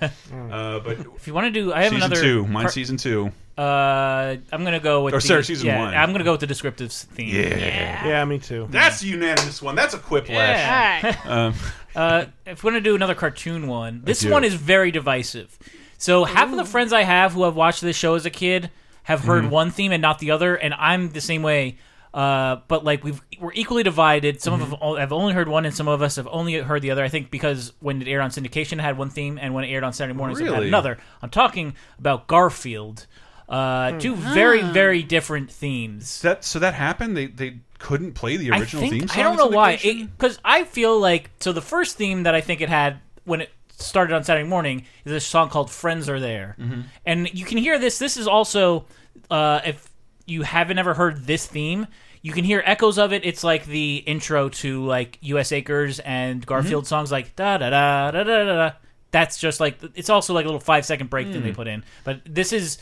[0.80, 2.22] but If you want to do, I have season another.
[2.22, 2.48] two.
[2.48, 3.32] Mine's car- season two.
[3.58, 5.14] Uh, I'm gonna go with.
[5.14, 5.94] Or, the, sorry, season yeah, one.
[5.94, 7.34] I'm gonna go with the descriptive theme.
[7.34, 8.06] Yeah.
[8.08, 8.68] Yeah, me too.
[8.70, 9.76] That's the unanimous one.
[9.76, 10.30] That's a quiplash.
[10.30, 11.16] Yeah.
[11.26, 11.54] Um,
[11.96, 15.58] Uh, if we're gonna do another cartoon one, this one is very divisive.
[15.98, 18.70] So half of the friends I have who have watched this show as a kid
[19.04, 19.50] have heard Mhm.
[19.50, 21.78] one theme and not the other, and I'm the same way.
[22.14, 24.42] Uh, but like we've we're equally divided.
[24.42, 24.74] Some Mm-hmm.
[24.74, 27.04] of us have only heard one, and some of us have only heard the other.
[27.04, 29.68] I think because when it aired on syndication, it had one theme, and when it
[29.68, 30.98] aired on Saturday mornings, it had another.
[31.22, 33.06] I'm talking about Garfield.
[33.50, 33.98] Uh, Hmm.
[34.00, 36.22] Two very very different themes.
[36.22, 37.16] That so that happened.
[37.16, 39.20] They they couldn't play the original I think, theme song.
[39.20, 39.78] I don't know why.
[39.78, 43.52] Because I feel like so the first theme that I think it had when it
[43.80, 46.84] started on Saturday morning is a song called "Friends Are There," Mhm.
[47.06, 48.00] and you can hear this.
[48.00, 48.86] This is also
[49.32, 49.87] uh, if
[50.28, 51.88] you haven't ever heard this theme.
[52.22, 53.26] You can hear echoes of it.
[53.26, 55.52] It's like the intro to like U.S.
[55.52, 56.90] Acres and Garfield Mm-hmm.
[56.90, 58.72] songs, like da da da da da da.
[59.12, 61.56] That's just like it's also like a little five second break that they Mm.
[61.56, 61.84] put in.
[62.04, 62.78] But this is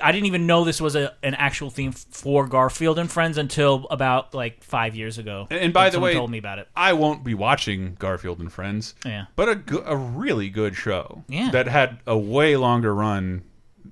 [0.00, 3.86] I didn't even know this was a, an actual theme for Garfield and Friends until
[3.90, 5.48] about like five years ago.
[5.50, 6.68] And, and by the way, told me about it.
[6.76, 8.94] I won't be watching Garfield and Friends.
[9.04, 9.24] Yeah.
[9.34, 11.24] but a a really good show.
[11.28, 11.50] Yeah.
[11.52, 13.42] that had a way longer run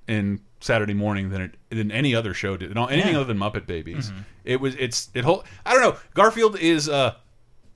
[0.07, 2.77] in Saturday morning than it than any other show did.
[2.77, 3.21] Anything Yeah.
[3.21, 4.13] Other than Muppet Babies.
[4.45, 5.45] It was it's it whole.
[5.65, 5.99] I don't know.
[6.15, 7.15] Garfield is uh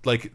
[0.04, 0.32] like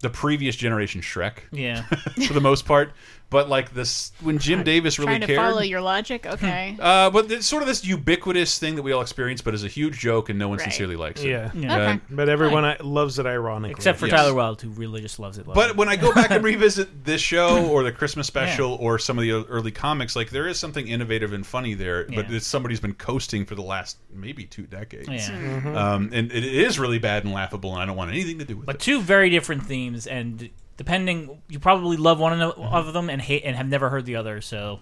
[0.00, 1.40] the previous generation Shrek.
[1.52, 1.82] Yeah.
[2.26, 2.92] for the most part.
[3.30, 6.24] But like this, when Jim Davis really Trying to cared, follow your logic.
[6.24, 6.74] Okay.
[6.80, 9.68] uh, but it's sort of this ubiquitous thing that we all experience, but is a
[9.68, 10.64] huge joke and no one Right.
[10.64, 11.28] sincerely likes it.
[11.28, 11.50] Yeah.
[11.54, 11.74] Yeah.
[11.74, 12.00] Uh, Okay.
[12.08, 13.72] But everyone I, loves it ironically.
[13.72, 14.16] Except for Yes.
[14.18, 15.46] Tyler Wilde, who really just loves it.
[15.46, 15.76] loves But it.
[15.76, 19.22] when I go back and revisit this show or the Christmas special or some of
[19.22, 22.04] the early comics, like there is something innovative and funny there.
[22.04, 22.36] But Yeah.
[22.36, 25.06] it's somebody's been coasting for the last maybe two decades.
[25.06, 25.28] Yeah.
[25.28, 25.76] Mm-hmm.
[25.76, 28.56] Um, and it is really bad and laughable, and I don't want anything to do
[28.56, 28.66] with it.
[28.66, 28.80] But it.
[28.80, 30.48] two very different themes, and
[30.78, 32.92] depending, you probably love one of of mm-hmm.
[32.92, 34.40] them and hate and have never heard the other.
[34.40, 34.80] So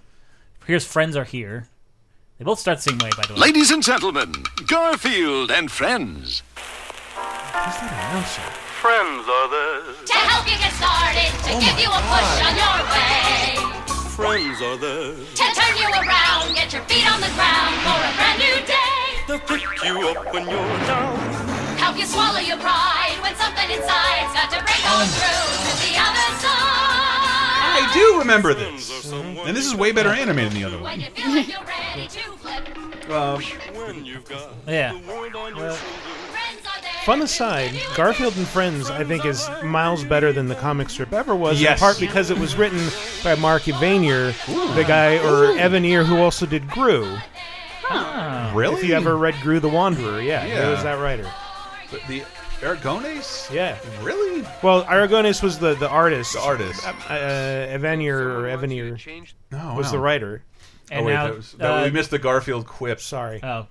[0.65, 1.67] here's "Friends Are Here."
[2.39, 3.41] They both start the same way, by the way.
[3.41, 6.43] Ladies and gentlemen, Garfield and friends.
[8.85, 9.81] Friends are there.
[10.05, 13.57] To help you get started, to oh give you a push on your way.
[14.13, 15.17] Friends are there.
[15.17, 19.17] To turn you around, get your feet on the ground for a brand new day.
[19.27, 21.56] They'll pick you up when you're down.
[21.87, 25.95] Help you swallow your pride when something inside's got to break on through to the
[25.97, 27.79] other side.
[27.79, 30.99] I do remember this, and this is way better animated than the other one.
[31.01, 33.09] You feel like you're ready to flip.
[33.09, 33.41] Um,
[33.77, 34.95] When you've got Yeah.
[34.95, 35.79] the world on your shoulders.
[37.05, 41.37] Fun aside, Garfield and Friends, I think, is miles better than the comic strip ever
[41.37, 41.61] was.
[41.61, 41.79] Yes.
[41.79, 42.85] In part because it was written
[43.23, 44.35] by Mark Evanier,
[44.75, 47.23] the guy or Evanier who also did Groo.
[48.55, 48.75] Really?
[48.75, 51.31] If you ever read Groo the Wanderer, yeah, he was that writer.
[51.91, 52.21] The, the
[52.61, 53.53] Aragones?
[53.53, 53.79] Yeah.
[54.03, 54.43] Really?
[54.63, 56.33] Well, Aragones was the the artist.
[56.35, 56.87] The artist.
[56.87, 58.99] Uh, uh, Evanier or Evanier
[59.53, 59.93] Oh, was wow.
[59.93, 60.43] the writer.
[60.93, 63.01] Oh, wait, now, that was, that, uh, we missed the Garfield quip.
[63.01, 63.41] Sorry.
[63.43, 63.67] Oh,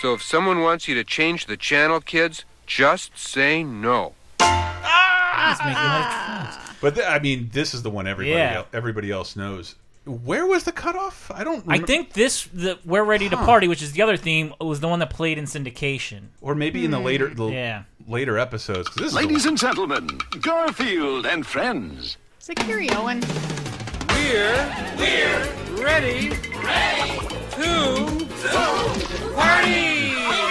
[0.00, 4.12] So if someone wants you to change the channel, kids, just say no.
[4.38, 8.56] he's making like But th I mean, this is the one everybody Yeah.
[8.58, 9.74] el- everybody else knows.
[10.06, 11.30] Where was the cutoff?
[11.34, 11.64] I don't.
[11.66, 13.46] I think this, the "We're Ready to Huh.
[13.46, 16.24] Party," which is the other theme, was the one that played in syndication.
[16.42, 17.52] or maybe in the later the hmm.
[17.52, 17.82] Yeah.
[18.06, 18.88] later episodes.
[18.96, 22.18] This Ladies and gentlemen, Garfield and friends.
[22.38, 23.20] Is it Owen?
[23.20, 26.30] We We're we're ready
[26.62, 27.18] ready
[27.52, 30.14] to to party.
[30.16, 30.43] We're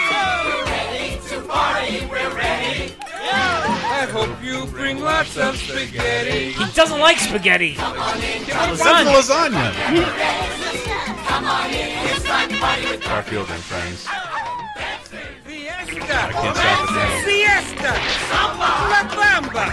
[4.14, 6.52] hope you bring lots of spaghetti.
[6.52, 7.74] He doesn't like spaghetti.
[7.74, 9.12] Lasagna.
[9.18, 9.74] lasagna.
[11.26, 14.06] Come on in, it's time to party with Garfield and friends.
[15.44, 16.14] Fiesta.
[16.14, 16.94] I can't stop it
[18.94, 19.66] La bamba.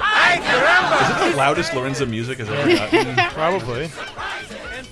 [0.00, 0.98] Ay, caramba.
[1.02, 3.14] Is it the loudest Lorenzo Music has ever gotten?
[3.30, 3.84] Probably.
[3.84, 4.88] And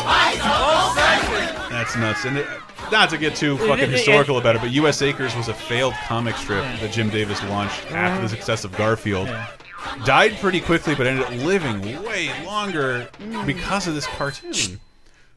[0.00, 1.70] pies of all sizes.
[1.70, 2.24] That's nuts.
[2.24, 2.46] And it,
[2.90, 5.02] not to get too fucking historical about it, but U.S.
[5.02, 9.28] Acres was a failed comic strip that Jim Davis launched after the success of Garfield.
[10.04, 13.08] Died pretty quickly, but ended up living way longer
[13.46, 14.80] because of this cartoon.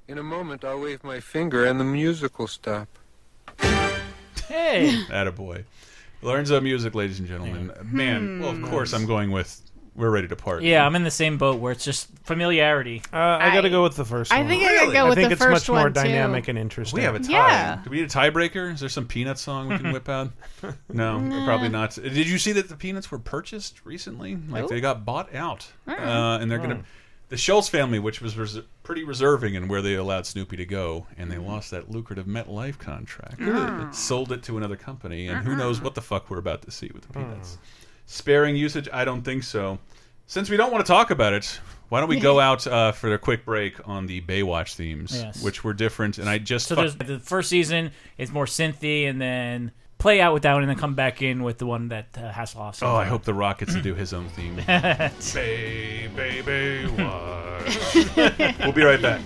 [0.07, 2.87] In a moment, I'll wave my finger and the music will stop.
[4.47, 5.03] Hey.
[5.09, 5.65] Attaboy.
[6.21, 7.71] Lorenzo Music, ladies and gentlemen.
[7.83, 9.61] Man, well, of course, I'm going with
[9.97, 10.61] We're Ready to part.
[10.61, 13.01] Yeah, I'm in the same boat where it's just familiarity.
[13.11, 14.47] Uh, I got to go with the first I one.
[14.47, 16.01] think I gotta go with think the it's first much more one, too.
[16.01, 16.97] dynamic and interesting.
[16.97, 17.31] We have a tie.
[17.31, 17.81] Yeah.
[17.83, 18.71] Do we need a tiebreaker?
[18.73, 20.31] Is there some Peanuts song we can whip out?
[20.87, 21.95] No, probably not.
[21.95, 24.37] Did you see that the Peanuts were purchased recently?
[24.47, 25.91] Like they got bought out, uh,
[26.39, 26.83] and they're gonna.
[27.29, 31.07] The Schulz family, which was res pretty reserving in where they allowed Snoopy to go,
[31.17, 33.41] and they lost that lucrative MetLife contract,
[33.95, 36.89] sold it to another company, and who knows what the fuck we're about to see
[36.93, 37.57] with the Peanuts.
[38.07, 38.87] Sparing usage?
[38.91, 39.77] I don't think so.
[40.27, 43.13] Since we don't want to talk about it, why don't we go out uh, for
[43.13, 45.43] a quick break on the Baywatch themes, Yes.
[45.43, 49.21] which were different, and I just So there's the first season is more synthy, and
[49.21, 52.07] then play out with that one, and then come back in with the one that
[52.17, 52.81] uh, Hasselhoff.
[52.81, 54.55] Oh, I hope The Rock gets to do his own theme.
[54.67, 55.11] Bay,
[56.15, 56.41] bay,
[56.87, 58.59] Baywatch.
[58.63, 59.21] we'll be right back.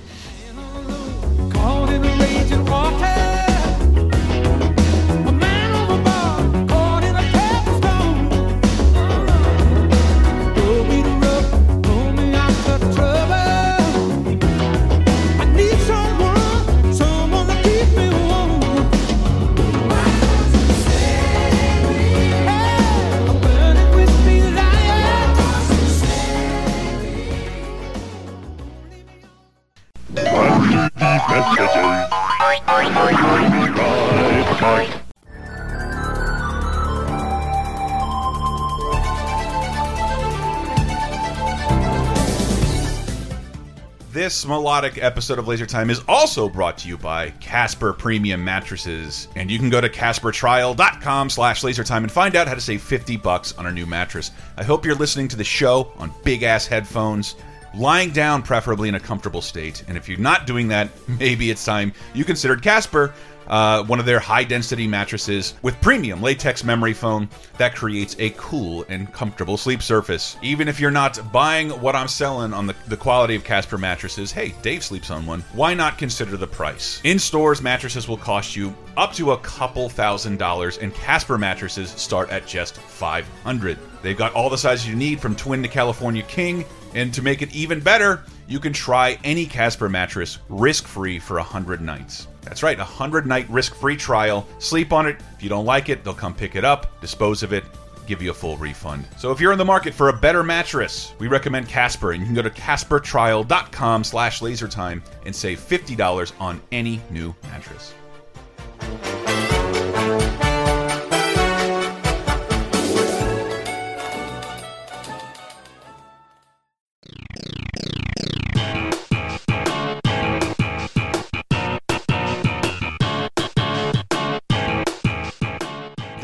[44.13, 49.29] This melodic episode of Laser Time is also brought to you by Casper Premium Mattresses.
[49.37, 53.15] And you can go to CasperTrial.com slash lasertime and find out how to save 50
[53.17, 54.31] bucks on a new mattress.
[54.57, 57.35] I hope you're listening to the show on big-ass headphones,
[57.75, 59.83] lying down preferably in a comfortable state.
[59.87, 63.13] And if you're not doing that, maybe it's time you considered Casper,
[63.47, 68.85] uh, one of their high-density mattresses with premium latex memory foam that creates a cool
[68.87, 70.37] and comfortable sleep surface.
[70.41, 74.31] Even if you're not buying what I'm selling on the, the quality of Casper mattresses,
[74.31, 75.41] hey, Dave sleeps on one.
[75.53, 77.01] Why not consider the price?
[77.03, 81.89] In stores, mattresses will cost you up to a couple thousand dollars, and Casper mattresses
[81.91, 83.77] start at just 500.
[84.01, 87.41] They've got all the sizes you need from twin to California king, and to make
[87.41, 92.27] it even better, you can try any Casper mattress risk-free for 100 nights.
[92.41, 94.47] That's right, a 100 night risk-free trial.
[94.59, 95.17] Sleep on it.
[95.35, 97.63] If you don't like it, they'll come pick it up, dispose of it,
[98.07, 99.05] give you a full refund.
[99.17, 102.25] So if you're in the market for a better mattress, we recommend Casper, and you
[102.25, 107.93] can go to caspertrial.com slash lasertime and save $50 on any new mattress.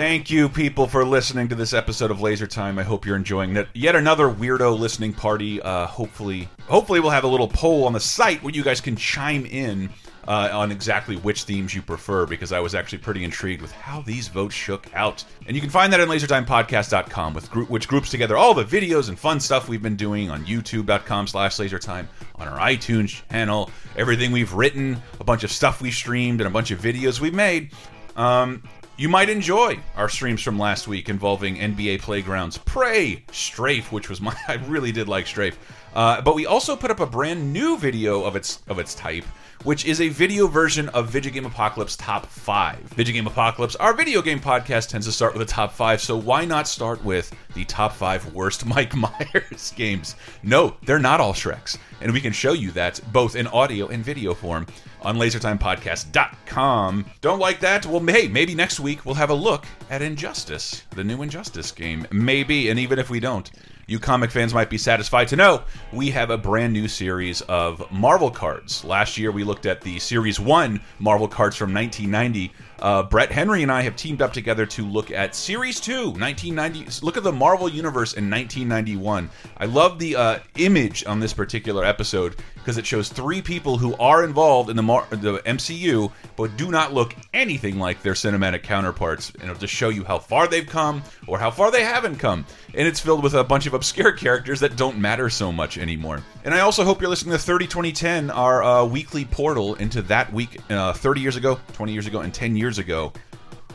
[0.08, 2.80] Thank you, people, for listening to this episode of Laser Time.
[2.80, 3.68] I hope you're enjoying it.
[3.74, 5.62] Yet another weirdo listening party.
[5.62, 8.96] Uh, hopefully, hopefully we'll have a little poll on the site where you guys can
[8.96, 9.90] chime in
[10.26, 12.26] uh, on exactly which themes you prefer.
[12.26, 15.26] Because I was actually pretty intrigued with how these votes shook out.
[15.46, 19.10] And you can find that on LaserTimePodcast.com, with group, which groups together all the videos
[19.10, 24.54] and fun stuff we've been doing on YouTube.com/slash LaserTime, on our iTunes channel, everything we've
[24.54, 27.72] written, a bunch of stuff we streamed, and a bunch of videos we've made.
[28.16, 28.64] Um,
[28.98, 34.20] you might enjoy our streams from last week involving NBA Playgrounds, Prey, Strafe, which was
[34.20, 35.58] my I really did like Strafe.
[35.94, 39.24] Uh, but we also put up a brand new video of its of its type,
[39.64, 42.80] which is a video version of Video Game Apocalypse Top 5.
[42.80, 46.18] Video Game Apocalypse, our video game podcast, tends to start with a top 5, so
[46.18, 50.16] why not start with the top 5 worst Mike Myers games?
[50.42, 54.04] No, they're not all Shreks, and we can show you that both in audio and
[54.04, 54.66] video form
[55.08, 57.06] on lasertimepodcast.com.
[57.22, 57.86] Don't like that?
[57.86, 62.06] Well, hey, maybe next week we'll have a look at Injustice, the new Injustice game.
[62.12, 63.50] Maybe, and even if we don't,
[63.90, 67.90] you comic fans might be satisfied to know we have a brand new series of
[67.90, 68.84] Marvel cards.
[68.84, 72.52] Last year we looked at the Series 1 Marvel cards from 1990.
[72.80, 77.06] Uh, Brett Henry and I have teamed up together to look at Series 2, 1990.
[77.06, 79.30] Look at the Marvel Universe in 1991.
[79.58, 82.36] I love the uh, image on this particular episode
[82.68, 86.70] because it shows three people who are involved in the, Mar the MCU but do
[86.70, 89.30] not look anything like their cinematic counterparts.
[89.30, 92.46] And it'll just show you how far they've come or how far they haven't come.
[92.74, 96.22] And it's filled with a bunch of obscure characters that don't matter so much anymore.
[96.44, 100.34] And I also hope you're listening to 30 2010, our uh, weekly portal into that
[100.34, 103.14] week uh, 30 years ago, 20 years ago, and 10 years ago.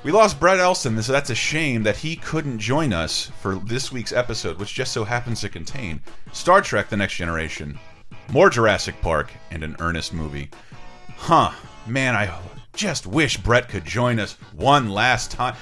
[0.04, 3.90] We lost Brett Elston, so that's a shame that he couldn't join us for this
[3.90, 7.78] week's episode, which just so happens to contain Star Trek The Next Generation,
[8.30, 10.48] more Jurassic Park, and an Ernest movie.
[11.16, 11.52] Huh,
[11.86, 12.32] man, I
[12.74, 15.54] just wish Brett could join us one last time.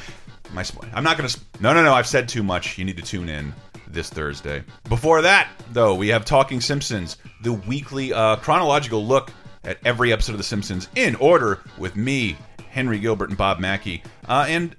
[0.52, 1.40] My, I'm not to.
[1.60, 2.78] No, no, no, I've said too much.
[2.78, 3.52] You need to tune in
[3.86, 4.64] this Thursday.
[4.88, 9.32] Before that, though, we have Talking Simpsons, the weekly uh, chronological look
[9.64, 12.36] at every episode of The Simpsons in order with me,
[12.70, 14.02] Henry Gilbert, and Bob Mackey.
[14.28, 14.74] Uh, and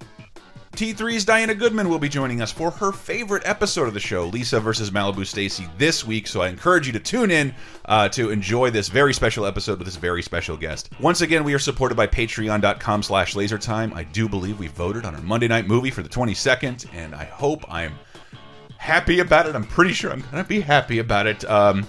[0.72, 4.58] T3's Diana Goodman will be joining us for her favorite episode of the show, Lisa
[4.58, 6.26] versus Malibu Stacy, this week.
[6.26, 7.54] So I encourage you to tune in
[7.84, 10.88] uh, to enjoy this very special episode with this very special guest.
[10.98, 13.94] Once again, we are supported by patreon.com slash lasertime.
[13.94, 17.24] I do believe we voted on our Monday night movie for the 22nd, and I
[17.24, 17.92] hope I'm
[18.78, 19.54] happy about it.
[19.54, 21.44] I'm pretty sure I'm to be happy about it.
[21.44, 21.86] Um,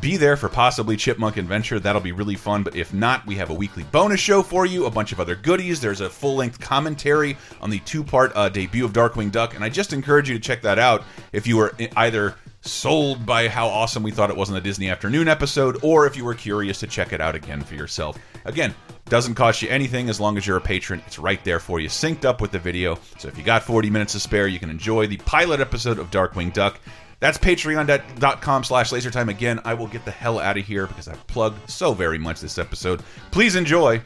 [0.00, 1.78] be there for possibly Chipmunk Adventure.
[1.78, 2.62] That'll be really fun.
[2.62, 5.36] But if not, we have a weekly bonus show for you, a bunch of other
[5.36, 5.80] goodies.
[5.80, 9.54] There's a full length commentary on the two part uh, debut of Darkwing Duck.
[9.54, 13.48] And I just encourage you to check that out if you were either sold by
[13.48, 16.34] how awesome we thought it was in the Disney Afternoon episode, or if you were
[16.34, 18.18] curious to check it out again for yourself.
[18.44, 18.74] Again,
[19.06, 21.02] doesn't cost you anything as long as you're a patron.
[21.06, 22.98] It's right there for you, synced up with the video.
[23.18, 26.10] So if you got 40 minutes to spare, you can enjoy the pilot episode of
[26.10, 26.78] Darkwing Duck.
[27.20, 29.28] That's patreon.com slash lasertime.
[29.28, 32.40] Again, I will get the hell out of here because I've plugged so very much
[32.40, 33.02] this episode.
[33.30, 34.00] Please enjoy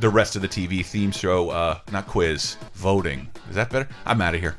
[0.00, 3.30] the rest of the TV theme show, uh, not quiz, voting.
[3.48, 3.88] Is that better?
[4.04, 4.56] I'm out of here.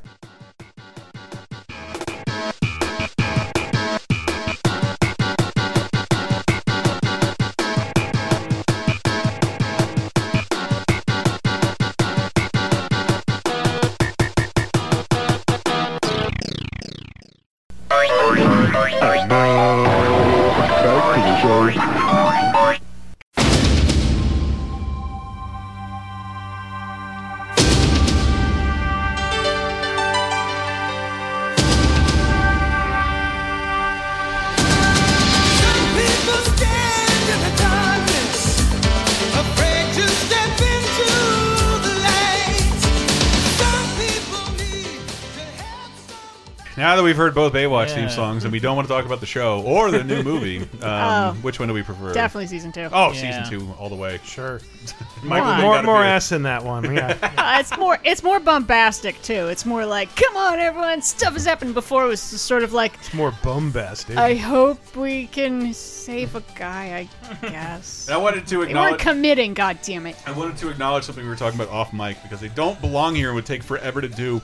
[47.13, 47.95] We've heard both Baywatch Yeah.
[47.95, 50.57] theme songs and we don't want to talk about the show or the new movie,
[50.81, 51.37] um, Oh.
[51.43, 52.11] which one do we prefer?
[52.11, 52.89] Definitely season two.
[52.91, 53.21] Oh, Yeah.
[53.41, 54.19] season two all the way.
[54.25, 54.59] Sure.
[55.23, 56.95] Michael, More, more ass in that one.
[56.95, 57.15] Yeah.
[57.43, 59.47] Uh, it's more it's more bombastic too.
[59.47, 62.05] It's more like, come on, everyone, stuff has happened before.
[62.05, 64.15] It was sort of like, it's more bombastic.
[64.17, 67.07] I hope we can save a guy.
[67.43, 68.07] I guess.
[68.07, 68.99] And I wanted to They weren't acknowledge.
[69.01, 69.53] committing.
[69.53, 70.15] God damn it.
[70.25, 73.13] I wanted to acknowledge something we were talking about off mic because they don't belong
[73.15, 74.41] here and would take forever to do.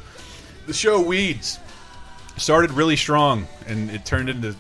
[0.68, 1.58] The show Weeds
[2.38, 4.54] started really strong and it turned into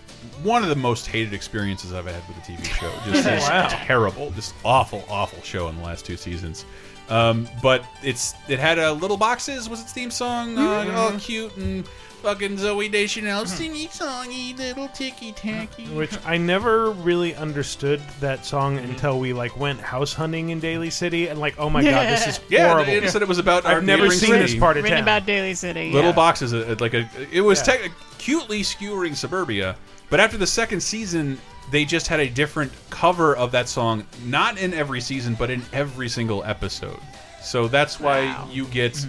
[0.44, 2.92] one of the most hated experiences I've had with a TV show.
[3.12, 3.68] Just this Wow.
[3.70, 6.66] terrible, just awful, awful show in the last two seasons.
[7.10, 11.56] Um, but it's it had a little boxes was its theme song, uh, all cute
[11.58, 11.88] and
[12.22, 15.86] fucking Zooey Deschanel singy songy little ticky tacky.
[15.88, 20.90] Which I never really understood that song until we like went house hunting in Daly
[20.90, 22.86] City and like, oh my god, this is Yeah, horrible.
[22.86, 24.42] they said it was about our I've never neighboring seen city.
[24.42, 25.04] this part of Written town.
[25.04, 25.92] about Daly City.
[25.92, 26.16] little yeah.
[26.16, 27.78] boxes uh, like a it was Yeah.
[27.78, 29.76] tech cutely skewering suburbia
[30.10, 31.38] but after the second season
[31.72, 35.62] they just had a different cover of that song not in every season but in
[35.72, 37.00] every single episode
[37.42, 39.06] so that's why you get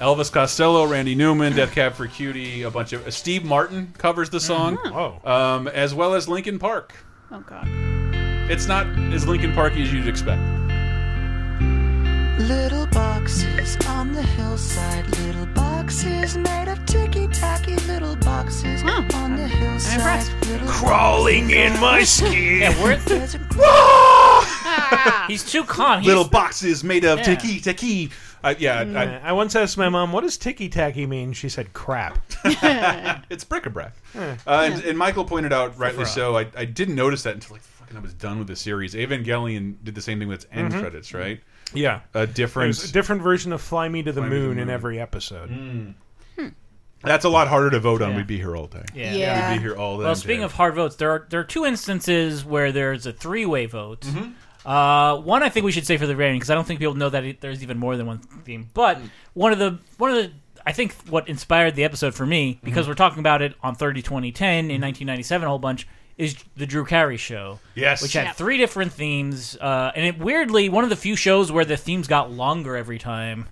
[0.00, 4.30] Elvis Costello, Randy Newman, Death Cab for Cutie, a bunch of uh, Steve Martin covers
[4.30, 5.20] the song, Oh.
[5.30, 6.94] um, as well as Linkin Park.
[7.30, 7.68] Oh god.
[8.50, 10.40] It's not as Linkin Parky as you'd expect.
[12.40, 18.82] Little boxes on the hillside, little boxes made of ticky tacky, little boxes
[19.14, 19.94] on the hillside.
[19.96, 20.32] impressed.
[20.48, 22.62] little Crawling in my skin.
[22.62, 23.34] Yeah, we're, There's
[25.28, 26.00] he's too calm.
[26.00, 27.24] He's, Little boxes made of Yeah.
[27.34, 28.10] tiki tiki.
[28.42, 31.48] Uh, yeah, I, I, I once asked my mom, "What does ticky tacky mean?" She
[31.48, 32.18] said, "Crap."
[33.30, 33.94] it's bric-a-brac.
[34.14, 37.62] Uh, and, and Michael pointed out, rightly so, I, I didn't notice that until like
[37.62, 38.94] fucking I was done with the series.
[38.94, 40.80] Evangelion did the same thing with its end Mhm.
[40.80, 41.40] credits, right?
[41.72, 44.40] Yeah, a different There's a different version of "Fly Me to the Fly Me to
[44.40, 44.74] the Moon" in Moon.
[44.74, 45.50] every episode.
[45.50, 45.94] Mm.
[47.02, 48.10] That's a lot harder to vote on.
[48.10, 48.16] Yeah.
[48.18, 48.84] We'd be here all day.
[48.94, 49.14] Yeah.
[49.14, 49.50] Yeah.
[49.52, 50.04] We'd be here all day.
[50.04, 53.46] Well, speaking of hard votes, there are there are two instances where there's a three
[53.46, 54.04] way vote.
[54.64, 56.94] Uh, one I think we should say for the rating because I don't think people
[56.94, 58.68] know that it, there's even more than one theme.
[58.74, 59.00] But
[59.34, 60.32] one of the one of the
[60.66, 62.90] I think what inspired the episode for me because Mm-hmm.
[62.90, 65.88] we're talking about it on 30 2010 in 1997 a whole bunch
[66.18, 67.58] is the Drew Carey show.
[67.74, 68.02] Yes.
[68.02, 68.36] which had Yep.
[68.36, 72.06] three different themes, uh, and it weirdly one of the few shows where the themes
[72.06, 73.46] got longer every time.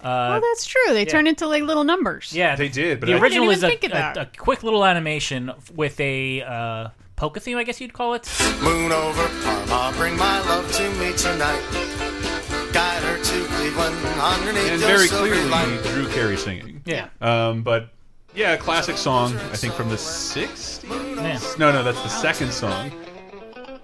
[0.00, 0.80] Uh, well, that's true.
[0.94, 1.10] They yeah.
[1.10, 2.32] turn into like little numbers.
[2.32, 4.14] yeah, They did, but the I- original I is didn't a, even think of a,
[4.14, 4.36] that.
[4.36, 6.88] a quick little animation with a uh,
[7.22, 8.28] polka theme, I guess you'd call it.
[8.64, 11.62] Moon over Parma, bring my love to me tonight.
[12.72, 15.80] Guide her to Cleveland underneath and your very clearly light.
[15.84, 16.82] Drew Carey singing.
[16.84, 17.10] Yeah.
[17.20, 17.90] Um, but
[18.34, 19.36] yeah, a classic song.
[19.36, 20.82] I think from the '60s.
[21.16, 21.38] Yeah.
[21.60, 22.90] No, no, that's the second song.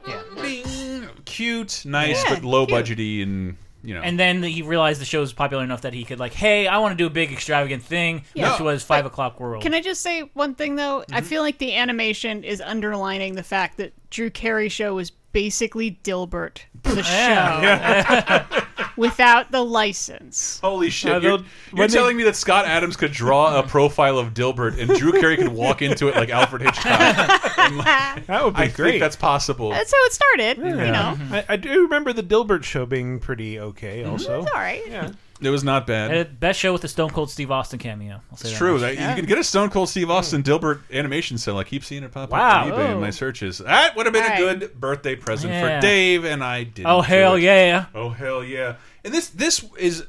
[0.09, 1.07] Yeah.
[1.25, 2.87] Cute, nice, Yeah, but low cute.
[2.87, 4.01] budgety, and you know.
[4.01, 6.79] And then he realized the show was popular enough that he could like, hey, I
[6.79, 8.53] want to do a big extravagant thing, Yeah.
[8.53, 9.63] which was Five O'clock World.
[9.63, 11.01] Can I just say one thing though?
[11.01, 11.27] I mm-hmm.
[11.27, 16.59] feel like the animation is underlining the fact that Drew Carey show was basically Dilbert,
[16.83, 17.03] the
[18.51, 18.67] show,
[18.99, 20.59] without the license.
[20.61, 21.13] Holy shit!
[21.13, 21.39] Uh, you're you're
[21.73, 25.13] when they- telling me that Scott Adams could draw a profile of Dilbert and Drew
[25.13, 27.45] Carey could walk into it like Alfred Hitchcock?
[28.27, 28.91] That would be I great.
[28.93, 29.71] think that's possible.
[29.71, 30.59] That's how it started.
[30.59, 34.05] You know, I, I do remember the Dilbert show being pretty okay.
[34.05, 34.83] Also, it's all right.
[34.89, 35.13] yeah.
[35.41, 36.17] It was not bad.
[36.17, 38.21] Uh, best show with the Stone Cold Steve Austin cameo.
[38.31, 38.73] I'll say It's that true.
[38.73, 38.81] much.
[38.97, 41.59] That, You can get a Stone Cold Steve Austin Dilbert animation cell.
[41.59, 42.39] I keep seeing it pop Wow.
[42.41, 43.01] up on eBay in Oh.
[43.01, 43.59] my searches.
[43.59, 44.59] That would have been All a right.
[44.61, 45.77] good birthday present Yeah.
[45.77, 46.89] for Dave, and I didn't.
[46.91, 47.43] Oh hell it.
[47.43, 47.87] yeah!
[47.95, 48.77] Oh hell yeah!
[49.09, 50.05] And this this is.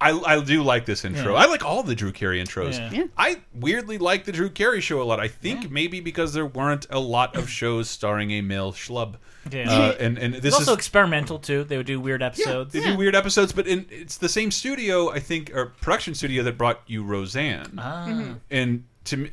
[0.00, 1.34] I, I do like this intro.
[1.34, 1.38] Yeah.
[1.38, 2.76] I like all the Drew Carey intros.
[2.76, 2.90] Yeah.
[2.90, 3.04] Yeah.
[3.16, 5.20] I weirdly like the Drew Carey show a lot.
[5.20, 9.14] I think maybe because there weren't a lot of shows starring a male schlub.
[9.48, 9.70] Yeah.
[9.70, 11.62] Uh, and and It's this also is experimental too.
[11.62, 12.72] They would do weird episodes.
[12.72, 16.42] they do weird episodes, but in, it's the same studio, I think, or production studio
[16.42, 17.78] that brought you Roseanne.
[17.78, 18.34] Ah.
[18.50, 19.30] And to me,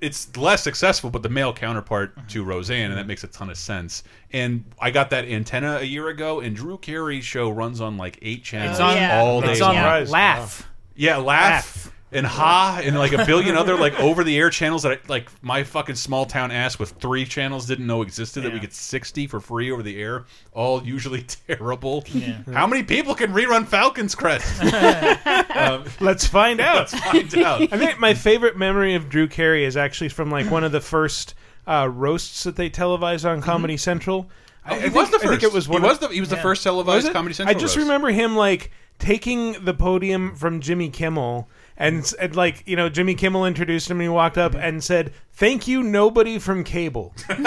[0.00, 2.26] it's less successful, but the male counterpart mm-hmm.
[2.28, 3.08] to Roseanne, and that mm-hmm.
[3.08, 4.04] makes a ton of sense.
[4.32, 8.18] And I got that antenna a year ago, and Drew Carey's show runs on like
[8.22, 9.20] eight channels It's on, oh, yeah.
[9.20, 9.82] all day it's on long.
[9.82, 10.10] Surprised.
[10.10, 10.68] Laugh.
[10.94, 11.86] Yeah, laugh.
[11.86, 11.94] Laugh.
[12.10, 15.28] And ha and like a billion other like over the air channels that I, like
[15.42, 19.26] my fucking small town ass with three channels didn't know existed that we get sixty
[19.26, 22.04] for free over the air, all usually terrible.
[22.08, 22.38] Yeah.
[22.50, 24.62] How many people can rerun Falcon's Crest?
[25.56, 26.92] um, Let's find out.
[26.92, 27.60] let's find out.
[27.72, 30.80] I think my favorite memory of Drew Carey is actually from like one of the
[30.80, 31.34] first
[31.66, 34.30] uh, roasts that they televised on Comedy Central.
[34.64, 35.44] I, I It think, was the I think first.
[35.44, 35.82] it was He one.
[35.82, 37.12] was the he was the first televised it?
[37.12, 37.54] Comedy Central.
[37.54, 37.86] I just roast.
[37.86, 41.48] remember him like taking the podium from Jimmy Kimmel.
[41.80, 45.12] And, and like you know, Jimmy Kimmel introduced him, and he walked up and said,
[45.34, 47.44] "Thank you, nobody from cable." and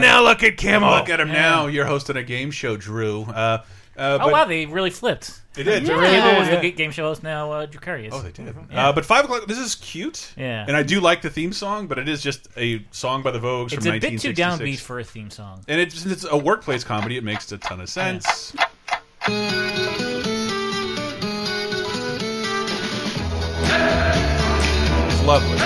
[0.00, 0.88] now look at Kimmel.
[0.90, 1.66] Look at him now.
[1.66, 3.22] You're hosting a game show, Drew.
[3.22, 3.62] Uh,
[3.96, 5.40] uh, Oh but- wow, they really flipped.
[5.54, 5.84] They did.
[5.84, 6.00] Drew Yeah.
[6.02, 6.38] Carey Yeah.
[6.38, 6.54] was Yeah.
[6.54, 7.50] the ga- game show host now.
[7.50, 8.14] Uh, Drew Carey is.
[8.14, 8.54] Oh, they did.
[8.70, 8.90] Yeah.
[8.90, 9.48] Uh, but five o'clock.
[9.48, 10.32] This is cute.
[10.36, 10.64] Yeah.
[10.68, 13.40] And I do like the theme song, but it is just a song by the
[13.40, 14.40] Vogues It's from a bit too 1966.
[14.40, 15.64] downbeat for a theme song.
[15.66, 17.16] And it's, it's a workplace comedy.
[17.16, 18.54] It makes a ton of sense.
[25.28, 25.58] Lovely.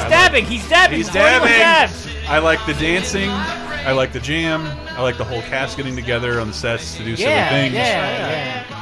[0.00, 0.46] Stabbing.
[0.46, 0.96] He's dabbing.
[0.96, 1.48] He's 21 dabbing.
[1.48, 2.08] dabs.
[2.28, 3.30] I like the dancing.
[3.30, 4.66] I like the jam.
[4.98, 7.74] I like the whole cast getting together on the sets to do silly Yeah, things.
[7.74, 8.76] yeah, yeah.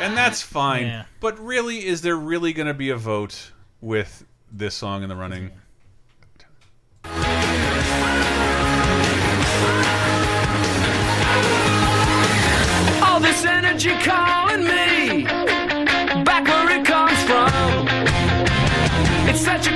[0.00, 0.86] And that's fine.
[0.86, 1.04] Yeah.
[1.20, 3.52] But really, is there really going to be a vote
[3.82, 5.50] with this song in the running?
[13.86, 15.24] Energy calling me
[16.24, 17.86] back where it comes from.
[19.28, 19.73] It's such a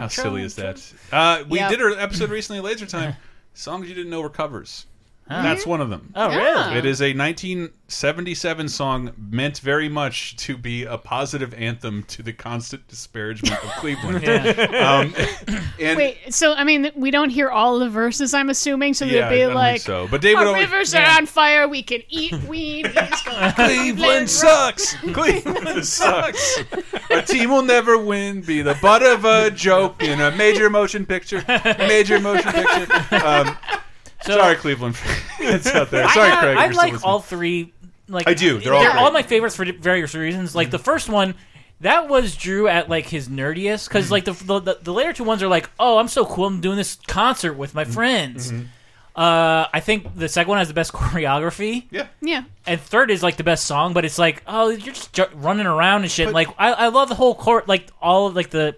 [0.00, 0.82] How silly is that?
[1.12, 1.70] Uh, we Yep.
[1.70, 3.16] did an episode recently, Laser Time.
[3.54, 4.86] Songs you didn't know were covers.
[5.30, 6.12] That's one of them.
[6.16, 6.76] Oh, really?
[6.78, 12.32] It is a 1977 song meant very much to be a positive anthem to the
[12.32, 14.24] constant disparagement of Cleveland.
[14.74, 15.14] um,
[15.80, 18.34] and Wait, so I mean, we don't hear all the verses.
[18.34, 20.08] I'm assuming, so Yeah, they'd be I like, so.
[20.10, 21.14] But David "Our always- rivers Yeah.
[21.14, 21.68] are on fire.
[21.68, 22.92] We can eat weed.
[23.54, 24.94] Cleveland sucks.
[25.12, 26.58] Cleveland sucks.
[27.10, 28.40] A team will never win.
[28.40, 31.44] Be the butt of a joke in a major motion picture.
[31.78, 32.86] Major motion picture.
[33.24, 33.56] Um,
[34.22, 34.96] sorry, Cleveland.
[35.40, 36.08] it's out there.
[36.10, 36.56] Sorry, I, Craig.
[36.58, 37.72] I you're like all three.
[38.08, 38.58] Like I do.
[38.58, 38.96] They're all great.
[38.96, 40.54] all my favorites for various reasons.
[40.54, 41.34] Like the first one,
[41.80, 44.12] that was Drew at like his nerdiest because Mm-hmm.
[44.12, 46.46] like the, the the the later two ones are like, oh, I'm so cool.
[46.46, 47.76] I'm doing this concert with Mm-hmm.
[47.76, 48.52] my friends.
[49.16, 51.86] Uh, I think the second one has the best choreography.
[51.90, 52.06] Yeah.
[52.20, 52.44] Yeah.
[52.66, 55.66] And third is like the best song, but it's like, oh, you're just ju- running
[55.66, 56.32] around and shit.
[56.32, 58.76] like, I, I love the whole court, like all of like the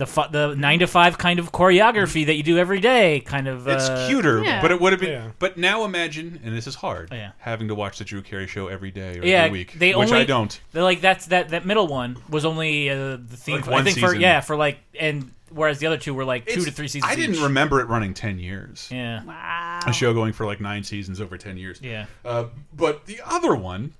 [0.00, 3.20] the fu- the nine to five kind of choreography that you do every day.
[3.20, 4.60] Kind of, It's uh, cuter, yeah.
[4.60, 5.10] but it would have been.
[5.12, 5.30] Yeah.
[5.38, 7.32] But now imagine, and this is hard, Yeah.
[7.38, 10.08] having to watch the Drew Carey show every day or yeah, every week, they which
[10.08, 10.60] only I don't.
[10.72, 13.56] They're like that's that that middle one was only uh, the theme.
[13.56, 14.20] Like for, one I think for season.
[14.22, 17.12] yeah for like and whereas the other two were like two It's- to three seasons.
[17.12, 17.42] I didn't each.
[17.42, 18.88] remember it running ten years.
[18.90, 19.22] Yeah.
[19.24, 19.80] Wow.
[19.86, 21.78] A show going for like nine seasons over ten years.
[21.82, 22.06] Yeah.
[22.24, 23.92] Uh, but the other one,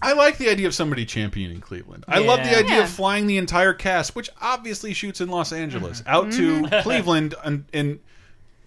[0.00, 2.04] I like the idea of somebody championing Cleveland.
[2.08, 2.82] I love the idea Yeah.
[2.84, 6.82] of flying the entire cast, which obviously shoots in Los Angeles, out to Mhm.
[6.82, 7.64] Cleveland and.
[7.72, 8.00] and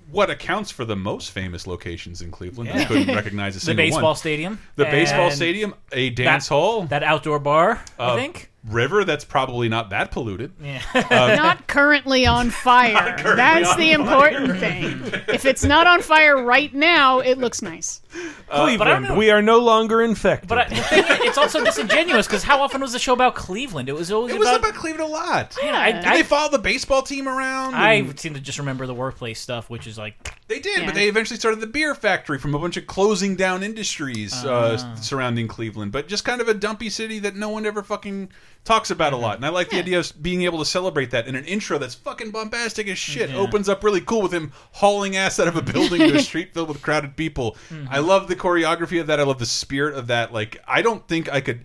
[0.10, 2.70] what accounts for the most famous locations in Cleveland?
[2.72, 3.92] I couldn't recognize a The single one.
[3.92, 7.84] baseball stadium the baseball stadium, a dance that- hall, that outdoor bar.
[8.00, 8.50] I uh, think.
[8.66, 10.52] River that's probably not that polluted.
[10.62, 10.82] Yeah.
[10.94, 12.94] Um, not currently on fire.
[13.18, 15.02] currently That's on the important thing.
[15.34, 18.02] If it's not on fire right now, it looks nice.
[18.14, 20.50] Uh, but I don't Cleveland, know- we are no longer infected.
[20.50, 23.36] But I, the thing is, it's also disingenuous because how often was the show about
[23.36, 23.88] Cleveland?
[23.90, 25.56] It was always It was about, about Cleveland a lot.
[25.62, 27.76] Yeah, I, Did I, they follow the baseball team around?
[27.76, 30.96] I and- seem to just remember the workplace stuff, which is like They did, but
[30.96, 34.96] they eventually started the beer factory from a bunch of closing down industries uh, Ah.
[34.96, 35.92] surrounding Cleveland.
[35.92, 38.30] But just kind of a dumpy city that no one ever fucking
[38.68, 39.38] talks about a lot.
[39.38, 41.96] And I like the idea of being able to celebrate that in an intro that's
[41.96, 43.30] fucking bombastic as shit.
[43.30, 43.38] Yeah.
[43.38, 46.54] Opens up really cool with him hauling ass out of a building to a street
[46.54, 47.56] filled with crowded people.
[47.70, 47.88] Mhm.
[47.90, 49.20] I love the choreography of that.
[49.20, 50.34] I love the spirit of that.
[50.34, 51.64] Like, I don't think I could.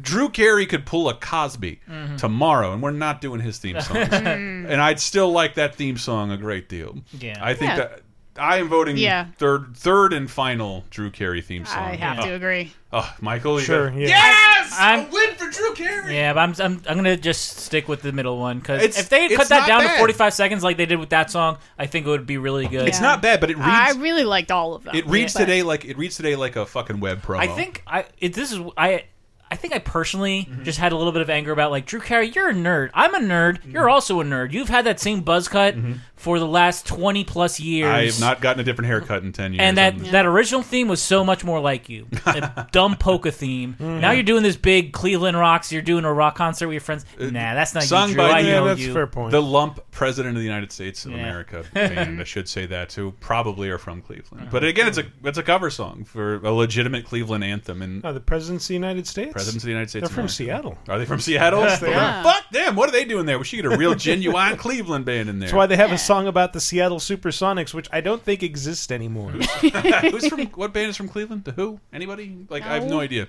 [0.00, 2.16] Drew Carey could pull a Cosby Mhm.
[2.18, 4.08] tomorrow, and we're not doing his theme songs.
[4.08, 4.66] Mm.
[4.70, 6.98] and I'd still like that theme song a great deal.
[7.18, 7.38] Yeah.
[7.42, 7.76] I think Yeah.
[7.76, 8.02] that
[8.38, 9.26] I am voting Yeah.
[9.36, 11.78] third, third and final Drew Carey theme song.
[11.82, 12.26] I have oh.
[12.26, 12.72] to agree.
[12.92, 14.08] Oh, Michael, Sure, yeah.
[14.08, 16.14] Yes, I'm- a win for Drew Carey.
[16.16, 19.22] Yeah, but I'm, I'm I'm gonna just stick with the middle one because if they
[19.28, 19.92] had cut that down bad.
[19.94, 22.66] to 45 seconds like they did with that song, I think it would be really
[22.68, 22.88] good.
[22.88, 23.68] It's not bad, but it reads.
[23.68, 24.94] I really liked all of them.
[24.94, 27.38] it reads but- today like it reads today like a fucking web promo.
[27.38, 29.04] I think I it, this is I
[29.50, 30.62] I think I personally Mm-hmm.
[30.64, 32.28] just had a little bit of anger about like Drew Carey.
[32.30, 32.88] You're a nerd.
[32.94, 33.58] I'm a nerd.
[33.58, 33.70] Mm-hmm.
[33.72, 34.52] You're also a nerd.
[34.52, 35.74] You've had that same buzz cut
[36.22, 37.88] for the last 20 plus years.
[37.90, 39.62] I have not gotten a different haircut in ten years.
[39.62, 42.06] And that, I'm- that original theme was so much more like you.
[42.26, 43.76] A dumb polka theme.
[43.82, 44.00] Mm-hmm.
[44.00, 45.72] Now you're doing this big Cleveland rocks.
[45.72, 47.04] You're doing a rock concert with your friends.
[47.18, 48.22] Nah, that's not Uh, sung you, Drew.
[48.24, 48.92] by I the- know that's you.
[48.92, 49.30] fair point.
[49.32, 51.18] the lump president of the United States of Yeah.
[51.18, 52.20] America band.
[52.20, 53.14] I should say that too.
[53.20, 54.48] Probably are from Cleveland, Uh-huh.
[54.52, 57.82] but again, it's a it's a cover song for a legitimate Cleveland anthem.
[57.82, 59.32] And Oh, the presidents of the United States.
[59.32, 60.02] Presidents of the United States.
[60.02, 60.34] They're from America.
[60.34, 60.78] Seattle.
[60.88, 61.60] Are they from Seattle?
[61.62, 62.22] Yes, they are.
[62.22, 62.76] Fuck them.
[62.76, 63.38] What are they doing there?
[63.38, 65.48] We should get a real genuine Cleveland band in there.
[65.48, 68.90] That's why they have a song about the Seattle Supersonics, which I don't think exists
[68.90, 69.30] anymore.
[69.32, 71.44] Who's from what band is from Cleveland?
[71.44, 71.80] The Who?
[71.92, 72.46] Anybody?
[72.50, 73.00] Like I have no No.
[73.00, 73.28] idea.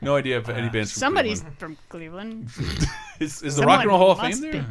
[0.00, 1.58] No idea if any bands from Somebody's Cleveland.
[1.58, 2.48] from Cleveland.
[3.20, 4.52] Is, is the Rock and Roll Hall of Fame must there?
[4.52, 4.66] be.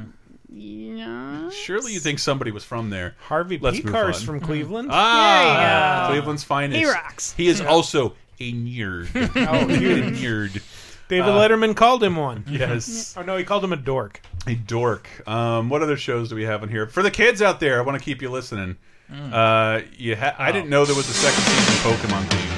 [0.53, 1.49] Yeah.
[1.49, 3.15] Surely you think somebody was from there.
[3.21, 4.25] Harvey Let's move Pekar's on.
[4.25, 4.89] from Cleveland.
[4.91, 6.21] Ah, There you go.
[6.21, 6.77] Cleveland's finest.
[6.79, 7.31] He rocks.
[7.33, 9.07] He is also a nerd.
[9.15, 10.61] Oh, a nerd.
[11.07, 12.43] David Uh, Letterman called him one.
[12.49, 13.13] Yes.
[13.17, 14.21] Oh no, he called him a dork.
[14.47, 15.07] A dork.
[15.27, 16.87] Um, what other shows do we have in here?
[16.87, 18.77] For the kids out there, I want to keep you listening.
[19.11, 22.51] Uh, you ha I didn't know there was a second season Pokemon theme.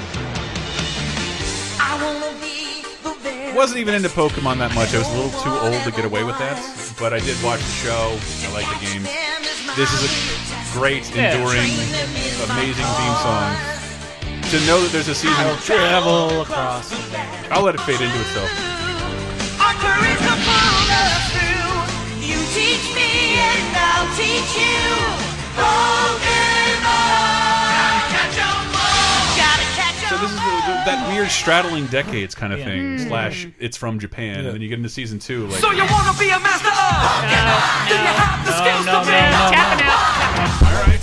[1.80, 4.94] I wasn't even into Pokemon that much.
[4.94, 6.56] I was a little too old to get away with that.
[6.98, 8.16] But I did watch the show.
[8.48, 9.08] I like the games.
[9.76, 10.10] This is a
[10.72, 11.68] great, enduring,
[12.50, 13.52] amazing theme song.
[14.48, 15.36] To know that there's a season.
[15.60, 16.88] Travel across.
[17.52, 18.48] I'll let it fade into itself.
[19.60, 21.68] Our courage will us through.
[22.24, 24.88] You teach me and I'll teach you.
[25.52, 26.88] Pokemon.
[28.08, 29.36] Catch 'em all.
[29.36, 32.64] Gotta catch 'em So this is the, the, that weird straddling decades kind of Yeah.
[32.72, 33.06] thing.
[33.06, 35.46] Slash, it's from Japan, and then you get into season two.
[35.48, 36.80] Like, So you wanna be a master of?
[37.84, 39.12] Do you have the skills no, to be?
[39.12, 40.97] no,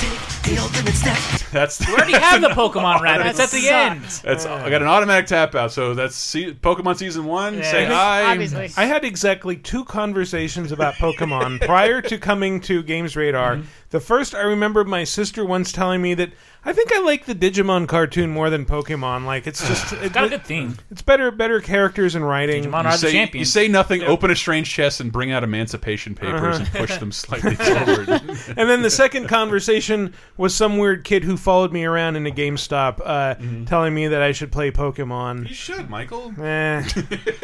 [0.53, 0.67] no.
[0.67, 1.45] Tapping out.
[1.51, 3.27] that's We already have the Pokemon rabbit.
[3.27, 4.03] It's at the end.
[4.23, 5.71] That's I got an automatic tap out.
[5.71, 7.63] So that's se Pokemon season one.
[7.63, 8.31] Say hi.
[8.31, 8.71] Obviously.
[8.77, 13.57] I had exactly two conversations about Pokemon prior to coming to Games Radar.
[13.57, 13.67] Mm-hmm.
[13.95, 14.01] Mm-hmm.
[14.03, 16.31] The first, I remember my sister once telling me that
[16.67, 19.25] I think I like the Digimon cartoon more than Pokemon.
[19.25, 20.77] Like it's just it, got a good theme.
[20.89, 22.63] It's better, better characters and writing.
[22.65, 26.55] Digimon You say, you say nothing, open a strange chest, and bring out emancipation papers
[26.57, 26.57] Uh-huh.
[26.57, 28.09] and push them slightly forward.
[28.57, 32.31] and then the second conversation was some weird kid who followed me around in a
[32.31, 33.35] GameStop, uh,
[33.65, 35.47] telling me that I should play Pokemon.
[35.47, 36.33] You should, Michael.
[36.41, 36.83] Eh,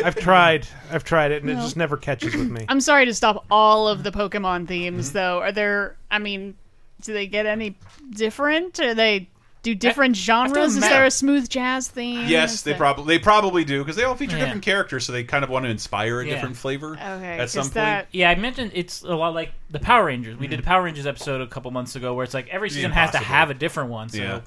[0.04, 0.68] I've tried.
[0.92, 2.66] I've tried it, and it just never catches with me.
[2.68, 5.40] I'm sorry to stop all of the Pokemon themes, though.
[5.40, 5.96] Are there?
[6.12, 6.56] I mean,
[7.02, 7.76] do they get any
[8.12, 8.80] different?
[8.80, 9.28] Are they
[9.64, 10.76] do different genres?
[10.76, 12.28] Is ma- there a smooth jazz theme?
[12.28, 14.46] Yes, they probably they probably do because they all feature Yeah.
[14.46, 16.34] different characters, so they kind of want to inspire a Yeah.
[16.34, 18.08] different flavor Okay, at some 'cause point.
[18.12, 20.38] Yeah, I mentioned it's a lot like the Power Rangers.
[20.38, 22.92] We did a Power Rangers episode a couple months ago where it's like every season
[22.92, 24.10] has to have a different one.
[24.10, 24.40] So Yeah.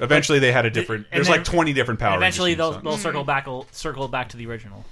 [0.00, 1.06] Eventually, they had a different.
[1.12, 4.36] There's then- like 20 different Power and Eventually, they'll they'll circle back circle back to
[4.36, 4.84] the original.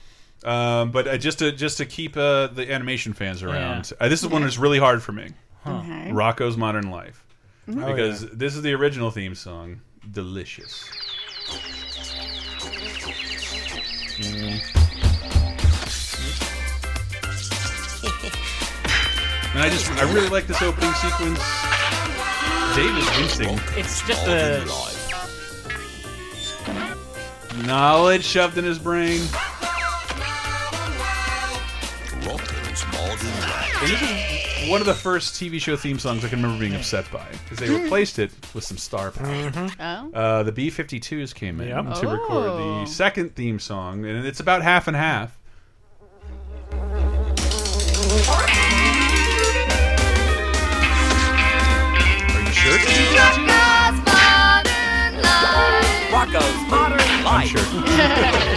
[0.45, 4.23] Um, but uh, just to just to keep uh, the animation fans around, uh, this
[4.23, 5.29] is one that's really hard for me.
[5.67, 6.11] Okay.
[6.11, 7.25] Rocko's Modern Life,
[7.69, 7.85] Mhm.
[7.85, 9.81] Oh, because this is the original theme song.
[10.11, 10.85] Delicious.
[14.19, 14.61] Mm.
[19.55, 21.41] And I just I really like this opening sequence.
[22.75, 23.61] Dave is wincing.
[23.79, 24.65] It's just a
[27.67, 29.21] Knowledge shoved in his brain.
[32.25, 36.75] And this is one of the first TV show theme songs I can remember being
[36.75, 39.53] upset by because they replaced it with some star power.
[39.81, 40.11] Oh.
[40.13, 41.95] Uh, the B-52s came in Yep.
[42.01, 42.81] to record Oh.
[42.81, 45.39] the second theme song, and it's about half and half.
[51.13, 52.77] Are you sure?
[52.77, 54.03] it's B-52s?
[56.13, 57.49] Rocko's Modern I'm Life.
[57.49, 57.63] sure.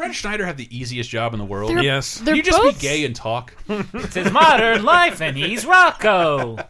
[0.00, 1.70] Man, does Fred Schneider have the easiest job in the world?
[1.70, 2.16] They're- Yes.
[2.16, 3.54] They're you just both- be gay and talk?
[3.68, 6.66] it's his modern life, and he's Rocko.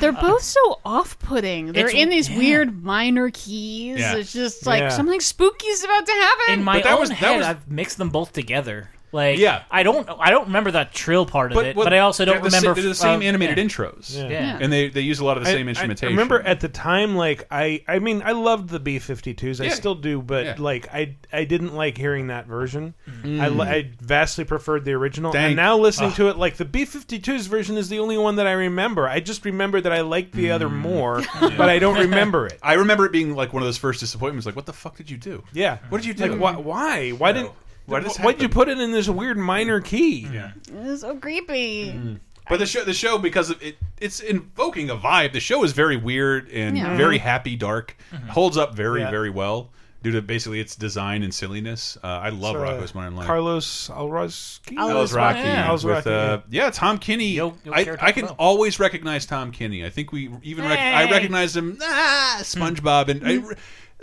[0.00, 1.72] They're both so off-putting.
[1.72, 2.38] They're it's- in these yeah.
[2.38, 3.98] weird minor keys.
[3.98, 4.14] Yeah.
[4.16, 4.88] It's just like Yeah.
[4.90, 6.54] something spooky's about to happen.
[6.54, 8.90] In my But that own was- that head, was- I've mixed them both together.
[9.10, 9.62] Like, Yeah.
[9.70, 12.24] I don't, I don't remember that trill part of But, it, well, but I also
[12.26, 12.80] don't they're the sa- remember.
[12.80, 13.64] they're the same uh, animated yeah.
[13.64, 14.28] intros, Yeah.
[14.28, 14.58] Yeah.
[14.60, 16.08] and they they use a lot of the I- same I- instrumentation.
[16.08, 19.60] I, remember at the time, like I, I mean, I loved the B-52s.
[19.60, 19.70] I Yeah.
[19.74, 20.54] still do, but Yeah.
[20.58, 22.94] like I, I didn't like hearing that version.
[23.22, 23.40] Mm.
[23.60, 25.32] I, I vastly preferred the original.
[25.32, 26.16] Thank- and now listening Ugh.
[26.16, 29.08] to it, like the B-52s version is the only one that I remember.
[29.08, 30.52] I just remember that I liked the Mm.
[30.54, 32.58] other more, but I don't remember it.
[32.62, 34.44] I remember it being like one of those first disappointments.
[34.44, 35.44] Like, what the fuck did you do?
[35.52, 35.78] Yeah.
[35.88, 36.26] What did you do?
[36.34, 36.56] Like, why?
[36.56, 37.10] Why?
[37.10, 37.38] Why No.
[37.42, 37.52] didn't?
[37.88, 40.28] Why did Why'd you put it in this weird minor key?
[40.32, 40.52] Yeah.
[40.84, 42.18] It's so creepy.
[42.48, 45.32] But the show, the show, because of it, it's invoking a vibe.
[45.32, 46.96] The show is very weird and Yeah.
[46.96, 47.96] very happy, dark.
[48.28, 49.10] Holds up very, Yeah.
[49.10, 49.70] very well
[50.02, 51.98] due to basically its design and silliness.
[52.02, 53.26] Uh, I love So, uh, Rocko's Modern Life.
[53.26, 54.76] Carlos Alazraki.
[54.78, 55.72] Al- Rocky Yeah.
[55.72, 57.30] with Alazraki, uh, yeah Tom Kenny.
[57.32, 59.84] Yo- yo I, quiero I can Taco always recognize Tom Kenny.
[59.84, 61.10] I think we even rec I Hey.
[61.10, 61.78] recognized him.
[61.82, 63.42] Ah, SpongeBob and I,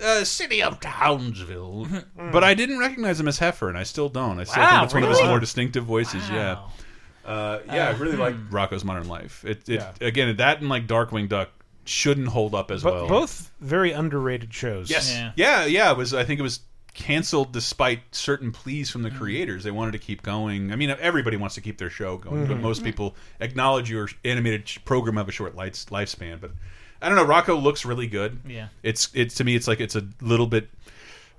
[0.04, 1.88] uh, City of Townsville,
[2.32, 4.40] but I didn't recognize him as Heffer, and I still don't.
[4.40, 5.30] I still Wow, think it's one of his really?
[5.30, 6.30] more distinctive voices.
[6.30, 6.60] Yeah.
[7.26, 8.22] Uh, yeah, I really hmm.
[8.22, 9.44] like Rocko's Modern Life.
[9.46, 9.92] It, it Yeah.
[10.02, 11.50] again that and like Darkwing Duck
[11.86, 13.08] shouldn't hold up as But well.
[13.08, 14.90] both very underrated shows.
[14.90, 15.12] Yes.
[15.12, 15.32] Yeah.
[15.36, 15.66] Yeah.
[15.66, 16.14] yeah, It was.
[16.14, 16.60] I think it was
[16.94, 19.18] canceled despite certain pleas from the Mm.
[19.18, 19.64] creators.
[19.64, 20.72] They wanted to keep going.
[20.72, 24.68] I mean, everybody wants to keep their show going, but most people acknowledge your animated
[24.70, 26.40] sh- program have a short lights, lifespan.
[26.40, 26.52] But
[27.02, 27.26] I don't know.
[27.26, 28.40] Rocko looks really good.
[28.48, 28.68] Yeah.
[28.84, 29.56] It's it's to me.
[29.56, 30.70] It's like it's a little bit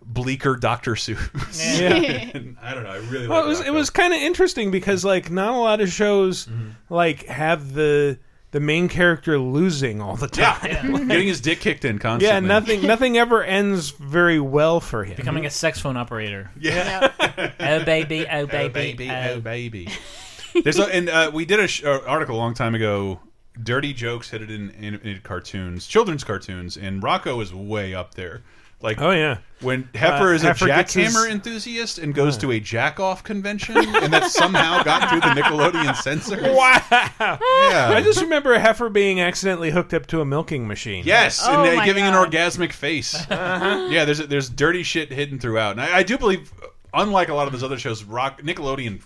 [0.02, 1.80] bleaker Doctor Seuss.
[1.80, 2.30] Yeah.
[2.34, 2.90] And I don't know.
[2.90, 3.26] I really.
[3.28, 5.90] Well, like it was it was kind of interesting because like not a lot of
[5.90, 6.94] shows Mm-hmm.
[6.94, 8.18] like have the
[8.52, 10.59] the main character losing all the time.
[10.64, 12.26] yeah, getting his dick kicked in constantly.
[12.28, 15.16] Yeah, nothing nothing ever ends very well for him.
[15.16, 16.50] Becoming a sex phone operator.
[16.59, 17.11] Yeah.
[17.61, 19.32] oh baby, oh baby, oh baby, oh.
[19.34, 19.88] oh baby.
[20.62, 23.20] There's a, and uh, we did a sh uh, article a long time ago.
[23.62, 28.42] Dirty jokes hit it in animated cartoons, children's cartoons, and Rocko is way up there.
[28.83, 32.37] Like, Oh yeah, when Heffer Uh, is a Heffer gets jackhammer his- enthusiast and goes
[32.37, 36.42] to a jack off convention, and that somehow got through the Nickelodeon censors.
[36.42, 36.83] Wow.
[37.20, 37.88] Yeah.
[37.95, 41.04] I just remember Heffer being accidentally hooked up to a milking machine.
[41.07, 42.26] Yes, Oh and uh, giving God.
[42.26, 43.16] an orgasmic face.
[43.30, 46.53] Yeah, there's there's dirty shit hidden throughout, and I, I do believe,
[46.92, 49.03] unlike a lot of those other shows, Rock Nickelodeon did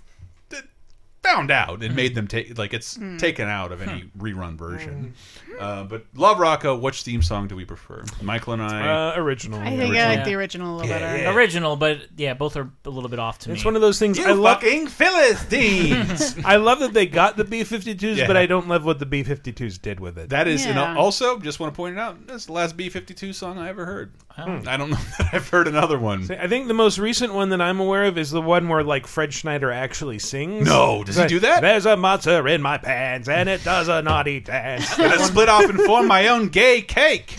[1.22, 3.16] found out and made them take like it's Hmm.
[3.18, 5.14] taken out of any rerun version.
[5.60, 8.02] Uh, but Love Rocko, which theme song do we prefer?
[8.22, 9.10] Michael and I.
[9.10, 9.60] Uh, original.
[9.60, 11.30] I think I like the original a little better.
[11.38, 13.54] Original, but yeah, both are a little bit off to me.
[13.54, 14.60] It's one of those things You I love.
[14.60, 16.36] fucking Philistines.
[16.44, 18.26] I love that they got the B-52s, Yeah.
[18.26, 20.30] but I don't love what the B-52s did with it.
[20.30, 20.96] That is, and Yeah.
[20.96, 22.26] also just want to point it out.
[22.26, 24.12] That's the last B fifty two song I ever heard.
[24.38, 24.62] Oh.
[24.66, 26.26] I don't know that I've heard another one.
[26.30, 29.06] I think the most recent one that I'm aware of is the one where like
[29.06, 30.66] Fred Schneider actually sings.
[30.66, 31.60] No, does he do that?
[31.60, 34.98] There's a matzah in my pants and it does a naughty dance.
[34.98, 37.36] I split off and form my own gay cake.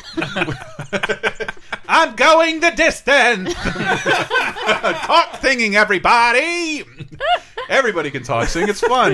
[1.88, 3.54] I'm going the distance.
[5.06, 6.84] talk singing, everybody.
[7.70, 8.70] Everybody can talk sing.
[8.70, 9.14] It's fun.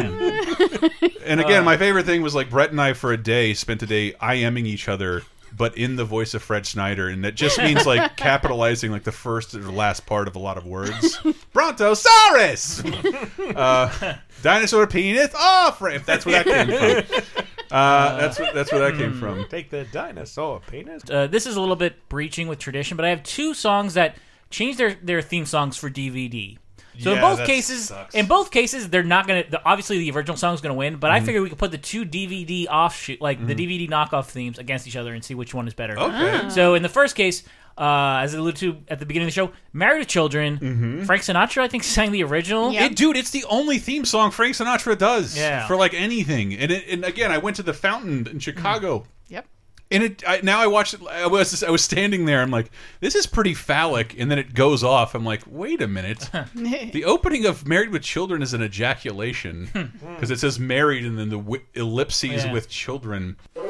[1.25, 3.85] And again, my favorite thing was like Brett and I for a day spent a
[3.85, 5.23] day IMing each other,
[5.55, 9.11] but in the voice of Fred Schneider, and that just means like capitalizing like the
[9.11, 11.19] first or last part of a lot of words.
[11.53, 12.83] Brontosaurus,
[13.55, 15.81] uh, dinosaur penis off.
[15.81, 17.45] If that's where that came from.
[17.71, 19.45] Uh, that's what, that's where that came from.
[19.49, 21.03] Take the dinosaur penis.
[21.09, 24.15] uh, this is a little bit breaching with tradition, but I have two songs that
[24.49, 26.57] changed their, their theme songs for DVD.
[26.99, 28.15] So in both that cases, sucks.
[28.15, 29.43] in both cases, they're not gonna.
[29.47, 31.25] The, obviously, the original song's gonna win, but I Mhm.
[31.25, 34.95] figured we could put the two DVD offshoot, like the DVD knockoff themes, against each
[34.95, 35.93] other and see which one is better.
[35.99, 36.41] Okay.
[36.45, 36.47] Ah.
[36.49, 37.43] So in the first case,
[37.77, 41.03] uh, as I alluded to at the beginning of the show, "Married with Children," mm-hmm.
[41.03, 42.71] Frank Sinatra, I think, sang the original.
[42.73, 45.67] It, dude, it's the only theme song Frank Sinatra does Yeah.
[45.67, 46.53] for like anything.
[46.53, 48.99] And, it, and again, I went to the Fountain in Chicago.
[48.99, 49.05] Mm.
[49.29, 49.45] Yep.
[49.89, 51.01] And it I, now I watched it.
[51.07, 52.41] I was I was standing there.
[52.41, 54.19] I'm like, this is pretty phallic.
[54.19, 55.15] And then it goes off.
[55.15, 56.29] I'm like, wait a minute.
[56.55, 60.15] the opening of Married with Children is an ejaculation hmm.
[60.15, 62.51] because it says married and then the wi ellipses Yeah.
[62.51, 63.37] with children.
[63.55, 63.69] Oh!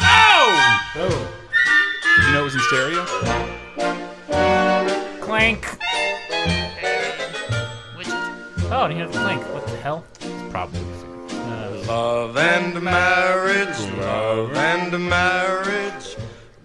[0.00, 0.80] Oh!
[0.96, 1.43] oh.
[2.16, 3.04] Did you know it was in stereo?
[5.20, 5.64] Clank.
[7.96, 8.08] Which?
[8.70, 9.42] Oh, you have the clank.
[9.52, 10.04] What the hell?
[10.20, 10.80] It's Probably.
[11.30, 16.16] Uh, love and marriage, love and marriage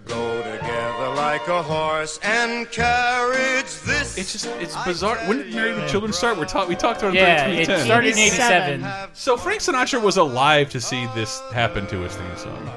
[0.06, 3.66] go together like a horse and carriage.
[3.84, 5.16] This it's just it's bizarre.
[5.28, 6.38] When did Married with Children start?
[6.38, 7.86] We're talk we talked about Yeah, it it in 2010.
[7.86, 8.18] started in
[8.84, 9.10] 87.
[9.14, 12.70] So Frank Sinatra was alive to see this happen to his theme song.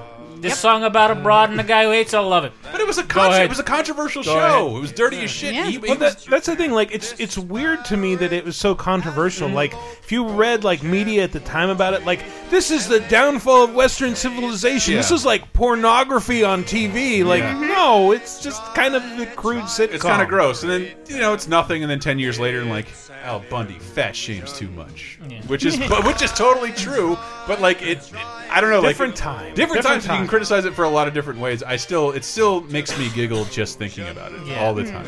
[0.43, 2.51] This song about a broad and a guy who hates, I love it.
[2.71, 4.37] But it was a con- it was a controversial Go show.
[4.67, 4.77] ahead.
[4.77, 5.53] It was dirty as shit.
[5.55, 6.71] He, he Well, that, that's the thing.
[6.71, 9.47] Like, it's it's weird to me that it was so controversial.
[9.47, 9.55] Mm-hmm.
[9.55, 12.99] Like, if you read like media at the time about it, like this is the
[13.01, 14.95] downfall of Western civilization.
[14.95, 17.23] This is like pornography on TV.
[17.25, 17.59] Like, Yeah.
[17.59, 19.93] no, it's just kind of the crude sitcom.
[19.93, 22.59] It's kind of gross, and then you know it's nothing, and then ten years later,
[22.61, 22.87] and like
[23.23, 27.17] Al Bundy fat shames too much, which is but which is totally true.
[27.47, 28.11] But like it, it-
[28.53, 29.55] I don't know, Different like time.
[29.55, 30.03] different, Different times.
[30.05, 30.27] You time.
[30.34, 31.61] Can criticize it for a lot of different ways.
[31.61, 34.64] I still, it still makes me giggle just thinking about it Yeah.
[34.64, 35.07] all the time.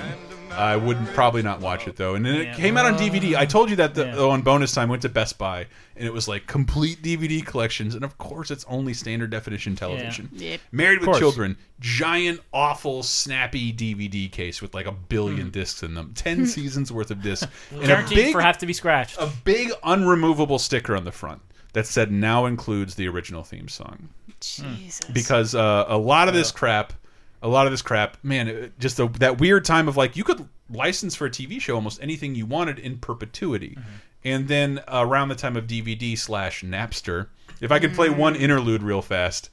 [0.52, 3.36] I would probably not watch it though, and then it came out on DVD.
[3.36, 4.88] I told you that the, on bonus time.
[4.88, 5.66] Went to Best Buy,
[5.98, 10.30] and it was like complete DVD collections, and of course, it's only standard definition television.
[10.32, 10.62] Yep.
[10.72, 11.20] Married with.
[11.20, 15.50] Children, giant, awful, snappy DVD case with like a billion hmm.
[15.50, 16.46] discs in them, ten hmm.
[16.46, 19.18] seasons worth of discs, and a big, for have to be scratched.
[19.20, 21.42] a big unremovable sticker on the front
[21.76, 24.08] that said now includes the original theme song.
[24.40, 25.02] Jesus.
[25.12, 26.94] Because uh, a lot of this crap,
[27.42, 30.48] a lot of this crap, man, just the, that weird time of like you could
[30.70, 33.90] license for a TV show almost anything you wanted in perpetuity, mm-hmm.
[34.24, 37.28] and then around the time of DVD slash Napster,
[37.60, 38.16] if I could play mm.
[38.16, 39.50] one interlude real fast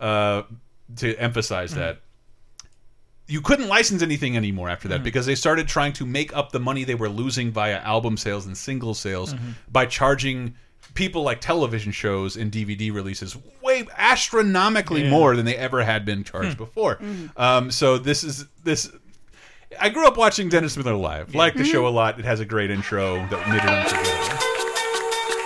[0.00, 0.44] uh,
[0.96, 1.76] to emphasize mm.
[1.76, 2.00] that
[3.26, 5.04] you couldn't license anything anymore after that mm.
[5.04, 8.46] because they started trying to make up the money they were losing via album sales
[8.46, 9.50] and single sales mm-hmm.
[9.70, 10.54] by charging
[10.98, 15.10] people like television shows and DVD releases way astronomically Yeah.
[15.10, 16.64] more than they ever had been charged hmm.
[16.64, 16.96] before.
[16.96, 17.26] Hmm.
[17.36, 18.90] Um, so this is this.
[19.80, 21.36] I grew up watching Dennis Miller live.
[21.36, 21.94] Like the show a hmm.
[21.94, 22.18] lot.
[22.18, 24.38] It has a great intro that made it unforgettable.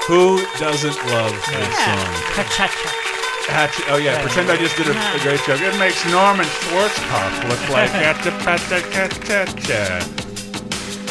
[0.09, 2.13] Who doesn't love this song?
[3.47, 5.61] Hatch- oh yeah, pretend I just did a, a great joke.
[5.61, 8.25] It makes Norman Schwarzkopf look like at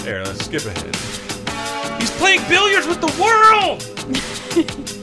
[0.04, 0.96] There, let's skip ahead.
[2.02, 4.01] He's playing billiards with the world.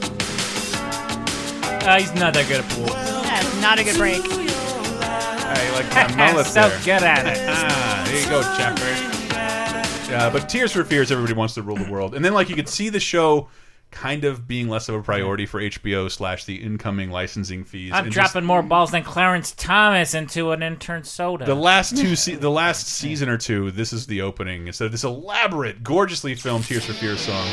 [1.81, 2.85] Uh, he's not that good at pool.
[2.85, 4.21] That's not a good break.
[4.21, 6.79] I like my mullet so there.
[6.79, 7.43] good at it.
[7.49, 10.11] Ah, there you go, Chopper.
[10.11, 12.55] Yeah, but Tears for Fears, everybody wants to rule the world, and then like you
[12.55, 13.47] could see the show
[13.91, 17.91] kind of being less of a priority for HBO slash the incoming licensing fees.
[17.91, 21.45] I'm and just- dropping more balls than Clarence Thomas into an intern soda.
[21.45, 24.67] The last two, se the last season or two, this is the opening.
[24.67, 27.47] Instead of this elaborate, gorgeously filmed Tears for Fears song,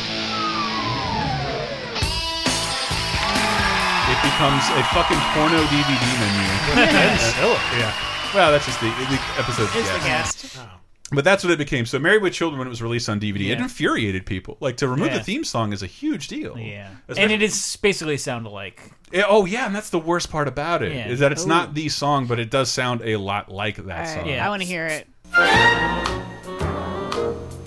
[4.36, 6.46] becomes a fucking porno DVD menu.
[6.76, 7.54] Ben Stiller.
[7.78, 7.94] yeah.
[8.34, 10.42] Well, that's just the, the episode's Is the guest.
[10.42, 10.58] guest.
[10.60, 10.68] Oh.
[11.12, 11.86] But that's what it became.
[11.86, 14.58] So, Married with Children, when it was released on DVD, it infuriated people.
[14.60, 15.18] Like to remove Yeah.
[15.18, 16.58] the theme song is a huge deal.
[16.58, 18.82] Yeah, Especially- and it is basically sound alike.
[19.10, 21.14] Yeah, oh yeah, and that's the worst part about it is Yeah.
[21.14, 21.48] that it's Ooh.
[21.48, 24.38] not the song, but it does sound a lot like that All right, song.
[24.38, 25.06] I want to hear it.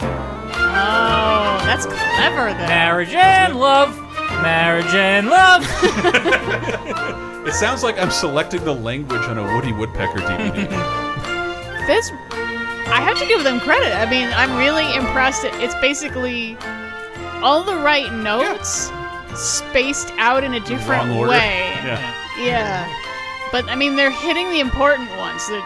[0.02, 2.54] Oh, that's clever.
[2.54, 2.68] Then.
[2.70, 3.98] Marriage and love,
[4.42, 5.66] marriage and love.
[7.50, 10.68] It sounds like I'm selecting the language on a Woody Woodpecker DVD.
[11.88, 13.92] This, I have to give them credit.
[13.96, 15.44] I mean, I'm really impressed.
[15.46, 16.56] It's basically
[17.42, 18.92] all the right notes
[19.34, 21.32] spaced out in a different Wrong order.
[21.32, 21.74] way.
[21.84, 22.14] Yeah.
[22.40, 22.94] Yeah.
[23.52, 25.48] But I mean, they're hitting the important ones.
[25.48, 25.64] They're-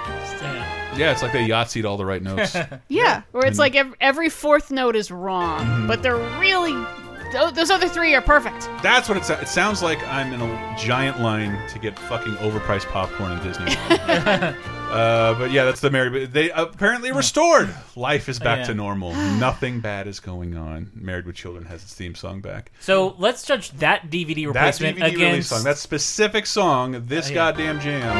[0.95, 2.55] yeah, it's like they Yahtzeed all the right notes.
[2.87, 5.87] yeah, where it's like every, every fourth note is wrong, Mhm.
[5.87, 6.87] but they're really tho-
[7.33, 8.69] those other three are perfect.
[8.81, 9.41] That's what it sounds.
[9.43, 13.65] It sounds like I'm in a giant line to get fucking overpriced popcorn in Disney.
[13.89, 16.31] uh, but yeah, that's the Married.
[16.31, 17.73] They apparently restored.
[17.95, 18.65] Life is back Yeah.
[18.65, 19.13] to normal.
[19.39, 20.91] Nothing bad is going on.
[20.95, 22.71] Married with Children has its theme song back.
[22.79, 27.29] So let's judge that DVD That replacement DVD release against song, that specific song, this
[27.29, 27.35] Yeah.
[27.35, 28.13] goddamn jam.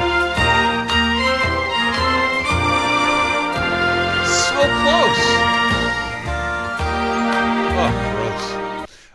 [4.25, 5.42] So close.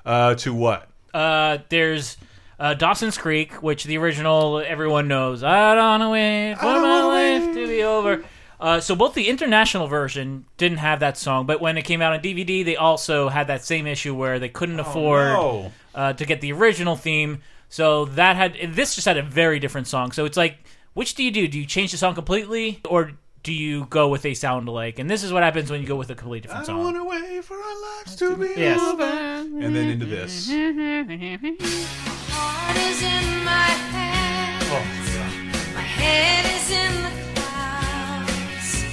[0.09, 0.89] Uh, to what?
[1.13, 2.17] Uh, there's
[2.59, 5.43] uh, Dawson's Creek, which the original everyone knows.
[5.43, 8.25] I don't wait for my life to be over.
[8.59, 12.15] Uh, so both the international version didn't have that song, but when it came out
[12.15, 15.73] on DVD, they also had that same issue where they couldn't afford no.
[15.95, 17.43] uh, to get the original theme.
[17.69, 20.13] So that had this just had a very different song.
[20.13, 20.57] So it's like,
[20.95, 21.47] which do you do?
[21.47, 23.13] Do you change the song completely, or
[23.49, 24.99] do you go with a sound alike?
[24.99, 26.85] And this is what happens when you go with a completely different song.
[26.85, 28.79] wanna wait for our lives to be Yes.
[28.79, 29.05] over.
[29.05, 30.51] And then into this.
[30.51, 30.59] Heart
[32.77, 34.69] is in my hands.
[35.75, 37.09] My head is in the
[37.41, 38.85] clouds.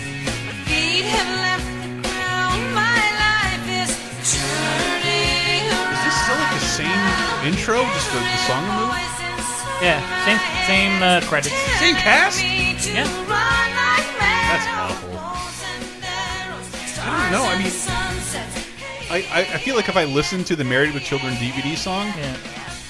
[0.48, 2.64] My feet have left the ground.
[2.72, 3.91] My life is
[4.40, 7.03] turning Is this still like the same
[7.44, 7.84] intro?
[7.91, 9.03] Just the, the song removed?
[9.84, 11.52] Yeah, same same uh, credits.
[11.84, 12.40] Same cast?
[12.88, 13.03] Yeah.
[17.36, 17.45] I know.
[17.45, 17.72] I mean,
[19.10, 22.07] I, I, I feel like if I listened to the Married with Children DVD song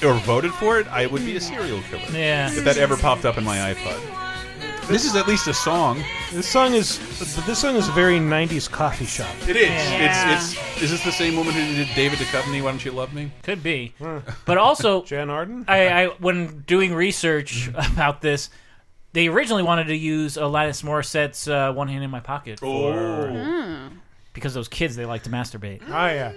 [0.04, 2.04] or voted for it, I would be a serial killer.
[2.12, 2.48] Yeah.
[2.52, 4.26] If that ever popped up in my iPod.
[4.88, 6.04] This is at least a song.
[6.32, 7.00] This song is
[7.48, 9.34] this song is a very '90s coffee shop.
[9.48, 9.72] It is.
[9.72, 10.82] It's it's.
[10.84, 12.62] Is this the same woman who did David Duchovny?
[12.62, 13.32] Why don't you love me?
[13.42, 13.96] Could be.
[14.46, 15.66] But also, Jann Arden.
[15.68, 18.52] I, I when doing research about this,
[19.14, 22.94] they originally wanted to use Alanis Morissette's uh, "One Hand in My Pocket" for
[23.30, 23.88] Hmm.
[24.36, 25.82] Because those kids they like to masturbate.
[25.88, 26.34] Oh yeah.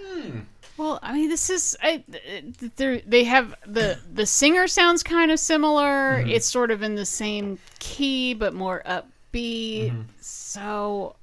[0.78, 2.02] Well, I mean, this is I,
[2.76, 6.22] they they have the the singer sounds kind of similar.
[6.22, 6.30] Mhm.
[6.30, 9.90] It's sort of in the same key but more upbeat.
[9.90, 10.00] Mm-hmm.
[10.20, 11.16] So,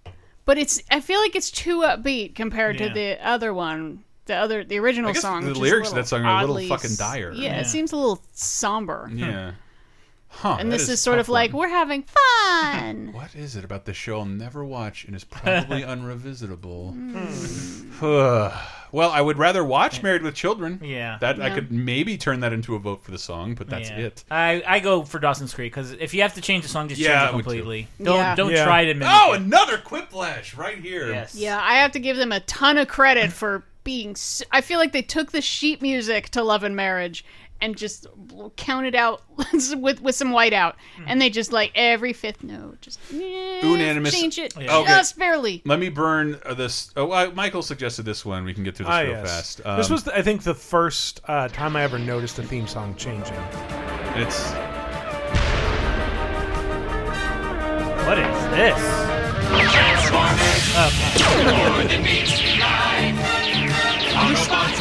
[0.45, 2.89] but it's I feel like it's too upbeat compared Yeah.
[2.89, 5.41] to the other one, the other the original I guess song.
[5.43, 7.31] the which is lyrics of little that song are a little oddly fucking s- dire.
[7.31, 7.59] Yeah, Yeah.
[7.61, 9.09] it seems a little somber.
[9.13, 9.51] Yeah.
[10.37, 10.57] Huh.
[10.59, 11.61] and this is is, sort of like one.
[11.61, 13.11] we're having fun.
[13.13, 16.91] What is it about this show I'll never watch and is probably unrevisitable?
[16.93, 18.49] Hmm.
[18.91, 20.79] well, I would rather watch Married with Children.
[20.83, 21.17] Yeah.
[21.21, 23.97] That I could maybe turn that into a vote for the song, but that's Yeah.
[23.97, 24.23] it.
[24.29, 26.99] I, I go for Dawson's Creek because if you have to change the song, just
[27.01, 27.87] Yeah, change it completely.
[28.01, 28.35] Don't Yeah.
[28.35, 28.65] don't Yeah.
[28.65, 29.41] try to mimic Oh, it.
[29.41, 31.11] another quiplash right here.
[31.11, 31.35] Yes.
[31.35, 34.15] Yeah, I have to give them a ton of credit for being.
[34.51, 37.23] I feel like they took the sheet music to Love and Marriage
[37.65, 38.05] and just
[38.55, 39.23] counted out
[39.75, 40.75] with with some whiteout,
[41.07, 44.13] and they just like every fifth note, just eh, Unanimous.
[44.13, 44.85] change it Okay.
[44.85, 45.61] just barely.
[45.65, 46.91] Let me burn uh, this.
[46.95, 48.45] Oh, uh, Michael suggested this one.
[48.45, 49.29] We can get through this Ah, real yes.
[49.29, 49.57] fast.
[49.77, 52.95] this Um, was, I think, the first uh, time I ever noticed a theme song
[52.95, 53.33] changing.
[54.15, 54.51] It's
[58.05, 59.05] What is this?
[64.15, 64.79] Autobots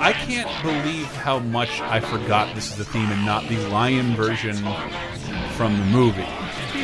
[0.00, 4.14] I can't believe how much I forgot this is the theme and not the lion
[4.14, 4.56] version
[5.52, 6.22] from the movie,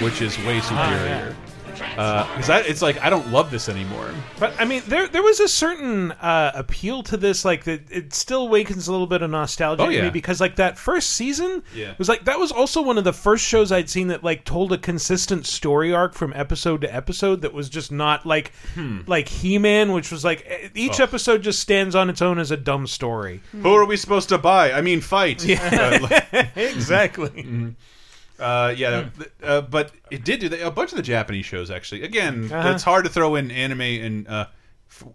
[0.03, 1.37] which is way oh, superior.
[1.81, 4.11] Because it's like I don't love this anymore.
[4.39, 8.15] But I mean, there there was a certain uh, appeal to this, like that it
[8.15, 11.63] still awakens a little bit of nostalgia Oh, to me because like that first season
[11.75, 11.95] Yeah.
[11.99, 14.73] was like that was also one of the first shows I'd seen that like told
[14.73, 18.53] a consistent story arc from episode to episode that was just not like
[19.07, 21.03] like He Man, which was like each Hmm.
[21.03, 21.05] Oh.
[21.05, 23.41] episode just stands on its own as a dumb story.
[23.53, 24.73] Who are we supposed to buy?
[24.73, 25.45] I mean, fight.
[25.45, 26.19] Yeah.
[26.57, 27.31] exactly.
[27.51, 27.75] Mhm.
[28.41, 30.67] Uh, yeah, th- uh, but it did do that.
[30.67, 32.03] A bunch of the Japanese shows, actually.
[32.03, 32.71] Again, Uh-huh.
[32.71, 34.47] it's hard to throw in anime and uh,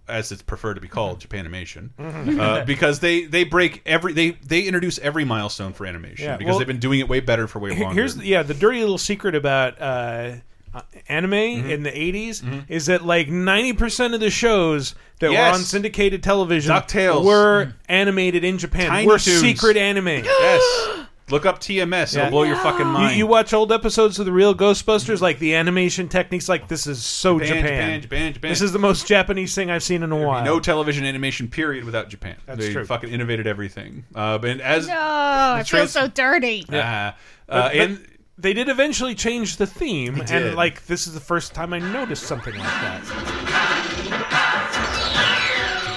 [0.07, 2.39] as it's preferred to be called, Japanimation, Mhm.
[2.61, 6.51] uh, because they they break every they they introduce every milestone for animation Yeah, because
[6.51, 7.93] well, they've been doing it way better for way longer.
[7.93, 10.35] Here's yeah, the dirty little secret about uh,
[10.73, 11.69] uh, anime Mm-hmm.
[11.69, 16.73] in the 80s is that like 90% of the shows that were on syndicated television
[16.73, 17.23] DuckTales.
[17.23, 18.87] were animated in Japan.
[18.87, 19.39] Tiny were Toons.
[19.41, 20.07] secret anime.
[20.25, 20.89] yes.
[21.31, 22.29] Look up TMS; it'll Yeah.
[22.29, 23.17] blow your fucking mind.
[23.17, 27.03] you watch old episodes of the real Ghostbusters, like the animation techniques, like this is
[27.03, 27.63] so Japan, Japan.
[27.63, 28.49] Japan, Japan, Japan.
[28.51, 30.45] This is the most Japanese thing I've seen in a while.
[30.45, 32.35] no television animation period without Japan.
[32.45, 32.85] That's they true.
[32.85, 34.05] fucking innovated everything.
[34.13, 36.63] Uh, but as No, I feel trans- so dirty.
[36.69, 37.15] Uh, But-
[37.47, 38.05] but and
[38.37, 40.45] they did eventually change the theme, They did.
[40.47, 43.01] and like this is the first time I noticed something like that.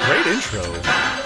[0.07, 1.18] great intro.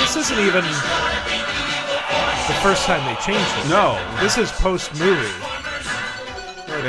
[0.00, 3.68] This isn't even the first time they changed it.
[3.68, 3.98] No.
[4.20, 5.32] this is post movie.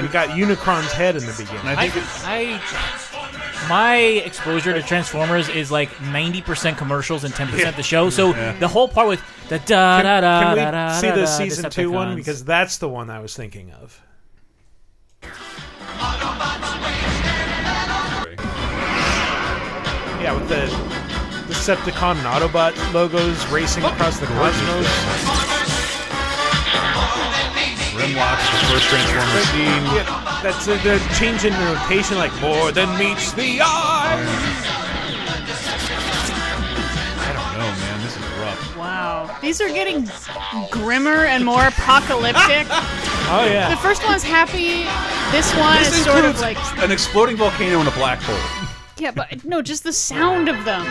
[0.02, 1.66] We got Unicron's head in the beginning.
[1.66, 1.90] I,
[2.26, 8.10] I, my exposure to Transformers is like 90% commercials and 10% the show.
[8.10, 8.52] So Yeah.
[8.60, 11.16] the whole part with the da Can, da da can we da da see da,
[11.16, 12.16] the da, season two one Decepticons.
[12.16, 14.00] because that's the one I was thinking of.
[20.22, 21.07] Yeah, with the
[21.48, 24.88] Decepticon and Autobot logos racing across the cosmos.
[27.96, 29.84] Rimlock, the first Transformer scene.
[29.96, 34.24] Yeah, that's a, the change in rotation like more than meets the eye.
[37.20, 38.02] I don't know, man.
[38.04, 38.78] This is rough.
[38.78, 39.38] Wow.
[39.42, 40.08] These are getting
[40.70, 42.68] grimmer and more apocalyptic.
[43.30, 43.70] Oh yeah.
[43.70, 44.86] The first one's happy.
[45.36, 48.70] This one This is sort of like an exploding volcano and a black hole.
[48.98, 50.86] yeah, but no, just the sound of them.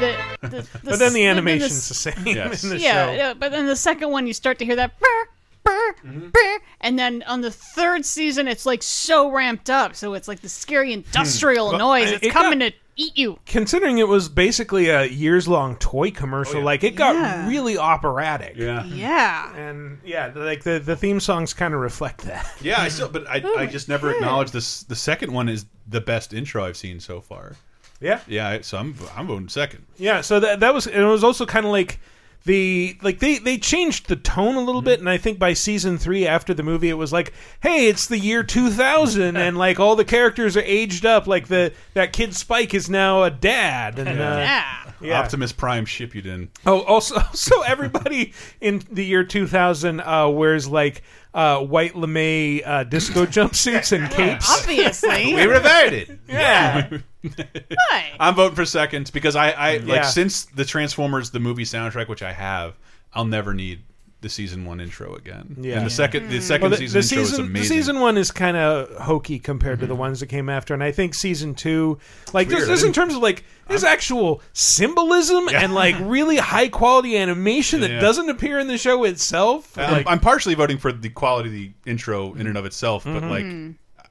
[0.00, 2.64] The, the, the But then the animation's the same Yes.
[2.64, 3.12] in the yeah, show.
[3.12, 5.28] yeah, but then the second one you start to hear that burr,
[5.64, 6.28] burr, Mm-hmm.
[6.30, 10.40] burr, and then on the third season it's like so ramped up, so it's like
[10.40, 11.76] the scary industrial Hmm.
[11.76, 12.10] Well, noise.
[12.10, 13.38] I- It's it coming got- to eat you.
[13.46, 17.48] Considering it was basically a years long toy commercial, like it got Yeah.
[17.48, 18.56] really operatic.
[18.56, 18.84] Yeah.
[18.84, 19.54] Yeah.
[19.56, 22.50] And yeah, like the, the theme songs kind of reflect that.
[22.60, 24.16] Yeah, I still, but I, Oh I just never God.
[24.16, 24.82] acknowledged this.
[24.82, 27.56] The second one is the best intro I've seen so far.
[28.00, 28.20] Yeah.
[28.26, 29.84] Yeah, so I'm I'm voting second.
[29.98, 32.00] Yeah, so that that was and it was also kind of like
[32.44, 35.98] the like they they changed the tone a little bit and I think by season
[35.98, 39.94] 3 after the movie it was like hey it's the year 2000 and like all
[39.94, 44.08] the characters are aged up like the that kid Spike is now a dad and
[44.08, 44.92] uh, Yeah.
[45.02, 45.20] yeah.
[45.20, 46.48] Optimus Prime Shippuden.
[46.64, 48.32] Oh, also, so everybody
[48.62, 51.02] in the year 2000 uh, wears like
[51.34, 54.50] uh, white lame uh, disco jumpsuits and capes.
[54.60, 55.34] Obviously.
[55.34, 56.18] We reverted.
[56.28, 56.88] Yeah.
[57.22, 58.12] Why?
[58.18, 59.94] I'm voting for seconds because I, I Yeah.
[59.94, 62.78] like since the Transformers the movie soundtrack, which I have,
[63.12, 63.82] I'll never need
[64.20, 65.56] the season one intro again.
[65.60, 65.78] Yeah.
[65.78, 66.42] and the second the hmm.
[66.42, 67.62] second Well, the, season the intro season, is amazing.
[67.62, 69.88] The season one is kind of hokey compared to Mm-hmm.
[69.88, 71.98] the ones that came after, and I think season two,
[72.32, 75.62] like It's weird, just, just in terms of like there's actual symbolism Yeah.
[75.62, 78.00] and like really high quality animation that Yeah.
[78.00, 79.76] doesn't appear in the show itself.
[79.78, 83.04] I'm, Like, I'm partially voting for the quality of the intro in and of itself,
[83.04, 83.30] but mm-hmm.
[83.30, 83.70] like hmm.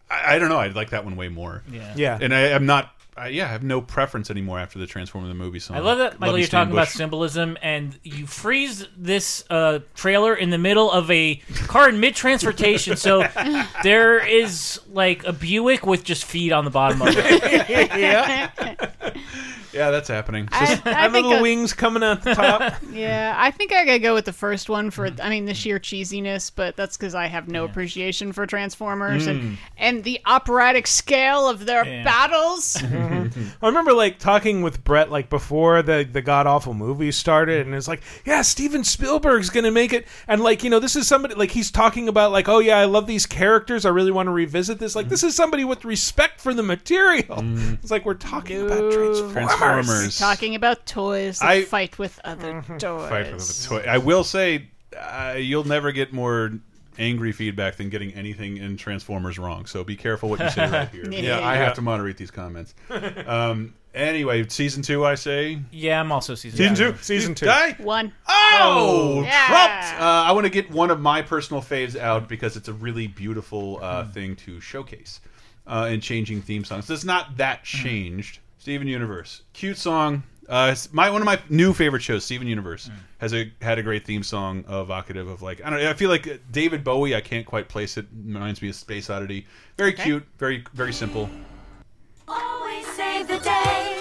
[0.10, 1.64] I, I don't know, I'd like that one way more.
[1.72, 1.94] Yeah.
[1.96, 2.18] Yeah.
[2.20, 2.96] and I, I'm not.
[3.20, 5.60] I, yeah, I have no preference anymore after the Transformer the movie.
[5.60, 6.38] So I love that, Michael.
[6.38, 10.90] you, You're Stan talking about symbolism, and you freeze this uh, trailer in the middle
[10.90, 11.36] of a
[11.68, 12.96] car in mid transportation.
[12.96, 13.28] so
[13.84, 17.70] there is like a Buick with just feet on the bottom of it.
[17.70, 18.52] yeah,
[19.74, 20.50] Yeah, that's happening.
[20.52, 22.74] I, Just- I and think little a- wings coming out the top.
[22.92, 25.80] Yeah, I think I gotta go with the first one for I mean the sheer
[25.80, 29.30] cheesiness, but that's because I have no appreciation for Transformers Mm.
[29.30, 32.04] and and the operatic scale of their Yeah.
[32.04, 32.82] battles.
[32.84, 33.30] I
[33.62, 37.88] remember like talking with Brett like before the the god awful movie started, and it's
[37.88, 41.52] like, yeah, Steven Spielberg's gonna make it, and like you know, this is somebody like
[41.52, 44.80] he's talking about like, oh yeah, I love these characters, I really want to revisit
[44.80, 44.96] this.
[44.96, 47.44] Like this is somebody with respect for the material.
[47.82, 49.59] It's like we're talking about Transformers.
[49.60, 50.18] Transformers.
[50.18, 53.10] Talking about toys that I- fight with other toys.
[53.10, 53.86] Fight with a toy.
[53.90, 54.68] I will say,
[54.98, 56.52] uh, you'll never get more
[56.98, 59.66] angry feedback than getting anything in Transformers wrong.
[59.66, 61.10] So be careful what you say right here.
[61.12, 62.74] yeah, I have to moderate these comments.
[63.26, 65.60] Um, anyway, season two, I say.
[65.72, 66.92] Yeah, I'm also season, Season two.
[66.92, 66.98] two.
[67.04, 67.46] Season two.
[67.46, 67.72] Die.
[67.80, 68.12] One.
[68.28, 69.48] Oh, Yeah.
[69.48, 70.02] trumped!
[70.02, 73.08] Uh, I want to get one of my personal faves out because it's a really
[73.08, 75.22] beautiful uh, thing to showcase
[75.68, 76.90] uh, in changing theme songs.
[76.90, 78.40] It's not that changed.
[78.60, 80.24] Steven Universe, cute song.
[80.48, 84.06] Uh, my one of my new favorite shows, Steven Universe, has a had a great
[84.06, 85.90] theme song evocative of like I don't know.
[85.90, 87.16] I feel like uh, David Bowie.
[87.16, 88.06] I can't quite place it.
[88.26, 89.46] Reminds me of Space Oddity.
[89.78, 90.26] Very cute.
[90.38, 91.30] Very very simple.
[92.28, 94.00] Always save the day.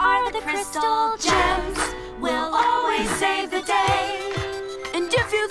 [0.00, 1.78] Are the crystal gems?
[2.18, 4.32] We'll always save the day.
[4.94, 5.48] And if you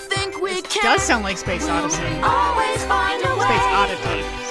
[0.72, 2.02] do Does sound like Space Odyssey.
[2.22, 3.44] Always find a way.
[3.44, 4.41] Space Oddity.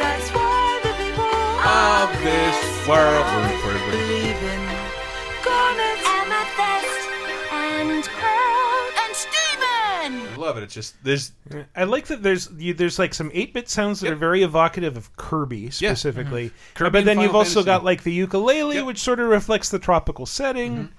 [2.01, 3.25] Of this world.
[3.27, 3.97] Room for everybody.
[3.97, 4.65] believe in
[5.45, 7.09] garnets, amethyst,
[7.51, 10.33] and pearl, and Steven.
[10.33, 10.63] I love it.
[10.63, 11.31] It's just there's
[11.75, 14.97] I like that there's you, there's like some eight bit sounds that are very evocative
[14.97, 16.53] of Kirby specifically, Mhm.
[16.73, 17.65] Kirby but and then you've Final also Fantasy.
[17.67, 20.89] got like the ukulele, which sort of reflects the tropical setting.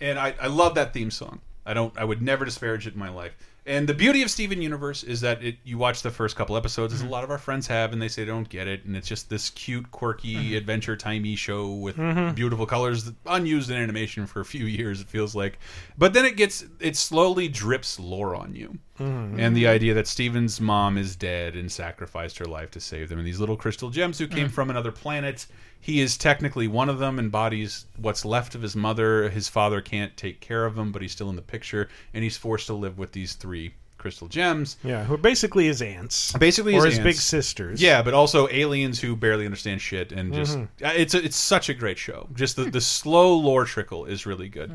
[0.00, 1.40] and I, I love that theme song.
[1.66, 1.92] I don't.
[1.98, 3.36] I would never disparage it in my life.
[3.70, 6.92] And the beauty of Steven Universe is that it, you watch the first couple episodes,
[6.92, 8.96] as a lot of our friends have, and they say they don't get it, and
[8.96, 12.34] it's just this cute, quirky, adventure timey show with Mhm.
[12.34, 15.00] beautiful colors, unused in animation for a few years.
[15.00, 15.60] It feels like,
[15.96, 19.38] but then it gets it slowly drips lore on you, Mhm.
[19.38, 23.18] and the idea that Steven's mom is dead and sacrificed her life to save them,
[23.18, 24.52] and these little crystal gems who came Mm.
[24.52, 25.46] from another planet.
[25.80, 29.30] He is technically one of them, and embodies what's left of his mother.
[29.30, 32.36] His father can't take care of him, but he's still in the picture, and he's
[32.36, 34.76] forced to live with these three crystal gems.
[34.84, 37.04] Yeah, who are basically his aunts, Basically, or his his, aunts.
[37.04, 37.82] big sisters.
[37.82, 40.64] Yeah, but also aliens who barely understand shit, and just Mhm.
[40.84, 42.28] uh, it's a, it's such a great show.
[42.34, 44.72] Just the, the slow lore trickle is really good.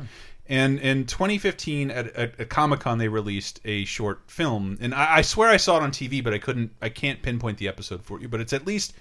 [0.48, 5.16] And in 2015 at, at, at Comic Con they released a short film, and I,
[5.16, 8.04] I swear I saw it on TV, but I couldn't, I can't pinpoint the episode
[8.04, 8.28] for you.
[8.28, 8.94] But it's at least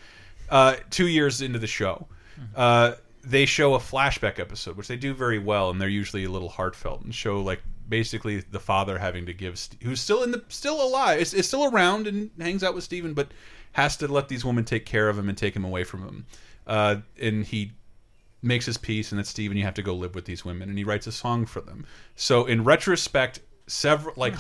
[0.50, 2.08] uh, two years into the show.
[2.56, 2.94] Uh,
[3.24, 6.50] they show a flashback episode, which they do very well, and they're usually a little
[6.50, 10.44] heartfelt, and show like basically the father having to give, St who's still in the
[10.50, 13.30] still alive, is, is still around and hangs out with Steven, but
[13.72, 16.26] has to let these women take care of him and take him away from him.
[16.68, 17.72] Uh, and he
[18.42, 20.78] makes his peace, and that Steven, you have to go live with these women, and
[20.78, 21.86] he writes a song for them.
[22.16, 24.36] So in retrospect, several like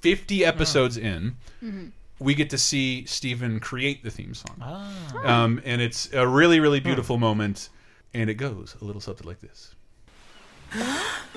[0.00, 1.92] fifty episodes in, Mhm.
[2.20, 4.56] We get to see Steven create the theme song.
[4.60, 5.42] Ah.
[5.42, 7.68] Um, and it's a really, really beautiful moment,
[8.12, 9.74] and it goes a little something like this.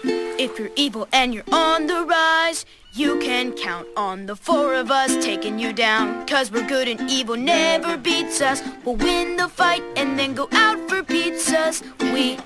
[0.03, 4.89] If you're evil and you're on the rise, you can count on the four of
[4.89, 6.25] us taking you down.
[6.25, 8.61] Cause we're good and evil never beats us.
[8.83, 11.83] We'll win the fight and then go out for pizzas.
[12.11, 12.37] We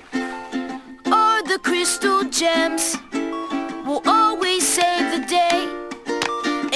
[1.10, 2.96] are the crystal gems.
[3.12, 5.85] We'll always save the day.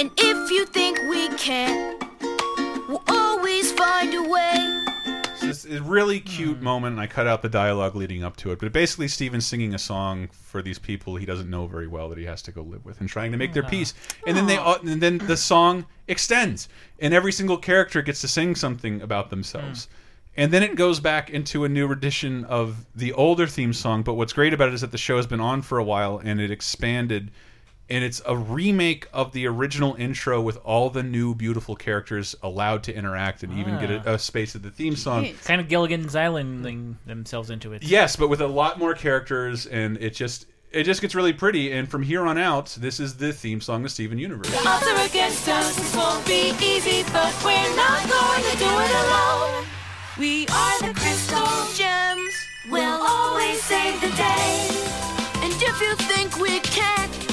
[0.01, 2.03] And if you think we can't,
[2.89, 4.55] we'll always find a way.
[5.43, 8.61] It's this really cute moment, and I cut out the dialogue leading up to it.
[8.61, 12.17] But basically, Steven's singing a song for these people he doesn't know very well that
[12.17, 13.93] he has to go live with, and trying to make their peace.
[14.27, 18.29] And then they, uh, and then the song extends, and every single character gets to
[18.29, 19.87] sing something about themselves.
[20.35, 24.03] And then it goes back into a new rendition of the older theme song.
[24.03, 26.23] But what's great about it is that the show has been on for a while,
[26.25, 27.31] and it expanded
[27.91, 32.85] and it's a remake of the original intro with all the new beautiful characters allowed
[32.85, 34.15] to interact and even get a, ah.
[34.15, 35.29] a space of the theme song.
[35.45, 37.83] Kind of Gilligan's Islanding themselves into it.
[37.83, 41.73] Yes, but with a lot more characters, and it just it just gets really pretty.
[41.73, 44.49] And from here on out, this is the theme song of Steven Universe.
[44.49, 48.71] The odds are against us, this won't be easy, but we're not going to do
[48.79, 49.67] it alone.
[50.17, 52.35] We are the crystal gems,
[52.71, 54.69] we'll always save the day.
[55.43, 57.30] And if you think we can't,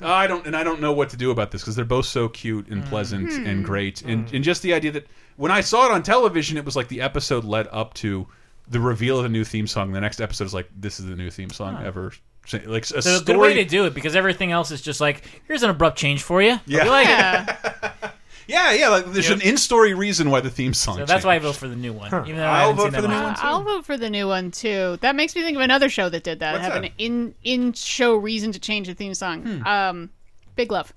[0.00, 2.06] Uh, I don't, and I don't know what to do about this because they're both
[2.06, 2.88] so cute and mm.
[2.88, 3.46] pleasant Hmm.
[3.46, 4.32] and great, and mm.
[4.32, 5.06] and just the idea that
[5.36, 8.26] when I saw it on television, it was like the episode led up to
[8.70, 9.92] the reveal of the new theme song.
[9.92, 11.84] The next episode is like this is the new theme song Huh.
[11.86, 12.12] ever.
[12.52, 13.24] Like a It's a story.
[13.24, 16.22] good way to do it because everything else is just like here's an abrupt change
[16.22, 16.58] for you.
[16.66, 16.84] Yeah.
[16.84, 17.56] You like Yeah.
[18.02, 18.10] it.
[18.48, 18.88] yeah, yeah.
[18.88, 19.40] Like there's Yep.
[19.40, 20.96] an in-story reason why the theme song.
[20.96, 22.10] So that's why I vote for the new one.
[22.10, 22.22] Huh.
[22.26, 23.24] Even though I I'll haven't vote seen for that the new one.
[23.24, 23.40] one too.
[23.42, 24.96] I'll vote for the new one too.
[25.02, 26.52] That makes me think of another show that did that.
[26.54, 26.84] What's have that?
[26.84, 29.62] an in in show reason to change the theme song.
[29.66, 30.10] Um,
[30.56, 30.94] Big Love.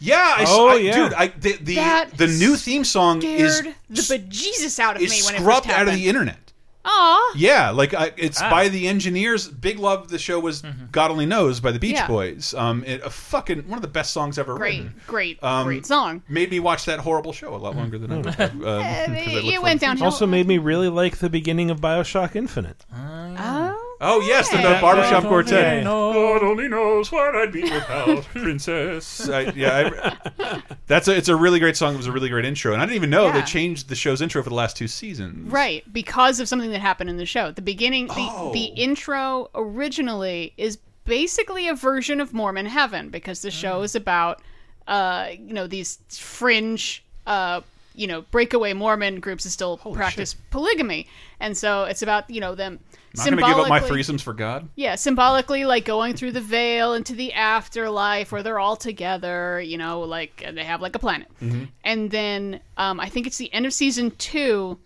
[0.00, 0.94] Yeah, I, Oh, I, yeah.
[0.94, 1.14] dude.
[1.14, 5.22] I the the, the new theme song is Scared the bejesus out of is me
[5.24, 6.43] when it scrubbed first out of the internet.
[6.84, 7.32] Aw.
[7.36, 8.50] Yeah, like I, it's Ah.
[8.50, 9.48] by the engineers.
[9.48, 10.08] Big Love.
[10.08, 10.86] The show was Mm-hmm.
[10.92, 12.06] God Only Knows by the Beach Yeah.
[12.06, 12.52] Boys.
[12.54, 14.94] Um, it, a fucking one of the best songs ever Great, written.
[15.06, 16.22] great, Um, great song.
[16.28, 18.52] Made me watch that horrible show a lot longer than I would have.
[18.52, 20.04] Um, 'cause I it went downhill.
[20.04, 22.84] Also made me really like the beginning of Bioshock Infinite.
[22.94, 23.63] Oh.
[24.06, 24.80] Oh yes, the, the Hey.
[24.80, 25.86] barbershop God quartet.
[25.86, 29.28] only God only knows what I'd be without Princess.
[29.28, 29.90] I, yeah,
[30.38, 31.94] I, that's a, it's a really great song.
[31.94, 34.20] It was a really great intro, and I didn't even know they changed the show's
[34.20, 35.50] intro for the last two seasons.
[35.50, 37.50] Right, because of something that happened in the show.
[37.50, 38.52] The beginning, the, Oh.
[38.52, 43.84] the intro originally is basically a version of Mormon Heaven because the show Mm.
[43.84, 44.40] is about,
[44.86, 47.62] uh, you know, these fringe uh,
[47.96, 51.06] you know breakaway Mormon groups that still practice polygamy,
[51.40, 52.80] and so it's about you know them
[53.16, 54.68] Not going to give up my threesomes for God.
[54.74, 59.78] yeah, symbolically, like going through the veil into the afterlife where they're all together, you
[59.78, 61.28] know, like and they have like a planet.
[61.40, 61.68] Mhm.
[61.84, 64.78] And then um, I think it's the end of season two.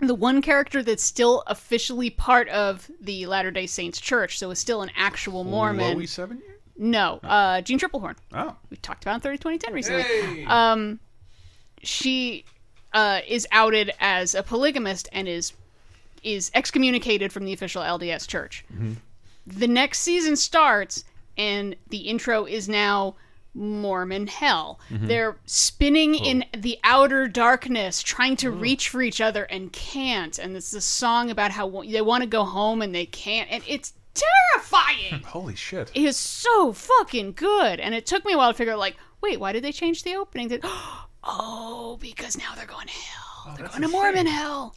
[0.00, 4.60] The one character that's still officially part of the Latter Day Saints Church, so is
[4.60, 5.94] still an actual Mormon.
[5.94, 6.38] Chloe Sevigny?
[6.76, 8.14] No, uh, Jeanne Tripplehorn.
[8.32, 10.04] Oh, we talked about in thirty twenty ten recently.
[10.04, 10.44] Hey!
[10.44, 11.00] Um,
[11.82, 12.44] she
[12.92, 15.52] uh, is outed as a polygamist and is
[16.22, 18.64] is excommunicated from the official LDS Church.
[19.46, 21.04] The next season starts,
[21.36, 23.16] and the intro is now
[23.54, 24.78] Mormon hell.
[24.90, 25.08] Mhm.
[25.08, 30.38] They're spinning in the outer darkness, trying to reach for each other and can't.
[30.38, 33.50] And it's a song about how they want to go home and they can't.
[33.50, 35.22] And it's terrifying.
[35.26, 35.90] Holy shit.
[35.94, 37.80] It is so fucking good.
[37.80, 40.02] And it took me a while to figure out, like, wait, why did they change
[40.02, 40.60] the opening?
[41.30, 43.54] Oh, because now they're going to hell.
[43.56, 44.72] they're going to Mormon hell.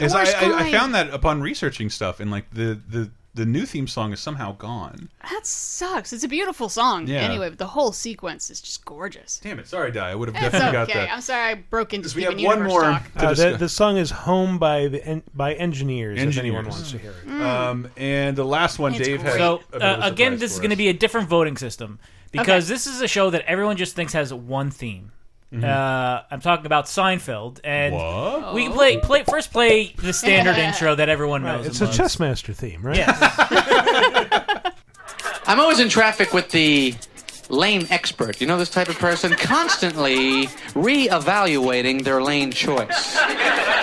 [0.00, 3.64] Yes, I, I, I found that upon researching stuff, and like the the the new
[3.64, 5.08] theme song is somehow gone.
[5.22, 6.12] That sucks.
[6.12, 7.06] It's a beautiful song.
[7.06, 7.20] Yeah.
[7.20, 9.38] Anyway, but the whole sequence is just gorgeous.
[9.42, 9.68] Damn it!
[9.68, 10.10] Sorry, Di.
[10.10, 10.72] I would have It's definitely okay.
[10.72, 11.02] got that.
[11.04, 13.04] Okay, I'm sorry I broke into we have one more talk.
[13.16, 16.20] Uh, the, the song is "Home" by the en- by engineers.
[16.20, 17.28] If anyone wants to hear it.
[17.28, 17.40] Mm.
[17.40, 19.34] Um, and the last one, Dave had.
[19.34, 22.00] So a uh, again, this is going to be a different voting system
[22.32, 25.12] because this is a show that everyone just thinks has one theme.
[25.52, 25.64] Mhm.
[25.64, 28.54] Uh, I'm talking about Seinfeld, and What?
[28.54, 31.66] we can play play first play the standard intro that everyone knows.
[31.66, 31.98] It's a loves.
[31.98, 32.96] Chessmaster theme, right?
[32.98, 33.18] Yes.
[35.46, 36.94] I'm always in traffic with the
[37.48, 38.40] lane expert.
[38.40, 39.32] You know this type of person?
[39.32, 43.18] Constantly re-evaluating their lane choice.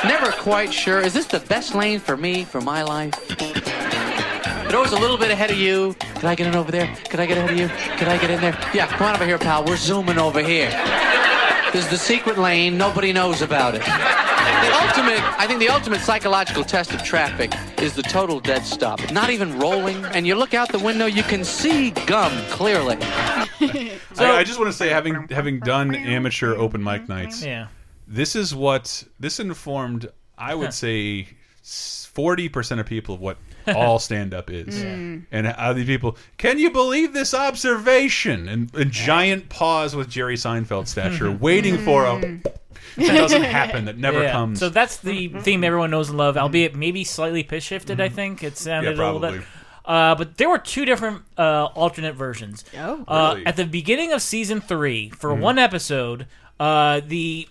[0.06, 3.14] Never quite sure, is this the best lane for me, for my life?
[3.28, 5.96] They're always a little bit ahead of you.
[6.16, 6.88] Could I get in over there?
[7.10, 7.68] Could I get ahead of you?
[7.98, 8.58] Could I get in there?
[8.74, 9.66] Yeah, come on over here, pal.
[9.66, 10.70] We're zooming over here.
[11.78, 12.76] There's the secret lane.
[12.76, 13.82] Nobody knows about it.
[13.82, 19.12] The ultimate, I think the ultimate psychological test of traffic is the total dead stop.
[19.12, 22.98] Not even rolling, and you look out the window, you can see gum clearly.
[23.02, 27.68] I, I just want to say, having having done amateur open mic nights, Yeah.
[28.08, 30.10] this is what this informed.
[30.36, 31.28] I would say
[31.62, 33.38] forty percent of people of what
[33.76, 35.24] all stand up is, Mm.
[35.32, 36.18] and how these people.
[36.38, 38.48] Can you believe this observation?
[38.48, 42.20] And a giant pause with Jerry Seinfeld stature, waiting for a.
[42.98, 43.86] That doesn't happen.
[43.86, 44.32] That never Yeah.
[44.32, 44.60] comes.
[44.60, 48.02] So that's the theme everyone knows and love, albeit maybe slightly pitch shifted.
[48.02, 49.42] I think it sounded a little bit.
[49.86, 52.66] Uh, but there were two different uh, alternate versions.
[52.78, 53.46] Oh, uh, Really?
[53.46, 55.40] At the beginning of season three, for Mhm.
[55.40, 56.26] one episode,
[56.60, 57.48] uh, the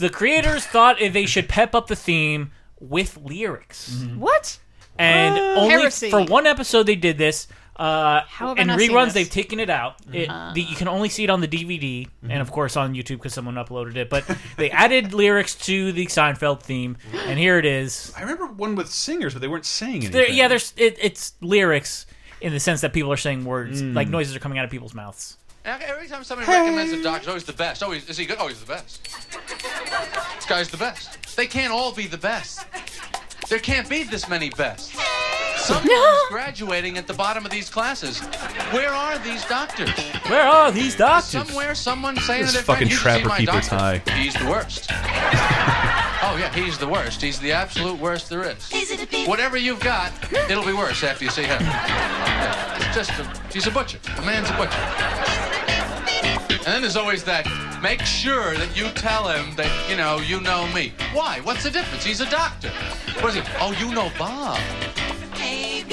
[0.00, 2.50] the creators thought they should pep up the theme
[2.80, 4.04] with lyrics.
[4.16, 4.58] What?
[4.98, 5.54] And Ah.
[5.60, 6.10] only Heresy.
[6.10, 7.46] for one episode they did this.
[7.76, 9.14] Uh, How have I in not seen reruns, this?
[9.14, 9.94] they've taken it out.
[10.12, 10.54] It, Mhm.
[10.54, 13.32] the, you can only see it on the DVD and, of course, on YouTube because
[13.32, 14.10] someone uploaded it.
[14.10, 14.24] But
[14.56, 16.96] they added lyrics to the Seinfeld theme,
[17.26, 18.12] and here it is.
[18.16, 20.10] I remember one with singers, but they weren't saying anything.
[20.10, 22.06] There, yeah, there's it, it's lyrics
[22.40, 23.94] in the sense that people are saying words, Mm.
[23.94, 25.36] like noises are coming out of people's mouths.
[25.64, 27.82] Every time somebody recommends a doctor, always the best.
[27.84, 28.38] Always is he good?
[28.38, 29.04] Always the best.
[29.04, 31.36] This guy's the best.
[31.36, 32.64] They can't all be the best.
[33.48, 34.92] There can't be this many best.
[35.56, 38.20] Someone's graduating at the bottom of these classes.
[38.72, 39.90] Where are these doctors?
[40.28, 41.46] Where are these doctors?
[41.46, 44.10] Somewhere, someone's saying This to their friend, fucking "You see Trapper my Keeper's doctor.
[44.10, 44.18] high.
[44.18, 44.86] He's the worst.
[44.90, 47.20] oh yeah, he's the worst.
[47.20, 48.70] He's the absolute worst there is.
[49.26, 50.12] Whatever you've got,
[50.50, 51.60] it'll be worse after you see him.
[51.60, 53.98] Yeah, it's just a, he's a butcher.
[54.16, 54.78] The man's a butcher.
[56.64, 57.46] And then there's always that.
[57.82, 60.92] Make sure that you tell him that you know you know me.
[61.12, 61.38] Why?
[61.44, 62.04] What's the difference?
[62.04, 62.70] He's a doctor.
[63.20, 63.42] What is he?
[63.60, 64.58] Oh, you know Bob.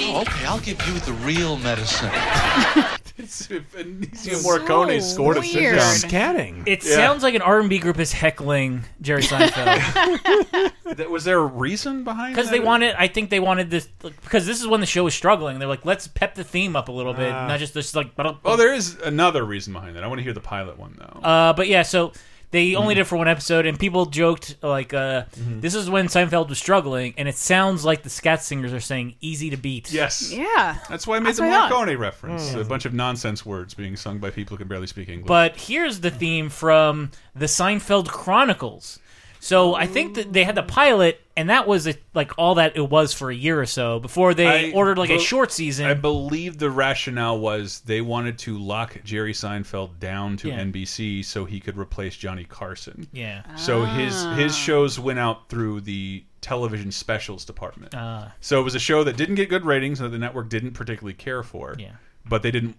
[0.08, 2.12] Oh, okay, I'll give you the real medicine.
[3.18, 5.78] Ennio Morricone scored a weird.
[5.80, 6.10] sitcom.
[6.10, 6.64] Scatting.
[6.68, 6.96] It Yeah.
[6.96, 12.36] sounds like an R&B group is heckling Jerry Seinfeld That- Was there a reason behind?
[12.36, 12.58] because that?
[12.58, 12.96] they wanted.
[12.98, 15.60] I think they wanted this like, because this is when the show was struggling.
[15.60, 17.48] They're like, let's pep the theme up a little bit, Ah.
[17.48, 18.12] not just this like.
[18.18, 20.04] Oh, there is another reason behind that.
[20.04, 21.20] I want to hear the pilot one though.
[21.22, 22.12] Uh, but yeah, so
[22.56, 22.98] they only Mhm.
[22.98, 25.60] did it for one episode, and people joked like, uh, Mm-hmm.
[25.60, 29.16] "This is when Seinfeld was struggling," and it sounds like the scat singers are saying
[29.22, 30.32] "easy to beat." Yes.
[30.32, 30.78] Yeah.
[30.90, 31.88] That's why I made That's the what I thought.
[31.88, 32.50] Morricone reference.
[32.50, 32.62] Mm.
[32.62, 35.28] A bunch of nonsense words being sung by people who can barely speak English.
[35.28, 39.00] But here's the theme from the Seinfeld Chronicles.
[39.46, 42.76] So I think that they had the pilot, and that was it, like all that
[42.76, 45.52] it was for a year or so before they I ordered like a bel- short
[45.52, 45.86] season.
[45.86, 50.62] I believe the rationale was they wanted to lock Jerry Seinfeld down to Yeah.
[50.62, 53.08] NBC so he could replace Johnny Carson.
[53.14, 53.44] Yeah.
[53.56, 54.56] So his his Ah.
[54.56, 57.94] shows went out through the television specials department.
[57.96, 58.34] Ah.
[58.42, 61.14] So it was a show that didn't get good ratings that the network didn't particularly
[61.14, 61.76] care for.
[61.78, 61.92] Yeah.
[62.28, 62.78] But they didn't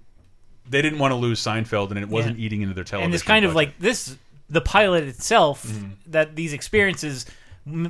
[0.68, 2.44] they didn't want to lose Seinfeld and it wasn't Yeah.
[2.46, 3.04] eating into their television.
[3.04, 3.68] and it's kind of budget.
[3.68, 4.16] like this
[4.48, 6.10] the pilot itself Mm-hmm.
[6.12, 7.26] that these experiences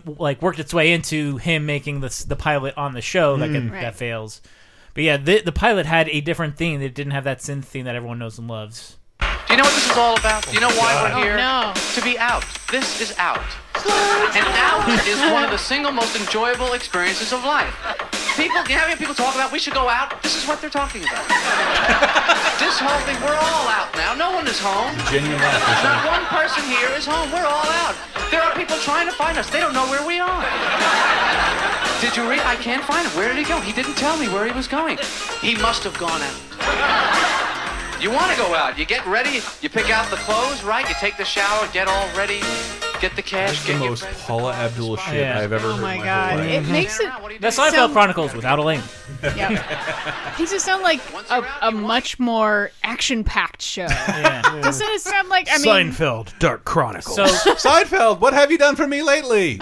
[0.07, 3.53] like worked its way into him making the the pilot on the show that Mm.
[3.53, 3.83] can, Right.
[3.83, 4.41] that fails.
[4.95, 6.81] But yeah, the the pilot had a different theme.
[6.81, 8.97] It didn't have that synth theme that everyone knows and loves.
[9.47, 10.43] Do you know what this is all about?
[10.43, 11.13] Do you know why God.
[11.15, 11.39] we're oh, here?
[11.39, 11.95] Oh, no.
[11.95, 12.43] To be out.
[12.71, 13.47] This is out.
[14.35, 17.71] And out is one of the single most enjoyable experiences of life.
[18.35, 20.21] People, you have people talk about we should go out.
[20.23, 21.25] This is what they're talking about.
[22.59, 24.15] this whole thing, we're all out now.
[24.19, 24.91] No one is home.
[25.15, 25.85] Genuine laugh.
[25.85, 27.31] Not one person here is home.
[27.31, 27.95] We're all out.
[28.33, 29.49] There are people trying to find us.
[29.49, 30.43] They don't know where we are.
[32.03, 32.41] Did you read?
[32.43, 33.17] I can't find him.
[33.17, 33.61] Where did he go?
[33.61, 34.99] He didn't tell me where he was going.
[35.41, 37.36] He must have gone out.
[38.01, 38.79] You want to go out.
[38.79, 39.41] You get ready.
[39.63, 40.87] You pick out the clothes, right?
[40.89, 42.41] You take the shower, get all ready,
[43.01, 45.39] get the cash, That's the get your most Paula Abdul oh, shit Yeah.
[45.41, 45.83] I've ever Oh heard.
[45.83, 46.39] my my god!
[46.41, 47.11] Whole It makes it
[47.41, 48.83] The Seinfeld sound- Chronicles without a lane.
[49.23, 50.35] Yeah.
[50.39, 51.01] Makes it sound like
[51.31, 53.87] a, a much more action-packed show.
[54.63, 55.49] Doesn't it sound like?
[55.51, 57.17] I mean, Seinfeld, Dark Chronicles.
[57.17, 57.25] So
[57.55, 59.59] Seinfeld, what have you done for me lately?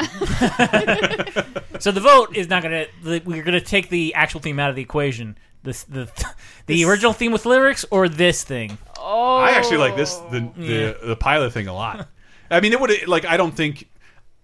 [1.79, 2.87] So the vote is not gonna.
[3.05, 5.39] We're gonna take the actual theme out of the equation.
[5.65, 6.09] This the
[6.67, 8.79] the original theme with lyrics or this thing.
[8.99, 10.93] oh, I actually like this the the, Yeah.
[11.09, 12.07] the pilot thing a lot.
[12.51, 13.89] I mean, it would like I don't think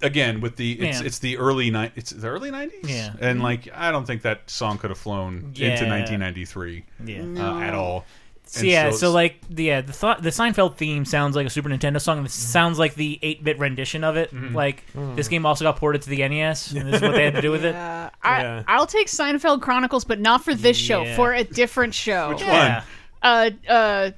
[0.03, 1.07] again with the it's Yeah.
[1.07, 2.89] it's the early ni- it's the early nineties.
[2.91, 3.13] Yeah.
[3.21, 5.69] and like I don't think that song could have flown Yeah.
[5.73, 6.85] into nineteen ninety three.
[7.05, 7.23] Yeah.
[7.37, 8.07] uh, at all.
[8.52, 11.68] So, yeah, so, like the yeah the th- the Seinfeld theme sounds like a Super
[11.68, 12.20] Nintendo song.
[12.24, 14.32] This sounds like the eight bit rendition of it.
[14.32, 14.82] Like
[15.14, 16.72] this game also got ported to the NES.
[16.72, 17.77] And this is what they had to do with it.
[17.90, 21.05] Uh, I, I'll take Seinfeld Chronicles, but not for this show.
[21.14, 22.31] For a different show.
[22.31, 22.82] Which Yeah.
[23.22, 24.10] Uh, uh,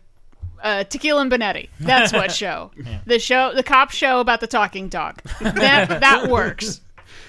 [0.63, 1.69] uh, Tequila and Bonetti.
[1.79, 2.71] That's what show.
[3.07, 5.23] The show, the cop show about the talking dog.
[5.41, 6.81] That that works.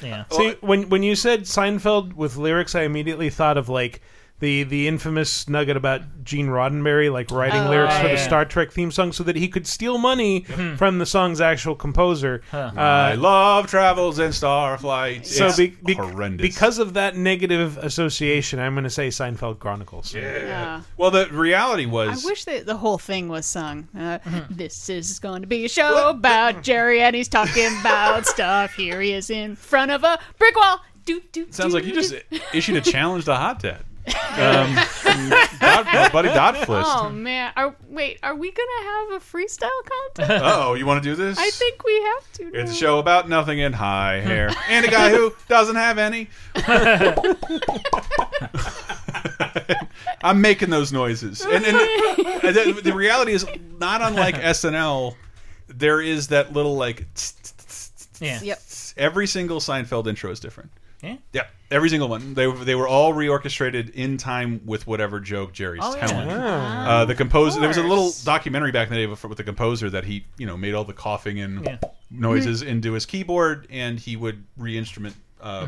[0.01, 0.23] Yeah.
[0.31, 4.01] See, when when you said Seinfeld with lyrics, I immediately thought of like
[4.43, 8.11] the the infamous nugget about Gene Roddenberry, like writing Oh, lyrics for yeah.
[8.13, 10.41] the Star Trek theme song, so that he could steal money
[10.77, 12.41] from the song's actual composer.
[12.51, 15.35] I Uh, love travels and star flights.
[15.35, 16.41] so It's be, be- horrendous.
[16.45, 20.13] because of that negative association, I'm going to say Seinfeld Chronicles.
[20.13, 20.81] Yeah.
[20.97, 23.87] well, the reality was I wish that the whole thing was sung.
[23.97, 28.73] Uh, This is going to be a show about Jerry, and he's talking about stuff.
[28.73, 30.79] Here he is in front of a brick wall.
[31.05, 32.01] Do, do, sounds do, like you do.
[32.01, 32.13] just
[32.53, 33.83] issued a challenge to Hot Dad.
[34.05, 34.75] Um,
[35.59, 36.83] Dot, my buddy Dotflist.
[36.85, 37.53] Oh man!
[37.55, 39.69] Are, wait, are we gonna have a freestyle
[40.15, 40.43] contest?
[40.53, 41.37] Oh, you want to do this?
[41.37, 42.51] I think we have to.
[42.53, 46.29] It's a show about nothing and high hair, and a guy who doesn't have any.
[50.23, 53.45] I'm making those noises, and, and the, the reality is
[53.79, 55.15] not unlike SNL.
[55.67, 57.05] There is that little like
[58.19, 58.39] Yeah.
[58.41, 58.61] Yep.
[58.97, 60.71] every single Seinfeld intro is different.
[61.03, 61.17] Yeah.
[61.33, 62.33] Yeah, every single one.
[62.33, 66.07] They they were all reorchestrated in time with whatever joke Jerry's Oh, yeah.
[66.07, 66.29] telling.
[66.31, 66.87] Ah.
[67.01, 67.59] Uh, the composer.
[67.59, 70.25] There was a little documentary back in the day with with the composer that he
[70.37, 71.77] you know made all the coughing and Yeah.
[72.09, 75.15] noises into his keyboard, and he would re-instrument.
[75.41, 75.67] Uh,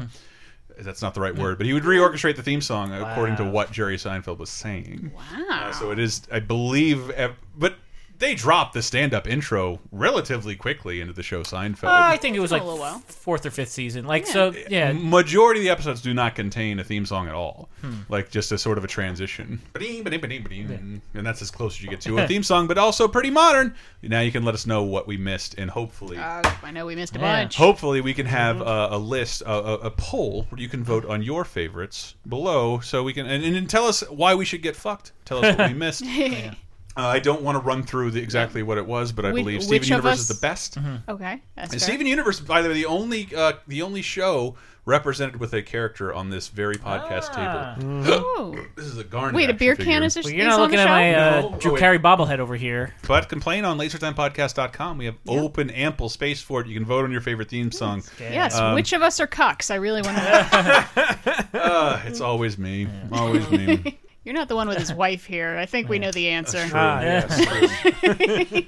[0.79, 3.71] That's not the right word, but he would reorchestrate the theme song according to what
[3.71, 5.11] Jerry Seinfeld was saying.
[5.15, 5.47] Wow.
[5.49, 7.11] Uh, so it is, I believe,
[7.57, 7.75] but
[8.17, 11.85] they dropped the stand-up intro relatively quickly into the show Seinfeld.
[11.89, 12.99] Uh, I think it was For a like while.
[12.99, 14.05] fourth or fifth season.
[14.05, 14.93] Like so, yeah.
[14.93, 17.69] Majority of the episodes do not contain a theme song at all.
[17.81, 17.93] Hmm.
[18.09, 19.61] Like just a sort of a transition.
[19.75, 23.75] And that's as close as you get to a theme song, but also pretty modern.
[24.01, 26.95] Now you can let us know what we missed, and hopefully, Uh, I know we
[26.95, 27.41] missed a Yeah.
[27.43, 27.55] bunch.
[27.55, 31.05] hopefully we can have a, a list, a, a, a poll where you can vote
[31.05, 34.75] on your favorites below, so we can and, and tell us why we should get
[34.75, 35.11] fucked.
[35.25, 36.03] Tell us what we missed.
[36.97, 39.41] Uh, I don't want to run through the, exactly what it was, but I Which-
[39.43, 40.77] believe which Steven of Universe us- is the best.
[41.09, 41.89] Okay, that's And fair.
[41.89, 44.55] Steven Universe, by the way, the only uh, the only show
[44.85, 47.76] represented with a character on this very podcast Ah.
[47.76, 48.55] table.
[48.76, 49.34] This is a Garnet.
[49.34, 49.91] Wait, a action beer figure.
[49.93, 51.57] can is, Well, is you're not on looking the at my uh, No.
[51.59, 51.80] Drew Oh, wait.
[51.80, 52.93] Carey bobblehead over here.
[53.07, 54.97] But complain on lasertimepodcast.com.
[54.99, 56.67] We have open, ample space for it.
[56.67, 58.03] You can vote on your favorite theme song.
[58.19, 59.72] Yes, Um, which of us are cucks?
[59.72, 61.59] I really want to know.
[61.59, 62.88] Uh, it's always me.
[63.11, 63.97] Always me.
[64.26, 65.56] You're not the one with his wife here.
[65.57, 66.65] I think we know the answer.
[66.68, 66.77] True.
[66.80, 68.61] Ah, Yes, true.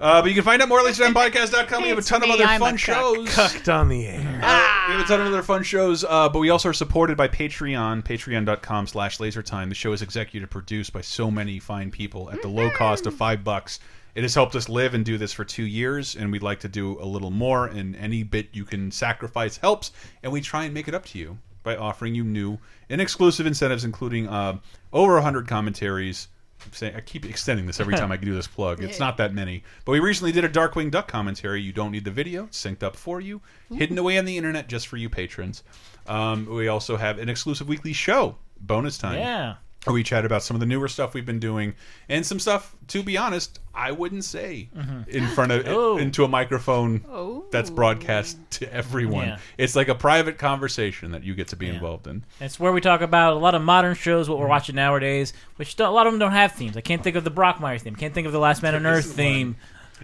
[0.00, 1.82] uh, but you can find out more at lasertimepodcast.com.
[1.82, 2.78] We have a It's ton of me, other I'm a fun cuck.
[2.78, 3.34] shows.
[3.34, 4.40] Cucked on the air.
[4.42, 4.84] Ah.
[4.88, 7.26] We have a ton of other fun shows, uh, but we also are supported by
[7.28, 9.68] Patreon, patreon.com slash lasertime.
[9.70, 13.14] The show is executive produced by so many fine people at the low cost of
[13.14, 13.80] five bucks.
[14.14, 16.68] It has helped us live and do this for two years, and we'd like to
[16.68, 20.74] do a little more, and any bit you can sacrifice helps, and we try and
[20.74, 22.58] make it up to you by offering you new
[22.88, 24.58] and exclusive incentives, including uh,
[24.92, 26.28] over 100 commentaries.
[26.64, 28.82] I'm saying, I keep extending this every time I do this plug.
[28.82, 29.62] It's not that many.
[29.84, 31.62] But we recently did a Darkwing Duck commentary.
[31.62, 32.44] You don't need the video.
[32.44, 33.40] It's synced up for you.
[33.72, 35.62] Hidden away on the internet just for you patrons.
[36.08, 39.18] Um, we also have an exclusive weekly show, Bonus Time.
[39.18, 39.54] Yeah.
[39.88, 41.74] Where we chat about some of the newer stuff we've been doing
[42.10, 42.74] and some stuff.
[42.88, 45.08] To be honest, I wouldn't say Mhm.
[45.08, 45.96] in front of Oh.
[45.96, 47.02] into a microphone
[47.50, 49.28] that's broadcast to everyone.
[49.28, 49.38] Yeah.
[49.56, 52.24] It's like a private conversation that you get to be involved in.
[52.40, 55.78] It's where we talk about a lot of modern shows, what we're watching nowadays, which
[55.80, 56.76] a lot of them don't have themes.
[56.76, 57.96] I can't think of the Brockmire theme.
[57.96, 59.56] Can't think of the Last Man on Earth theme.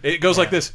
[0.03, 0.73] It goes like this.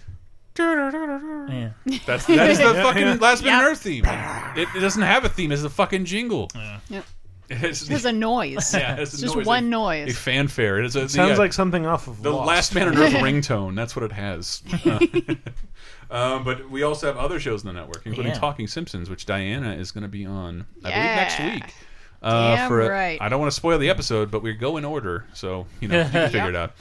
[0.58, 1.70] Yeah.
[2.06, 3.72] That's that is the fucking Last Man on Yep.
[3.72, 4.06] Earth theme.
[4.06, 5.52] It, it doesn't have a theme.
[5.52, 6.50] It's a fucking jingle.
[6.90, 7.06] Yep.
[7.50, 8.74] It's, There's a noise.
[8.78, 10.12] Yeah, it's a just noise, one a- noise.
[10.12, 10.80] A fanfare.
[10.80, 12.48] It is a, It sounds yeah, like something off of the Lost.
[12.48, 13.76] Last Man on Earth ringtone.
[13.76, 14.62] That's what it has.
[16.12, 18.40] Uh, um, but we also have other shows on the network, including Yeah.
[18.40, 21.74] Talking Simpsons, which Diana is going to be on, I believe, next week.
[22.22, 23.22] Uh, Damn for a- right.
[23.22, 26.00] I don't want to spoil the episode, but we go in order, so you know
[26.04, 26.74] you can figure it out.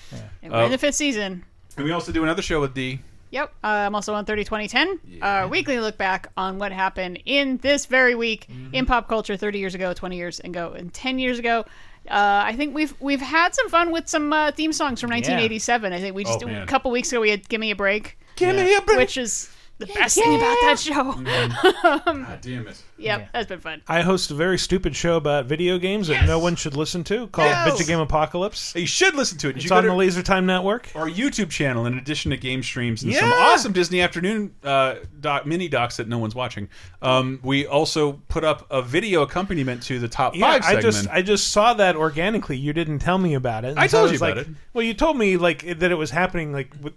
[0.42, 1.44] And we're in Uh, the fifth season.
[1.76, 3.00] and we also do another show with D.
[3.30, 3.52] Yep.
[3.62, 5.20] Uh, I'm also on 30 2010.
[5.22, 8.74] Uh, weekly look back on what happened in this very week Mm-hmm.
[8.74, 11.64] in pop culture 30 years ago, 20 years ago, and 10 years ago.
[12.08, 15.92] Uh, I think we've we've had some fun with some uh, theme songs from 1987.
[15.92, 18.18] I think we just Oh, a couple weeks ago we had "Give Me a Break,"
[18.36, 21.10] Give me a break, which is the best thing about that show.
[21.12, 21.24] Um,
[22.24, 22.82] God damn it.
[22.98, 23.80] Yep, that's been fun.
[23.86, 27.28] I host a very stupid show about video games that no one should listen to
[27.28, 27.70] called Yes.
[27.72, 28.74] Video Game Apocalypse.
[28.74, 29.56] You should listen to it.
[29.56, 30.90] It's You on gotta- the Laser Time Network.
[30.96, 35.46] our YouTube channel, in addition to game streams and some awesome Disney Afternoon uh, doc,
[35.46, 36.68] mini docs that no one's watching,
[37.00, 41.08] um, we also put up a video accompaniment to the top Yeah, five I just
[41.08, 42.56] I just saw that organically.
[42.56, 43.78] You didn't tell me about it.
[43.78, 44.54] I So told was you about like- it.
[44.72, 46.52] Well, you told me like that it was happening.
[46.52, 46.94] Like with,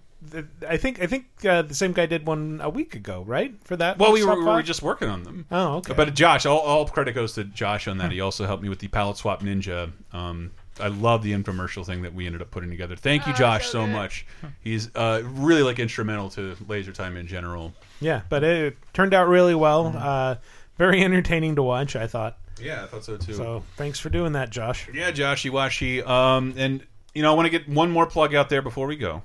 [0.67, 3.55] I think I think uh, the same guy did one a week ago, right?
[3.63, 3.97] For that.
[3.97, 5.45] well, we were, we were just working on them.
[5.51, 5.93] Oh, okay.
[5.93, 8.11] But Josh, all, all credit goes to Josh on that.
[8.11, 9.91] He also helped me with the palette swap ninja.
[10.13, 12.95] Um, I love the infomercial thing that we ended up putting together.
[12.95, 14.25] Thank you, Josh, so, much.
[14.61, 17.73] He's uh, really like instrumental to Laser Time in general.
[17.99, 19.85] Yeah, but it turned out really well.
[19.85, 19.97] Mm-hmm.
[19.97, 20.35] Uh,
[20.77, 21.95] very entertaining to watch.
[21.95, 22.37] I thought.
[22.61, 23.33] Yeah, I thought so too.
[23.33, 24.87] So thanks for doing that, Josh.
[24.93, 26.05] Yeah, Joshy Washi.
[26.07, 28.95] Um, and you know, I want to get one more plug out there before we
[28.95, 29.23] go.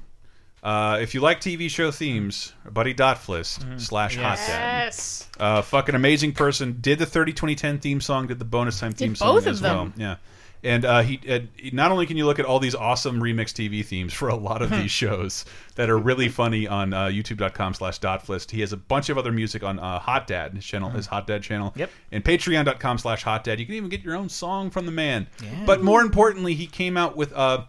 [0.66, 4.86] Uh, if you like TV show themes, Buddy Dotflist slash Hot Dad.
[4.86, 5.28] Yes.
[5.38, 6.78] Uh, fucking amazing person.
[6.80, 9.62] Did the 30 2010 theme song, did the bonus time theme song both of as
[9.62, 9.92] well.
[9.96, 10.16] Yeah.
[10.64, 13.52] And uh, he, uh, he- not only can you look at all these awesome remix
[13.52, 15.44] TV themes for a lot of these shows
[15.76, 18.50] that are really funny on uh, youtube.com slash dotflist.
[18.50, 21.28] He has a bunch of other music on uh, Hot Dad, his channel, his Hot
[21.28, 21.74] Dad channel.
[21.76, 21.90] Yep.
[22.10, 23.60] And patreon.com slash hot dad.
[23.60, 25.28] You can even get your own song from the man.
[25.64, 27.66] But more importantly, he came out with uh,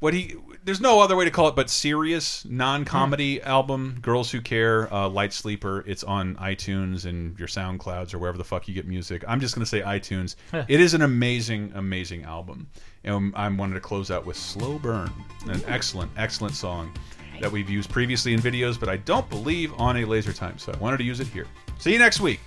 [0.00, 0.34] what he
[0.68, 3.98] there's no other way to call it but serious non-comedy album.
[4.02, 8.44] Girls who care uh, light sleeper it's on itunes and your soundclouds or wherever the
[8.44, 9.24] fuck you get music.
[9.26, 10.36] I'm just going to say itunes.
[10.68, 12.68] It is an amazing amazing album.
[13.04, 15.10] And i wanted to close out with slow burn
[15.46, 16.92] an excellent excellent song
[17.40, 20.70] that we've used previously in videos but i don't believe on a laser time so
[20.72, 21.46] i wanted to use it here.
[21.78, 22.40] See you next week